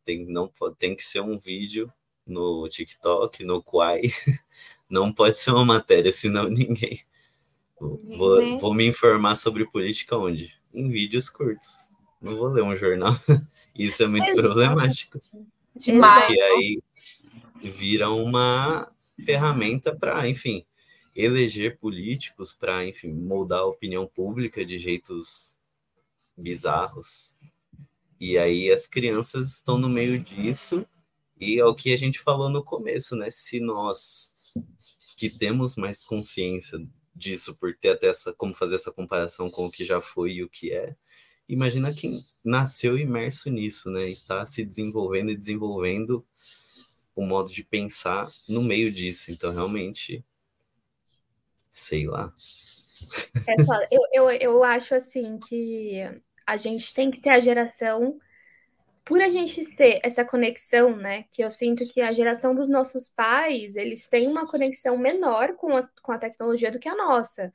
Tem, 0.04 0.26
não, 0.26 0.52
tem 0.78 0.96
que 0.96 1.04
ser 1.04 1.22
um 1.22 1.38
vídeo 1.38 1.92
no 2.30 2.68
TikTok, 2.70 3.44
no 3.44 3.62
Quai. 3.62 4.02
Não 4.90 5.12
pode 5.12 5.38
ser 5.38 5.52
uma 5.52 5.66
matéria, 5.66 6.12
senão 6.12 6.50
ninguém. 6.50 7.02
Vou, 7.80 8.60
vou 8.60 8.74
me 8.74 8.86
informar 8.86 9.36
sobre 9.36 9.70
política 9.70 10.18
onde? 10.18 10.58
Em 10.74 10.90
vídeos 10.90 11.30
curtos. 11.30 11.92
Não 12.22 12.36
vou 12.36 12.48
ler 12.48 12.64
um 12.64 12.76
jornal. 12.76 13.14
Isso 13.76 14.04
é 14.04 14.08
muito 14.08 14.34
problemático. 14.34 15.20
Demais. 15.76 16.26
Porque 16.26 16.42
aí 16.42 16.82
vira 17.62 18.10
uma 18.10 18.90
ferramenta 19.24 19.96
para, 19.96 20.28
enfim, 20.28 20.66
eleger 21.16 21.78
políticos, 21.78 22.54
para, 22.54 22.86
enfim, 22.86 23.14
moldar 23.14 23.60
a 23.60 23.66
opinião 23.66 24.06
pública 24.08 24.66
de 24.66 24.80
jeitos 24.80 25.58
bizarros. 26.36 27.34
E 28.20 28.38
aí 28.38 28.70
as 28.70 28.86
crianças 28.86 29.54
estão 29.54 29.78
no 29.78 29.88
meio 29.88 30.20
disso 30.20 30.86
e 31.40 31.60
é 31.60 31.66
o 31.66 31.74
que 31.74 31.94
a 31.94 31.98
gente 31.98 32.20
falou 32.20 32.50
no 32.50 32.64
começo, 32.64 33.16
né? 33.16 33.30
Se 33.32 33.60
nós 33.60 34.34
que 35.18 35.30
temos 35.30 35.76
mais 35.76 36.02
consciência 36.02 36.80
disso, 37.16 37.56
por 37.56 37.76
ter 37.76 37.90
até 37.90 38.08
essa, 38.08 38.34
como 38.34 38.54
fazer 38.54 38.76
essa 38.76 38.92
comparação 38.92 39.50
com 39.50 39.66
o 39.66 39.72
que 39.72 39.84
já 39.84 40.02
foi 40.02 40.34
e 40.34 40.44
o 40.44 40.50
que 40.50 40.72
é, 40.72 40.96
imagina 41.48 41.94
quem 41.94 42.24
nasceu 42.44 42.98
imerso 42.98 43.50
nisso, 43.50 43.90
né? 43.90 44.08
E 44.08 44.14
está 44.14 44.46
se 44.46 44.64
desenvolvendo 44.64 45.32
e 45.32 45.38
desenvolvendo 45.38 46.26
o 47.16 47.26
modo 47.26 47.52
de 47.52 47.64
pensar 47.64 48.30
no 48.48 48.64
meio 48.64 48.92
disso. 48.92 49.32
Então, 49.32 49.52
realmente, 49.52 50.24
sei 51.70 52.06
lá. 52.06 52.34
É, 53.48 53.56
eu, 53.92 54.02
eu, 54.14 54.30
eu 54.30 54.64
acho 54.64 54.96
assim 54.96 55.38
que 55.38 56.02
a 56.46 56.56
gente 56.56 56.94
tem 56.94 57.12
que 57.12 57.18
ser 57.18 57.30
a 57.30 57.40
geração 57.40 58.20
por 59.10 59.24
a 59.24 59.28
gente 59.28 59.64
ser 59.64 60.00
essa 60.04 60.24
conexão, 60.24 60.96
né? 60.96 61.26
Que 61.32 61.44
eu 61.44 61.50
sinto 61.50 61.84
que 61.92 62.00
a 62.00 62.12
geração 62.12 62.54
dos 62.54 62.70
nossos 62.70 63.10
pais, 63.10 63.76
eles 63.76 64.08
têm 64.08 64.28
uma 64.28 64.46
conexão 64.46 65.00
menor 65.00 65.56
com 65.56 65.76
a, 65.76 65.82
com 66.04 66.12
a 66.12 66.20
tecnologia 66.20 66.70
do 66.70 66.78
que 66.78 66.88
a 66.88 66.96
nossa. 66.96 67.52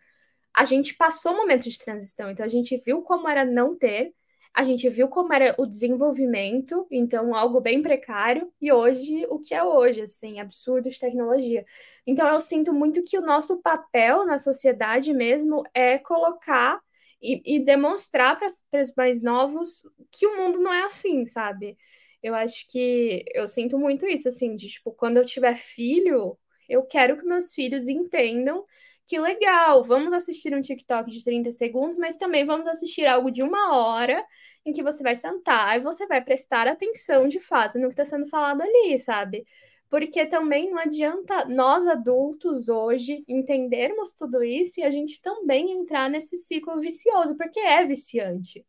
A 0.52 0.64
gente 0.64 0.94
passou 0.94 1.36
momentos 1.36 1.72
de 1.72 1.78
transição, 1.78 2.28
então 2.28 2.44
a 2.44 2.48
gente 2.48 2.76
viu 2.78 3.02
como 3.02 3.28
era 3.28 3.44
não 3.44 3.78
ter, 3.78 4.12
a 4.52 4.64
gente 4.64 4.88
viu 4.88 5.06
como 5.06 5.32
era 5.32 5.54
o 5.56 5.64
desenvolvimento, 5.64 6.88
então 6.90 7.32
algo 7.32 7.60
bem 7.60 7.80
precário, 7.80 8.52
e 8.60 8.72
hoje 8.72 9.24
o 9.30 9.38
que 9.38 9.54
é 9.54 9.62
hoje, 9.62 10.02
assim, 10.02 10.40
absurdo 10.40 10.90
de 10.90 10.98
tecnologia. 10.98 11.64
Então 12.04 12.26
eu 12.26 12.40
sinto 12.40 12.72
muito 12.72 13.04
que 13.04 13.16
o 13.16 13.24
nosso 13.24 13.62
papel 13.62 14.26
na 14.26 14.38
sociedade 14.38 15.12
mesmo 15.14 15.62
é 15.72 15.98
colocar 15.98 16.80
e, 17.24 17.56
e 17.56 17.64
demonstrar 17.64 18.38
para 18.38 18.82
os 18.82 18.94
mais 18.96 19.22
novos 19.22 19.82
que 20.12 20.26
o 20.26 20.36
mundo 20.36 20.58
não 20.60 20.72
é 20.72 20.84
assim, 20.84 21.24
sabe? 21.26 21.76
Eu 22.22 22.34
acho 22.34 22.66
que 22.68 23.24
eu 23.34 23.48
sinto 23.48 23.78
muito 23.78 24.06
isso, 24.06 24.28
assim, 24.28 24.56
de 24.56 24.68
tipo, 24.68 24.92
quando 24.92 25.16
eu 25.18 25.24
tiver 25.24 25.56
filho, 25.56 26.38
eu 26.68 26.82
quero 26.84 27.18
que 27.18 27.24
meus 27.26 27.54
filhos 27.54 27.88
entendam 27.88 28.64
que 29.06 29.18
legal, 29.18 29.84
vamos 29.84 30.12
assistir 30.14 30.54
um 30.54 30.62
TikTok 30.62 31.10
de 31.10 31.22
30 31.22 31.50
segundos, 31.50 31.98
mas 31.98 32.16
também 32.16 32.46
vamos 32.46 32.66
assistir 32.66 33.06
algo 33.06 33.30
de 33.30 33.42
uma 33.42 33.76
hora 33.76 34.24
em 34.64 34.72
que 34.72 34.82
você 34.82 35.02
vai 35.02 35.14
sentar 35.14 35.76
e 35.76 35.82
você 35.82 36.06
vai 36.06 36.22
prestar 36.24 36.66
atenção 36.66 37.28
de 37.28 37.38
fato 37.38 37.78
no 37.78 37.88
que 37.88 37.94
está 38.00 38.04
sendo 38.04 38.26
falado 38.26 38.62
ali, 38.62 38.98
sabe? 38.98 39.46
Porque 39.90 40.26
também 40.26 40.70
não 40.70 40.78
adianta 40.78 41.44
nós 41.46 41.86
adultos 41.86 42.68
hoje 42.68 43.24
entendermos 43.28 44.14
tudo 44.14 44.42
isso 44.42 44.80
e 44.80 44.82
a 44.84 44.90
gente 44.90 45.20
também 45.22 45.70
entrar 45.72 46.10
nesse 46.10 46.36
ciclo 46.36 46.80
vicioso, 46.80 47.36
porque 47.36 47.60
é 47.60 47.84
viciante. 47.86 48.66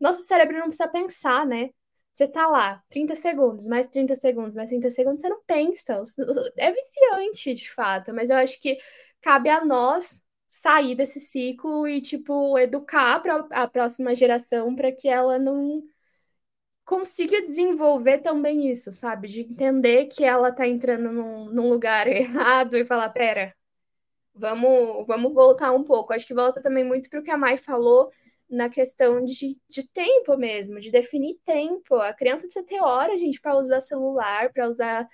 nosso 0.00 0.22
cérebro 0.22 0.58
não 0.58 0.68
precisa 0.68 0.88
pensar, 0.88 1.46
né? 1.46 1.70
Você 2.12 2.26
tá 2.28 2.46
lá, 2.48 2.82
30 2.90 3.14
segundos, 3.14 3.66
mais 3.66 3.86
30 3.88 4.14
segundos, 4.14 4.54
mais 4.54 4.70
30 4.70 4.90
segundos, 4.90 5.20
você 5.20 5.28
não 5.28 5.42
pensa. 5.46 6.02
É 6.56 6.72
viciante, 6.72 7.54
de 7.54 7.70
fato, 7.70 8.14
mas 8.14 8.30
eu 8.30 8.36
acho 8.36 8.60
que 8.60 8.78
cabe 9.20 9.50
a 9.50 9.64
nós 9.64 10.24
sair 10.46 10.94
desse 10.94 11.20
ciclo 11.20 11.86
e, 11.88 12.00
tipo, 12.00 12.58
educar 12.58 13.22
a 13.50 13.68
próxima 13.68 14.14
geração 14.14 14.74
para 14.74 14.92
que 14.92 15.08
ela 15.08 15.38
não 15.38 15.82
consiga 16.86 17.42
desenvolver 17.42 18.18
também 18.18 18.70
isso, 18.70 18.92
sabe? 18.92 19.28
De 19.28 19.42
entender 19.42 20.06
que 20.06 20.24
ela 20.24 20.52
tá 20.52 20.66
entrando 20.66 21.12
num, 21.12 21.46
num 21.46 21.68
lugar 21.68 22.06
errado 22.08 22.76
e 22.76 22.84
falar, 22.84 23.10
pera, 23.10 23.54
vamos, 24.34 25.06
vamos 25.06 25.34
voltar 25.34 25.72
um 25.72 25.84
pouco. 25.84 26.12
Acho 26.12 26.26
que 26.26 26.32
volta 26.34 26.62
também 26.62 26.84
muito 26.84 27.10
para 27.10 27.20
o 27.20 27.22
que 27.22 27.30
a 27.30 27.36
Mai 27.36 27.58
falou 27.58 28.10
na 28.48 28.70
questão 28.70 29.24
de, 29.24 29.58
de 29.68 29.82
tempo 29.88 30.36
mesmo, 30.36 30.78
de 30.78 30.90
definir 30.90 31.36
tempo. 31.44 31.96
A 31.96 32.14
criança 32.14 32.44
precisa 32.44 32.64
ter 32.64 32.80
hora, 32.80 33.16
gente, 33.16 33.40
para 33.40 33.58
usar 33.58 33.80
celular, 33.80 34.52
para 34.52 34.68
usar 34.68 35.08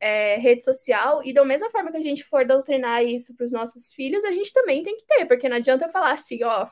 é, 0.00 0.36
rede 0.38 0.64
social, 0.64 1.22
e 1.24 1.32
da 1.32 1.44
mesma 1.44 1.70
forma 1.70 1.92
que 1.92 1.96
a 1.96 2.02
gente 2.02 2.24
for 2.24 2.44
doutrinar 2.44 3.04
isso 3.04 3.36
para 3.36 3.46
os 3.46 3.52
nossos 3.52 3.94
filhos, 3.94 4.24
a 4.24 4.32
gente 4.32 4.52
também 4.52 4.82
tem 4.82 4.96
que 4.96 5.06
ter, 5.06 5.26
porque 5.26 5.48
não 5.48 5.58
adianta 5.58 5.88
falar 5.88 6.10
assim, 6.10 6.42
ó, 6.42 6.68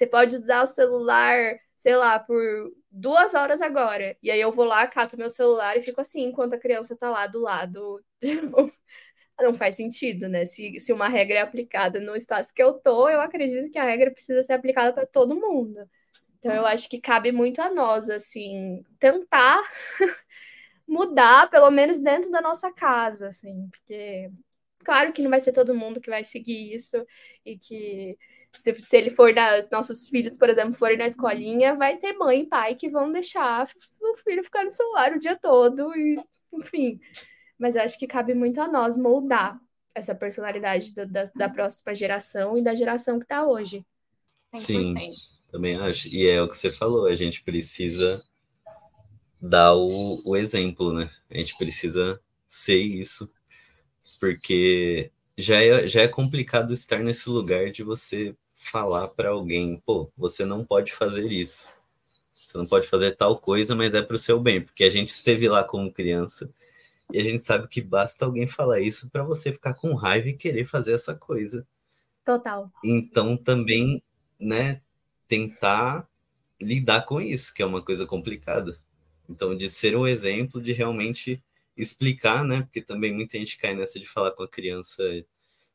você 0.00 0.06
pode 0.06 0.34
usar 0.34 0.62
o 0.62 0.66
celular, 0.66 1.58
sei 1.76 1.94
lá, 1.94 2.18
por 2.18 2.72
duas 2.90 3.34
horas 3.34 3.60
agora, 3.60 4.16
e 4.22 4.30
aí 4.30 4.40
eu 4.40 4.50
vou 4.50 4.64
lá, 4.64 4.86
cato 4.86 5.14
meu 5.14 5.28
celular 5.28 5.76
e 5.76 5.82
fico 5.82 6.00
assim, 6.00 6.22
enquanto 6.22 6.54
a 6.54 6.58
criança 6.58 6.96
tá 6.96 7.10
lá 7.10 7.26
do 7.26 7.38
lado. 7.38 8.02
não 9.38 9.54
faz 9.54 9.76
sentido, 9.76 10.26
né? 10.26 10.46
Se, 10.46 10.78
se 10.78 10.92
uma 10.92 11.08
regra 11.08 11.38
é 11.38 11.40
aplicada 11.42 12.00
no 12.00 12.16
espaço 12.16 12.52
que 12.54 12.62
eu 12.62 12.74
tô, 12.74 13.10
eu 13.10 13.20
acredito 13.20 13.70
que 13.70 13.78
a 13.78 13.84
regra 13.84 14.10
precisa 14.10 14.42
ser 14.42 14.54
aplicada 14.54 14.92
para 14.92 15.06
todo 15.06 15.38
mundo. 15.38 15.78
Então 16.38 16.54
eu 16.54 16.64
acho 16.64 16.88
que 16.88 16.98
cabe 16.98 17.30
muito 17.30 17.60
a 17.60 17.70
nós, 17.70 18.08
assim, 18.08 18.82
tentar 18.98 19.62
mudar, 20.88 21.50
pelo 21.50 21.70
menos 21.70 22.00
dentro 22.00 22.30
da 22.30 22.40
nossa 22.40 22.72
casa, 22.72 23.28
assim, 23.28 23.68
porque 23.70 24.30
claro 24.82 25.12
que 25.12 25.20
não 25.20 25.30
vai 25.30 25.40
ser 25.40 25.52
todo 25.52 25.74
mundo 25.74 26.00
que 26.00 26.08
vai 26.08 26.24
seguir 26.24 26.74
isso 26.74 26.96
e 27.44 27.58
que 27.58 28.16
se, 28.52 28.74
se 28.74 28.96
ele 28.96 29.10
for 29.10 29.32
das 29.34 29.68
nossos 29.70 30.08
filhos, 30.08 30.32
por 30.32 30.48
exemplo, 30.48 30.74
forem 30.74 30.98
na 30.98 31.06
escolinha, 31.06 31.76
vai 31.76 31.96
ter 31.96 32.12
mãe 32.14 32.42
e 32.42 32.46
pai 32.46 32.74
que 32.74 32.90
vão 32.90 33.12
deixar 33.12 33.68
o 34.02 34.16
filho 34.18 34.44
ficar 34.44 34.64
no 34.64 34.72
celular 34.72 35.12
o 35.12 35.18
dia 35.18 35.36
todo 35.36 35.94
e, 35.96 36.22
enfim. 36.52 37.00
Mas 37.58 37.76
eu 37.76 37.82
acho 37.82 37.98
que 37.98 38.06
cabe 38.06 38.34
muito 38.34 38.60
a 38.60 38.68
nós 38.68 38.96
moldar 38.96 39.60
essa 39.94 40.14
personalidade 40.14 40.94
da, 40.94 41.04
da, 41.04 41.24
da 41.34 41.48
próxima 41.48 41.94
geração 41.94 42.56
e 42.56 42.62
da 42.62 42.74
geração 42.74 43.18
que 43.18 43.24
está 43.24 43.46
hoje. 43.46 43.84
Sim, 44.52 44.94
também 45.50 45.76
acho. 45.76 46.08
E 46.08 46.28
é 46.28 46.40
o 46.42 46.48
que 46.48 46.56
você 46.56 46.70
falou, 46.70 47.06
a 47.06 47.14
gente 47.14 47.42
precisa 47.42 48.22
dar 49.40 49.74
o, 49.74 50.22
o 50.24 50.36
exemplo, 50.36 50.92
né? 50.92 51.08
A 51.30 51.38
gente 51.38 51.56
precisa 51.56 52.20
ser 52.46 52.78
isso, 52.78 53.30
porque 54.18 55.10
já 55.40 55.62
é, 55.62 55.88
já 55.88 56.02
é 56.02 56.08
complicado 56.08 56.72
estar 56.72 56.98
nesse 56.98 57.28
lugar 57.28 57.70
de 57.70 57.82
você 57.82 58.34
falar 58.52 59.08
para 59.08 59.30
alguém, 59.30 59.82
pô, 59.84 60.10
você 60.16 60.44
não 60.44 60.64
pode 60.64 60.92
fazer 60.92 61.30
isso. 61.30 61.70
Você 62.30 62.58
não 62.58 62.66
pode 62.66 62.86
fazer 62.86 63.16
tal 63.16 63.38
coisa, 63.38 63.74
mas 63.76 63.92
é 63.94 64.02
para 64.02 64.16
o 64.16 64.18
seu 64.18 64.40
bem, 64.40 64.60
porque 64.60 64.84
a 64.84 64.90
gente 64.90 65.08
esteve 65.08 65.48
lá 65.48 65.62
como 65.62 65.92
criança 65.92 66.52
e 67.12 67.18
a 67.18 67.22
gente 67.22 67.42
sabe 67.42 67.68
que 67.68 67.80
basta 67.80 68.24
alguém 68.24 68.46
falar 68.46 68.80
isso 68.80 69.08
para 69.10 69.22
você 69.22 69.52
ficar 69.52 69.74
com 69.74 69.94
raiva 69.94 70.28
e 70.28 70.36
querer 70.36 70.64
fazer 70.64 70.92
essa 70.94 71.14
coisa. 71.14 71.66
Total. 72.24 72.70
Então 72.84 73.36
também, 73.36 74.02
né, 74.38 74.80
tentar 75.26 76.08
lidar 76.60 77.02
com 77.06 77.20
isso, 77.20 77.54
que 77.54 77.62
é 77.62 77.66
uma 77.66 77.82
coisa 77.82 78.06
complicada. 78.06 78.76
Então, 79.28 79.56
de 79.56 79.68
ser 79.68 79.96
um 79.96 80.06
exemplo, 80.06 80.60
de 80.60 80.72
realmente 80.72 81.42
explicar, 81.80 82.44
né? 82.44 82.62
Porque 82.62 82.80
também 82.82 83.12
muita 83.12 83.38
gente 83.38 83.58
cai 83.58 83.74
nessa 83.74 83.98
de 83.98 84.06
falar 84.06 84.32
com 84.32 84.42
a 84.42 84.48
criança, 84.48 85.02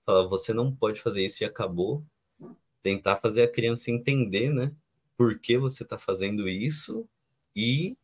falar, 0.05 0.27
você 0.27 0.53
não 0.53 0.73
pode 0.75 1.01
fazer 1.01 1.25
isso 1.25 1.43
e 1.43 1.45
acabou. 1.45 2.05
Tentar 2.81 3.15
fazer 3.17 3.43
a 3.43 3.51
criança 3.51 3.91
entender, 3.91 4.51
né? 4.51 4.71
Por 5.17 5.39
que 5.39 5.57
você 5.57 5.83
está 5.83 5.97
fazendo 5.97 6.47
isso 6.47 7.07
e 7.55 7.97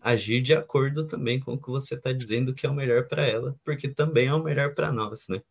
agir 0.00 0.42
de 0.42 0.54
acordo 0.54 1.06
também 1.06 1.40
com 1.40 1.54
o 1.54 1.58
que 1.58 1.68
você 1.68 1.94
está 1.94 2.12
dizendo 2.12 2.54
que 2.54 2.66
é 2.66 2.70
o 2.70 2.74
melhor 2.74 3.08
para 3.08 3.26
ela, 3.26 3.58
porque 3.64 3.88
também 3.88 4.26
é 4.26 4.34
o 4.34 4.42
melhor 4.42 4.74
para 4.74 4.92
nós, 4.92 5.28
né? 5.28 5.42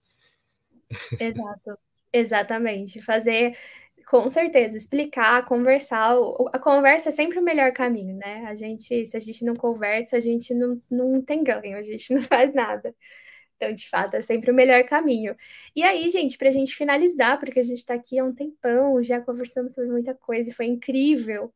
Exato, 1.20 1.78
exatamente. 2.12 3.01
Fazer 3.01 3.58
com 4.14 4.30
certeza, 4.30 4.78
explicar, 4.78 5.43
conversar. 5.43 6.16
A 6.53 6.59
conversa 6.59 7.09
é 7.09 7.11
sempre 7.11 7.39
o 7.39 7.41
melhor 7.43 7.72
caminho, 7.74 8.16
né? 8.16 8.45
A 8.45 8.53
gente, 8.53 9.07
se 9.07 9.18
a 9.18 9.20
gente 9.20 9.43
não 9.43 9.55
conversa, 9.55 10.18
a 10.18 10.20
gente 10.20 10.53
não, 10.53 10.80
não 10.88 11.20
tem 11.20 11.43
ganho, 11.43 11.76
a 11.76 11.82
gente 11.82 12.14
não 12.14 12.22
faz 12.22 12.53
nada. 12.53 12.95
Então, 13.55 13.74
de 13.74 13.89
fato, 13.89 14.16
é 14.16 14.22
sempre 14.22 14.51
o 14.51 14.53
melhor 14.53 14.84
caminho. 14.84 15.36
E 15.76 15.82
aí, 15.82 16.09
gente, 16.09 16.38
para 16.38 16.49
a 16.49 16.51
gente 16.51 16.76
finalizar, 16.76 17.39
porque 17.39 17.59
a 17.59 17.64
gente 17.64 17.80
está 17.80 17.95
aqui 17.95 18.20
há 18.20 18.24
um 18.24 18.36
tempão, 18.36 19.03
já 19.03 19.20
conversamos 19.20 19.74
sobre 19.74 19.89
muita 19.89 20.14
coisa 20.14 20.51
e 20.51 20.53
foi 20.53 20.68
incrível. 20.68 21.51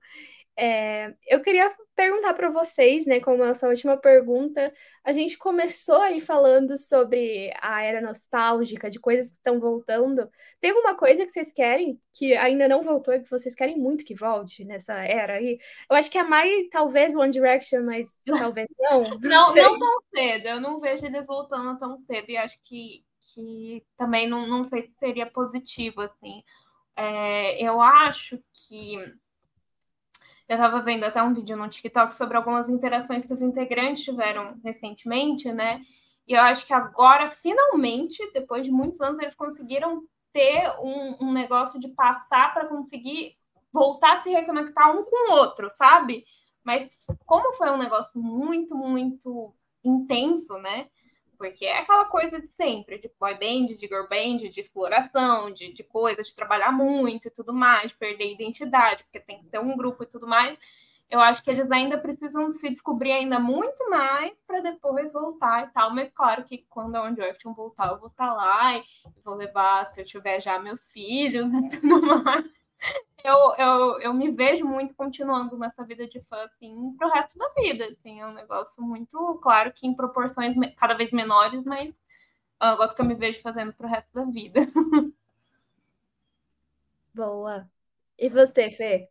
É, 0.59 1.13
eu 1.27 1.39
queria 1.43 1.71
perguntar 1.95 2.33
para 2.33 2.49
vocês, 2.49 3.05
né, 3.05 3.19
como 3.19 3.43
essa 3.43 3.67
última 3.67 3.95
pergunta, 3.95 4.73
a 5.03 5.11
gente 5.11 5.37
começou 5.37 6.01
aí 6.01 6.19
falando 6.19 6.75
sobre 6.77 7.53
a 7.61 7.83
era 7.83 8.01
nostálgica, 8.01 8.89
de 8.89 8.99
coisas 8.99 9.29
que 9.29 9.35
estão 9.35 9.59
voltando. 9.59 10.27
Tem 10.59 10.71
alguma 10.71 10.95
coisa 10.95 11.25
que 11.25 11.31
vocês 11.31 11.51
querem 11.51 12.01
que 12.11 12.35
ainda 12.35 12.67
não 12.67 12.83
voltou 12.83 13.13
e 13.13 13.19
que 13.19 13.29
vocês 13.29 13.53
querem 13.53 13.77
muito 13.77 14.03
que 14.03 14.15
volte 14.15 14.65
nessa 14.65 14.95
era 14.95 15.35
aí? 15.35 15.59
Eu 15.89 15.95
acho 15.95 16.09
que 16.09 16.17
a 16.17 16.23
Mai, 16.23 16.63
talvez 16.71 17.13
One 17.13 17.31
Direction, 17.31 17.83
mas 17.83 18.17
talvez 18.55 18.67
não. 18.79 19.03
Não, 19.03 19.53
não, 19.53 19.55
não 19.55 19.79
tão 19.79 20.01
cedo. 20.15 20.47
Eu 20.47 20.59
não 20.59 20.79
vejo 20.79 21.05
eles 21.05 21.27
voltando 21.27 21.77
tão 21.77 21.97
cedo 21.97 22.29
e 22.29 22.37
acho 22.37 22.59
que, 22.63 23.03
que 23.33 23.83
também 23.95 24.27
não, 24.27 24.47
não 24.47 24.63
sei 24.63 24.83
se 24.83 24.93
seria 24.99 25.27
positivo, 25.27 26.01
assim. 26.01 26.41
É, 26.95 27.63
eu 27.63 27.79
acho 27.79 28.39
que 28.53 28.97
eu 30.47 30.55
estava 30.55 30.79
vendo 30.79 31.03
até 31.03 31.21
um 31.21 31.33
vídeo 31.33 31.57
no 31.57 31.67
TikTok 31.67 32.15
sobre 32.15 32.37
algumas 32.37 32.69
interações 32.69 33.25
que 33.25 33.33
os 33.33 33.41
integrantes 33.41 34.03
tiveram 34.03 34.57
recentemente, 34.63 35.51
né? 35.51 35.81
E 36.27 36.33
eu 36.33 36.41
acho 36.41 36.65
que 36.65 36.73
agora, 36.73 37.29
finalmente, 37.29 38.19
depois 38.33 38.65
de 38.65 38.71
muitos 38.71 39.01
anos, 39.01 39.19
eles 39.19 39.35
conseguiram 39.35 40.03
ter 40.31 40.69
um, 40.79 41.27
um 41.27 41.33
negócio 41.33 41.79
de 41.79 41.89
passar 41.89 42.53
para 42.53 42.67
conseguir 42.67 43.35
voltar 43.71 44.17
a 44.17 44.21
se 44.21 44.29
reconectar 44.29 44.95
um 44.95 45.03
com 45.03 45.31
o 45.31 45.35
outro, 45.35 45.69
sabe? 45.69 46.25
Mas 46.63 46.89
como 47.25 47.53
foi 47.53 47.69
um 47.69 47.77
negócio 47.77 48.19
muito, 48.19 48.75
muito 48.75 49.53
intenso, 49.83 50.57
né? 50.59 50.87
Porque 51.37 51.65
é 51.65 51.79
aquela 51.79 52.05
coisa 52.05 52.39
de 52.41 52.47
sempre, 52.51 52.97
de 52.97 53.11
boy 53.19 53.33
band, 53.35 53.67
de 53.67 53.87
girl 53.87 54.07
band, 54.09 54.49
de 54.49 54.59
exploração, 54.59 55.51
de, 55.51 55.71
de 55.71 55.83
coisa, 55.83 56.23
de 56.23 56.35
trabalhar 56.35 56.71
muito 56.71 57.27
e 57.27 57.31
tudo 57.31 57.53
mais, 57.53 57.91
de 57.91 57.97
perder 57.97 58.31
identidade, 58.31 59.03
porque 59.03 59.19
tem 59.19 59.39
que 59.39 59.49
ter 59.49 59.59
um 59.59 59.77
grupo 59.77 60.03
e 60.03 60.07
tudo 60.07 60.27
mais. 60.27 60.57
Eu 61.09 61.21
acho 61.21 61.41
que 61.41 61.49
eles 61.49 61.71
ainda 61.71 61.97
precisam 61.97 62.51
se 62.51 62.69
descobrir 62.69 63.13
ainda 63.13 63.39
muito 63.39 63.89
mais 63.89 64.33
para 64.45 64.59
depois 64.59 65.13
voltar 65.13 65.67
e 65.67 65.71
tal. 65.71 65.93
Mas 65.93 66.11
claro 66.13 66.43
que 66.43 66.65
quando 66.69 66.95
a 66.95 67.03
One 67.03 67.15
Direction 67.15 67.53
voltar, 67.53 67.89
eu 67.89 67.99
vou 67.99 68.09
estar 68.09 68.33
lá 68.33 68.75
e 68.77 68.83
vou 69.23 69.35
levar, 69.35 69.93
se 69.93 70.01
eu 70.01 70.05
tiver 70.05 70.41
já 70.41 70.59
meus 70.59 70.85
filhos 70.91 71.47
e 71.53 71.69
tudo 71.79 72.01
mais 72.23 72.45
eu, 73.23 73.55
eu, 73.57 73.99
eu 73.99 74.13
me 74.13 74.31
vejo 74.31 74.65
muito 74.65 74.93
continuando 74.93 75.57
nessa 75.57 75.83
vida 75.83 76.07
de 76.07 76.21
fã, 76.21 76.43
assim, 76.43 76.95
pro 76.97 77.09
resto 77.09 77.37
da 77.37 77.49
vida, 77.57 77.85
assim, 77.85 78.21
é 78.21 78.25
um 78.25 78.33
negócio 78.33 78.81
muito, 78.81 79.39
claro 79.41 79.73
que 79.73 79.85
em 79.85 79.93
proporções 79.93 80.55
cada 80.77 80.93
vez 80.93 81.11
menores, 81.11 81.63
mas 81.65 81.93
é 82.61 82.67
um 82.67 82.71
negócio 82.71 82.95
que 82.95 83.01
eu 83.01 83.05
me 83.05 83.15
vejo 83.15 83.41
fazendo 83.41 83.73
pro 83.73 83.87
resto 83.87 84.13
da 84.13 84.23
vida. 84.25 84.61
Boa. 87.13 87.69
E 88.17 88.29
você, 88.29 88.69
Fê? 88.71 89.09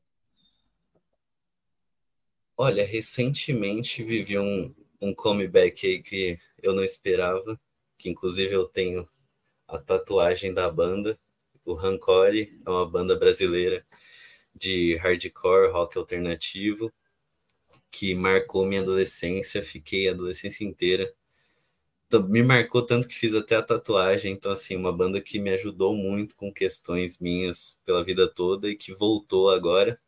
Olha, 2.57 2.87
recentemente 2.87 4.03
vivi 4.03 4.39
um, 4.39 4.75
um 5.01 5.15
comeback 5.15 5.87
aí 5.87 6.03
que 6.03 6.39
eu 6.63 6.75
não 6.75 6.83
esperava, 6.83 7.61
que 7.99 8.09
inclusive 8.09 8.55
eu 8.55 8.67
tenho 8.67 9.07
a 9.69 9.79
tatuagem 9.79 10.55
da 10.55 10.71
banda, 10.71 11.19
o 11.67 11.75
Rancore, 11.75 12.59
é 12.65 12.71
uma 12.71 12.89
banda 12.89 13.17
brasileira 13.17 13.85
de 14.55 14.97
hardcore, 14.97 15.71
rock 15.71 15.99
alternativo, 15.99 16.93
que 17.91 18.15
marcou 18.15 18.65
minha 18.65 18.81
adolescência, 18.81 19.63
fiquei 19.63 20.09
a 20.09 20.13
adolescência 20.13 20.65
inteira. 20.65 21.13
Me 22.29 22.43
marcou 22.43 22.87
tanto 22.87 23.09
que 23.09 23.15
fiz 23.15 23.35
até 23.35 23.57
a 23.57 23.63
tatuagem, 23.63 24.33
então 24.33 24.53
assim, 24.53 24.77
uma 24.77 24.93
banda 24.93 25.21
que 25.21 25.41
me 25.41 25.51
ajudou 25.51 25.95
muito 25.95 26.37
com 26.37 26.53
questões 26.53 27.21
minhas 27.21 27.81
pela 27.85 28.05
vida 28.05 28.33
toda 28.33 28.69
e 28.69 28.77
que 28.77 28.95
voltou 28.95 29.51
agora, 29.51 30.01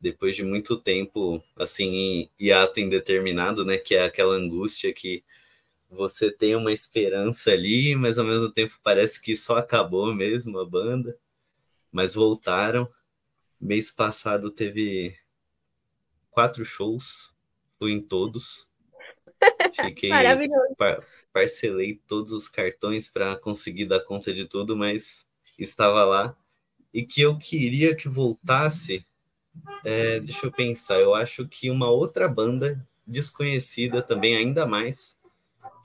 depois 0.00 0.36
de 0.36 0.44
muito 0.44 0.76
tempo, 0.76 1.42
assim, 1.56 1.86
em 1.92 2.30
hiato 2.40 2.78
indeterminado, 2.78 3.64
né, 3.64 3.78
que 3.78 3.96
é 3.96 4.04
aquela 4.04 4.34
angústia 4.34 4.92
que 4.92 5.24
você 5.94 6.30
tem 6.30 6.56
uma 6.56 6.72
esperança 6.72 7.50
ali, 7.50 7.94
mas 7.94 8.18
ao 8.18 8.24
mesmo 8.24 8.50
tempo 8.50 8.78
parece 8.82 9.20
que 9.20 9.36
só 9.36 9.56
acabou 9.56 10.14
mesmo 10.14 10.58
a 10.58 10.64
banda, 10.64 11.16
mas 11.90 12.14
voltaram. 12.14 12.88
Mês 13.60 13.90
passado 13.90 14.50
teve 14.50 15.16
quatro 16.30 16.64
shows, 16.64 17.32
fui 17.78 17.92
em 17.92 18.00
todos. 18.00 18.68
Fiquei. 19.74 20.10
Maravilhoso. 20.10 20.74
Par 20.76 21.02
parcelei 21.34 22.00
todos 22.06 22.32
os 22.32 22.48
cartões 22.48 23.08
para 23.08 23.34
conseguir 23.34 23.86
dar 23.86 23.98
conta 24.04 24.32
de 24.32 24.44
tudo, 24.44 24.76
mas 24.76 25.26
estava 25.58 26.04
lá. 26.04 26.36
E 26.92 27.04
que 27.04 27.20
eu 27.22 27.36
queria 27.36 27.96
que 27.96 28.08
voltasse. 28.08 29.04
É, 29.84 30.20
deixa 30.20 30.46
eu 30.46 30.52
pensar, 30.52 31.00
eu 31.00 31.12
acho 31.14 31.46
que 31.48 31.70
uma 31.70 31.90
outra 31.90 32.28
banda 32.28 32.86
desconhecida 33.06 34.00
também, 34.00 34.36
ainda 34.36 34.66
mais, 34.66 35.18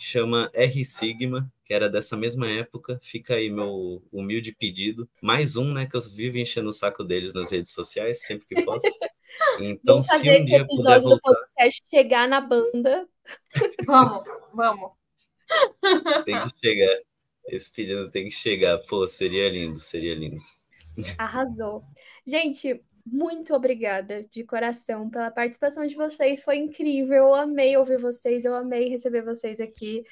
chama 0.03 0.49
R 0.53 0.85
Sigma, 0.85 1.51
que 1.63 1.73
era 1.73 1.89
dessa 1.89 2.15
mesma 2.17 2.49
época. 2.49 2.99
Fica 3.01 3.35
aí 3.35 3.49
meu 3.49 4.01
humilde 4.11 4.55
pedido. 4.57 5.09
Mais 5.21 5.55
um, 5.55 5.71
né, 5.73 5.85
que 5.85 5.95
eu 5.95 6.01
vivo 6.01 6.37
enchendo 6.37 6.69
o 6.69 6.73
saco 6.73 7.03
deles 7.03 7.33
nas 7.33 7.51
redes 7.51 7.73
sociais, 7.73 8.25
sempre 8.25 8.47
que 8.47 8.63
posso. 8.63 8.85
Então, 9.59 10.01
se 10.01 10.29
um 10.29 10.43
dia 10.43 10.65
puder 10.65 10.99
voltar... 10.99 11.15
do 11.15 11.21
podcast 11.21 11.81
chegar 11.89 12.27
na 12.27 12.41
banda. 12.41 13.07
Vamos, 13.85 14.23
vamos. 14.53 14.91
Tem 16.25 16.41
que 16.41 16.49
chegar. 16.63 16.99
Esse 17.47 17.71
pedido 17.71 18.11
tem 18.11 18.25
que 18.25 18.31
chegar. 18.31 18.77
Pô, 18.79 19.07
seria 19.07 19.49
lindo, 19.49 19.77
seria 19.77 20.15
lindo. 20.15 20.41
Arrasou. 21.17 21.83
Gente, 22.25 22.81
muito 23.11 23.53
obrigada 23.53 24.23
de 24.23 24.43
coração 24.43 25.09
pela 25.09 25.31
participação 25.31 25.85
de 25.85 25.95
vocês. 25.95 26.43
Foi 26.43 26.57
incrível. 26.57 27.17
Eu 27.17 27.35
amei 27.35 27.75
ouvir 27.77 27.97
vocês, 27.97 28.45
eu 28.45 28.55
amei 28.55 28.89
receber 28.89 29.21
vocês 29.21 29.59
aqui. 29.59 30.03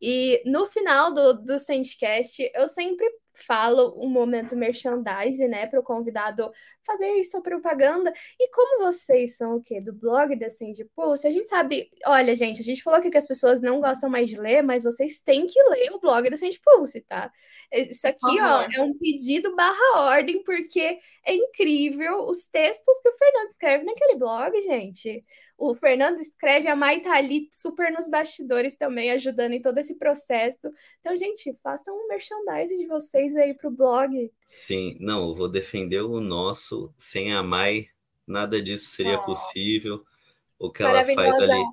E 0.00 0.42
no 0.46 0.66
final 0.66 1.12
do, 1.12 1.34
do 1.34 1.58
Sandcast, 1.58 2.50
eu 2.54 2.68
sempre 2.68 3.06
falo 3.34 3.94
um 4.02 4.08
momento 4.08 4.56
merchandise, 4.56 5.46
né, 5.46 5.66
para 5.66 5.78
o 5.78 5.82
convidado 5.82 6.50
fazer 6.86 7.22
sua 7.24 7.42
propaganda. 7.42 8.12
E 8.38 8.50
como 8.50 8.84
vocês 8.84 9.36
são 9.36 9.56
o 9.56 9.62
quê? 9.62 9.80
Do 9.80 9.92
blog 9.92 10.36
da 10.36 10.48
Sandy 10.48 10.84
Pulse, 10.94 11.26
a 11.26 11.30
gente 11.30 11.48
sabe, 11.48 11.90
olha, 12.06 12.34
gente, 12.34 12.60
a 12.60 12.64
gente 12.64 12.82
falou 12.82 13.00
aqui 13.00 13.10
que 13.10 13.18
as 13.18 13.26
pessoas 13.26 13.60
não 13.60 13.80
gostam 13.80 14.08
mais 14.08 14.28
de 14.28 14.38
ler, 14.40 14.62
mas 14.62 14.84
vocês 14.84 15.20
têm 15.20 15.46
que 15.46 15.62
ler 15.64 15.90
o 15.92 16.00
blog 16.00 16.30
da 16.30 16.36
Sandy 16.36 16.60
Pulse, 16.64 17.00
tá? 17.02 17.30
Isso 17.72 18.06
aqui, 18.06 18.40
ó, 18.40 18.66
é 18.72 18.80
um 18.80 18.96
pedido 18.96 19.54
barra 19.56 20.14
ordem, 20.14 20.42
porque 20.44 20.98
é 21.24 21.34
incrível 21.34 22.24
os 22.26 22.46
textos 22.46 22.96
que 23.02 23.08
o 23.08 23.16
Fernando 23.18 23.50
escreve 23.50 23.84
naquele 23.84 24.16
blog, 24.16 24.60
gente. 24.62 25.24
O 25.58 25.74
Fernando 25.74 26.20
escreve, 26.20 26.68
a 26.68 26.76
Mai 26.76 27.00
tá 27.00 27.14
ali 27.14 27.48
super 27.50 27.90
nos 27.90 28.06
bastidores 28.06 28.76
também, 28.76 29.10
ajudando 29.10 29.52
em 29.52 29.60
todo 29.60 29.78
esse 29.78 29.94
processo. 29.94 30.70
Então, 31.00 31.16
gente, 31.16 31.56
façam 31.62 31.96
um 31.96 32.08
merchandise 32.08 32.76
de 32.76 32.86
vocês 32.86 33.34
aí 33.34 33.54
pro 33.54 33.70
blog. 33.70 34.30
Sim, 34.46 34.96
não, 35.00 35.28
eu 35.28 35.34
vou 35.34 35.48
defender 35.48 36.00
o 36.02 36.20
nosso. 36.20 36.92
Sem 36.96 37.34
a 37.34 37.42
Mai, 37.42 37.88
nada 38.26 38.62
disso 38.62 38.86
seria 38.86 39.18
oh. 39.18 39.24
possível. 39.24 40.04
O 40.58 40.70
que 40.70 40.82
ela 40.82 41.04
faz 41.04 41.38
ali, 41.40 41.64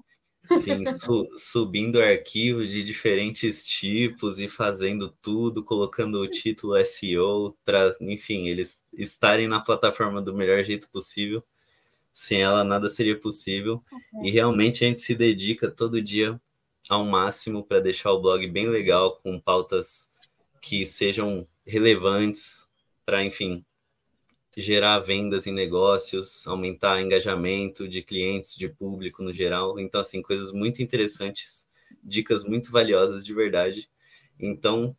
sim, 0.59 0.84
su 0.99 1.30
subindo 1.38 2.01
arquivos 2.01 2.69
de 2.69 2.84
diferentes 2.84 3.63
tipos 3.63 4.39
e 4.39 4.49
fazendo 4.49 5.09
tudo, 5.21 5.63
colocando 5.63 6.19
o 6.19 6.28
título 6.28 6.76
SEO, 6.84 7.55
para, 7.63 7.95
enfim, 8.01 8.47
eles 8.47 8.84
estarem 8.91 9.47
na 9.47 9.61
plataforma 9.61 10.21
do 10.21 10.34
melhor 10.34 10.61
jeito 10.63 10.89
possível 10.89 11.41
sem 12.13 12.43
ela 12.43 12.63
nada 12.63 12.88
seria 12.89 13.19
possível. 13.19 13.84
Uhum. 13.91 14.26
E 14.26 14.30
realmente 14.30 14.86
a 14.86 14.88
gente 14.88 15.01
se 15.01 15.15
dedica 15.15 15.69
todo 15.69 16.01
dia 16.01 16.39
ao 16.88 17.03
máximo 17.03 17.63
para 17.63 17.80
deixar 17.80 18.11
o 18.11 18.21
blog 18.21 18.45
bem 18.47 18.69
legal, 18.69 19.17
com 19.17 19.39
pautas 19.39 20.11
que 20.61 20.86
sejam 20.86 21.47
relevantes 21.66 22.68
para, 23.05 23.24
enfim, 23.24 23.66
gerar 24.55 24.99
vendas 24.99 25.47
em 25.47 25.53
negócios, 25.53 26.47
aumentar 26.47 27.01
engajamento 27.01 27.88
de 27.88 28.03
clientes, 28.03 28.55
de 28.55 28.70
público 28.70 29.24
no 29.24 29.34
geral. 29.34 29.80
Então, 29.80 30.01
assim, 30.01 30.22
coisas 30.22 30.51
muito 30.51 30.82
interessantes, 30.82 31.70
dicas 32.03 32.43
muito 32.43 32.72
valiosas 32.72 33.24
de 33.24 33.34
verdade. 33.34 33.89
Então, 34.39 34.95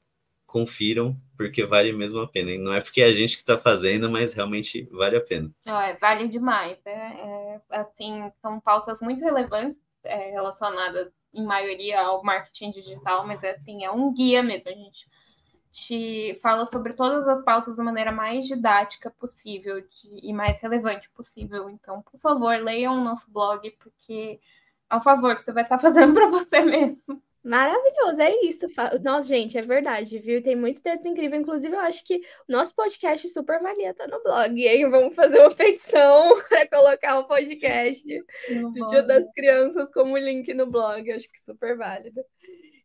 confiram, 0.47 1.17
porque 1.37 1.65
vale 1.65 1.93
mesmo 1.93 2.21
a 2.21 2.29
pena. 2.29 2.53
E 2.53 2.59
não 2.59 2.73
é 2.73 2.81
porque 2.81 3.03
é 3.03 3.07
a 3.07 3.13
gente 3.13 3.37
que 3.37 3.43
está 3.43 3.59
fazendo, 3.59 4.09
mas 4.11 4.33
realmente 4.33 4.89
vale 4.93 5.17
a 5.17 5.21
pena. 5.21 5.51
É, 5.67 5.95
vale 5.95 6.29
demais. 6.29 6.79
É, 6.85 6.91
é, 6.91 7.61
assim, 7.71 8.31
são 8.41 8.61
pautas 8.61 9.01
muito 9.01 9.21
relevantes 9.21 9.81
é, 10.05 10.31
relacionadas, 10.31 11.13
em 11.33 11.45
maioria, 11.45 12.01
ao 12.01 12.23
marketing 12.23 12.71
digital, 12.71 13.27
mas 13.27 13.43
assim, 13.43 13.85
é 13.85 13.91
um 13.91 14.15
guia 14.15 14.43
mesmo. 14.43 14.69
A 14.69 14.73
gente 14.73 15.09
te 15.75 16.39
fala 16.41 16.65
sobre 16.67 16.93
todas 16.93 17.27
as 17.27 17.43
pautas 17.43 17.77
da 17.77 17.83
maneira 17.83 18.13
mais 18.13 18.47
didática 18.47 19.11
possível 19.11 19.81
de, 19.81 20.09
e 20.23 20.33
mais 20.33 20.61
relevante 20.61 21.11
possível. 21.11 21.69
Então, 21.69 22.01
por 22.01 22.21
favor, 22.21 22.57
leiam 22.63 22.95
o 22.95 23.03
nosso 23.03 23.29
blog, 23.29 23.69
porque 23.81 24.39
é 24.89 24.97
um 24.97 25.03
favor 25.03 25.35
que 25.35 25.43
você 25.43 25.51
vai 25.51 25.65
estar 25.65 25.77
fazendo 25.81 26.15
para 26.15 26.29
você 26.29 26.61
mesmo. 26.61 27.21
Maravilhoso, 27.43 28.21
é 28.21 28.47
isso. 28.47 28.67
Nossa, 29.03 29.27
gente, 29.27 29.59
é 29.59 29.63
verdade, 29.63 30.17
viu? 30.19 30.41
Tem 30.41 30.55
muito 30.55 30.81
texto 30.81 31.09
incrível. 31.09 31.41
Inclusive, 31.41 31.75
eu 31.75 31.81
acho 31.81 32.05
que 32.05 32.23
o 32.49 32.53
nosso 32.53 32.73
podcast 32.75 33.29
super 33.29 33.61
valia 33.61 33.93
tá 33.93 34.07
no 34.07 34.23
blog, 34.23 34.65
hein? 34.65 34.89
Vamos 34.89 35.15
fazer 35.17 35.41
uma 35.41 35.55
petição 35.55 36.41
para 36.49 36.69
colocar 36.69 37.19
o 37.19 37.27
podcast 37.27 38.25
no 38.49 38.71
do 38.71 38.87
Dia 38.87 39.03
das 39.03 39.29
Crianças 39.33 39.89
como 39.93 40.17
link 40.17 40.55
no 40.55 40.67
blog. 40.67 41.11
Acho 41.13 41.31
que 41.31 41.39
super 41.39 41.77
válido. 41.77 42.25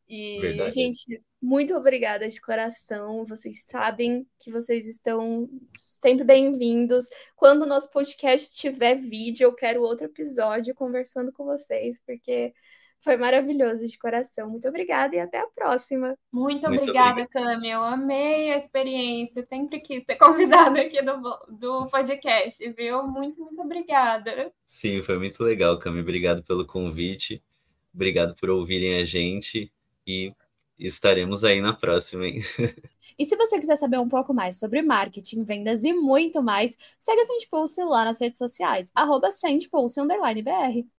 E, 0.10 0.40
verdade. 0.40 0.72
gente, 0.72 1.22
muito 1.40 1.76
obrigada 1.76 2.28
de 2.28 2.42
coração. 2.42 3.24
Vocês 3.26 3.64
sabem 3.66 4.26
que 4.40 4.52
vocês 4.52 4.88
estão 4.88 5.48
sempre 5.78 6.24
bem-vindos. 6.24 7.06
Quando 7.36 7.62
o 7.62 7.68
nosso 7.68 7.92
podcast 7.92 8.58
tiver 8.58 8.96
vídeo, 8.96 9.46
eu 9.46 9.54
quero 9.54 9.84
outro 9.84 10.08
episódio 10.08 10.74
conversando 10.74 11.32
com 11.32 11.46
vocês, 11.46 12.02
porque 12.04 12.52
foi 13.02 13.18
maravilhoso 13.18 13.88
de 13.88 14.00
coração. 14.00 14.50
Muito 14.50 14.68
obrigada 14.68 15.16
e 15.16 15.20
até 15.20 15.38
a 15.38 15.48
próxima. 15.48 16.18
Muito, 16.32 16.68
Muito 16.68 16.82
obrigada, 16.82 17.28
Cami. 17.28 17.70
Eu 17.70 17.84
amei 17.84 18.52
a 18.52 18.58
experiência. 18.58 19.46
Sempre 19.48 19.80
quis 19.80 20.04
ser 20.06 20.16
convidada 20.18 20.82
aqui 20.82 21.04
do, 21.04 21.22
do 21.50 21.86
podcast, 21.88 22.68
viu? 22.72 23.04
Muito, 23.04 23.40
muito 23.40 23.62
obrigada. 23.62 24.52
Sim, 24.66 25.04
foi 25.04 25.20
muito 25.20 25.44
legal, 25.44 25.78
Cami. 25.78 26.02
Obrigado 26.02 26.44
pelo 26.44 26.66
convite. 26.66 27.44
Obrigado 27.94 28.34
por 28.36 28.50
ouvirem 28.50 29.00
a 29.00 29.06
gente 29.06 29.72
e 30.10 30.34
estaremos 30.80 31.44
aí 31.44 31.62
na 31.62 31.74
próxima, 31.74 32.28
hein? 32.28 32.42
E 33.18 33.26
se 33.26 33.36
você 33.36 33.60
quiser 33.60 33.76
saber 33.76 34.00
um 34.00 34.08
pouco 34.08 34.34
mais 34.34 34.58
sobre 34.58 34.82
marketing, 34.82 35.44
vendas 35.44 35.84
e 35.84 35.92
muito 35.92 36.42
mais, 36.42 36.78
segue 37.00 37.20
a 37.20 37.26
Sendpulse 37.26 37.84
lá 37.84 38.06
nas 38.06 38.22
redes 38.22 38.38
sociais, 38.38 38.90
arroba 38.96 39.30
Sendpulse_BR. 39.32 40.86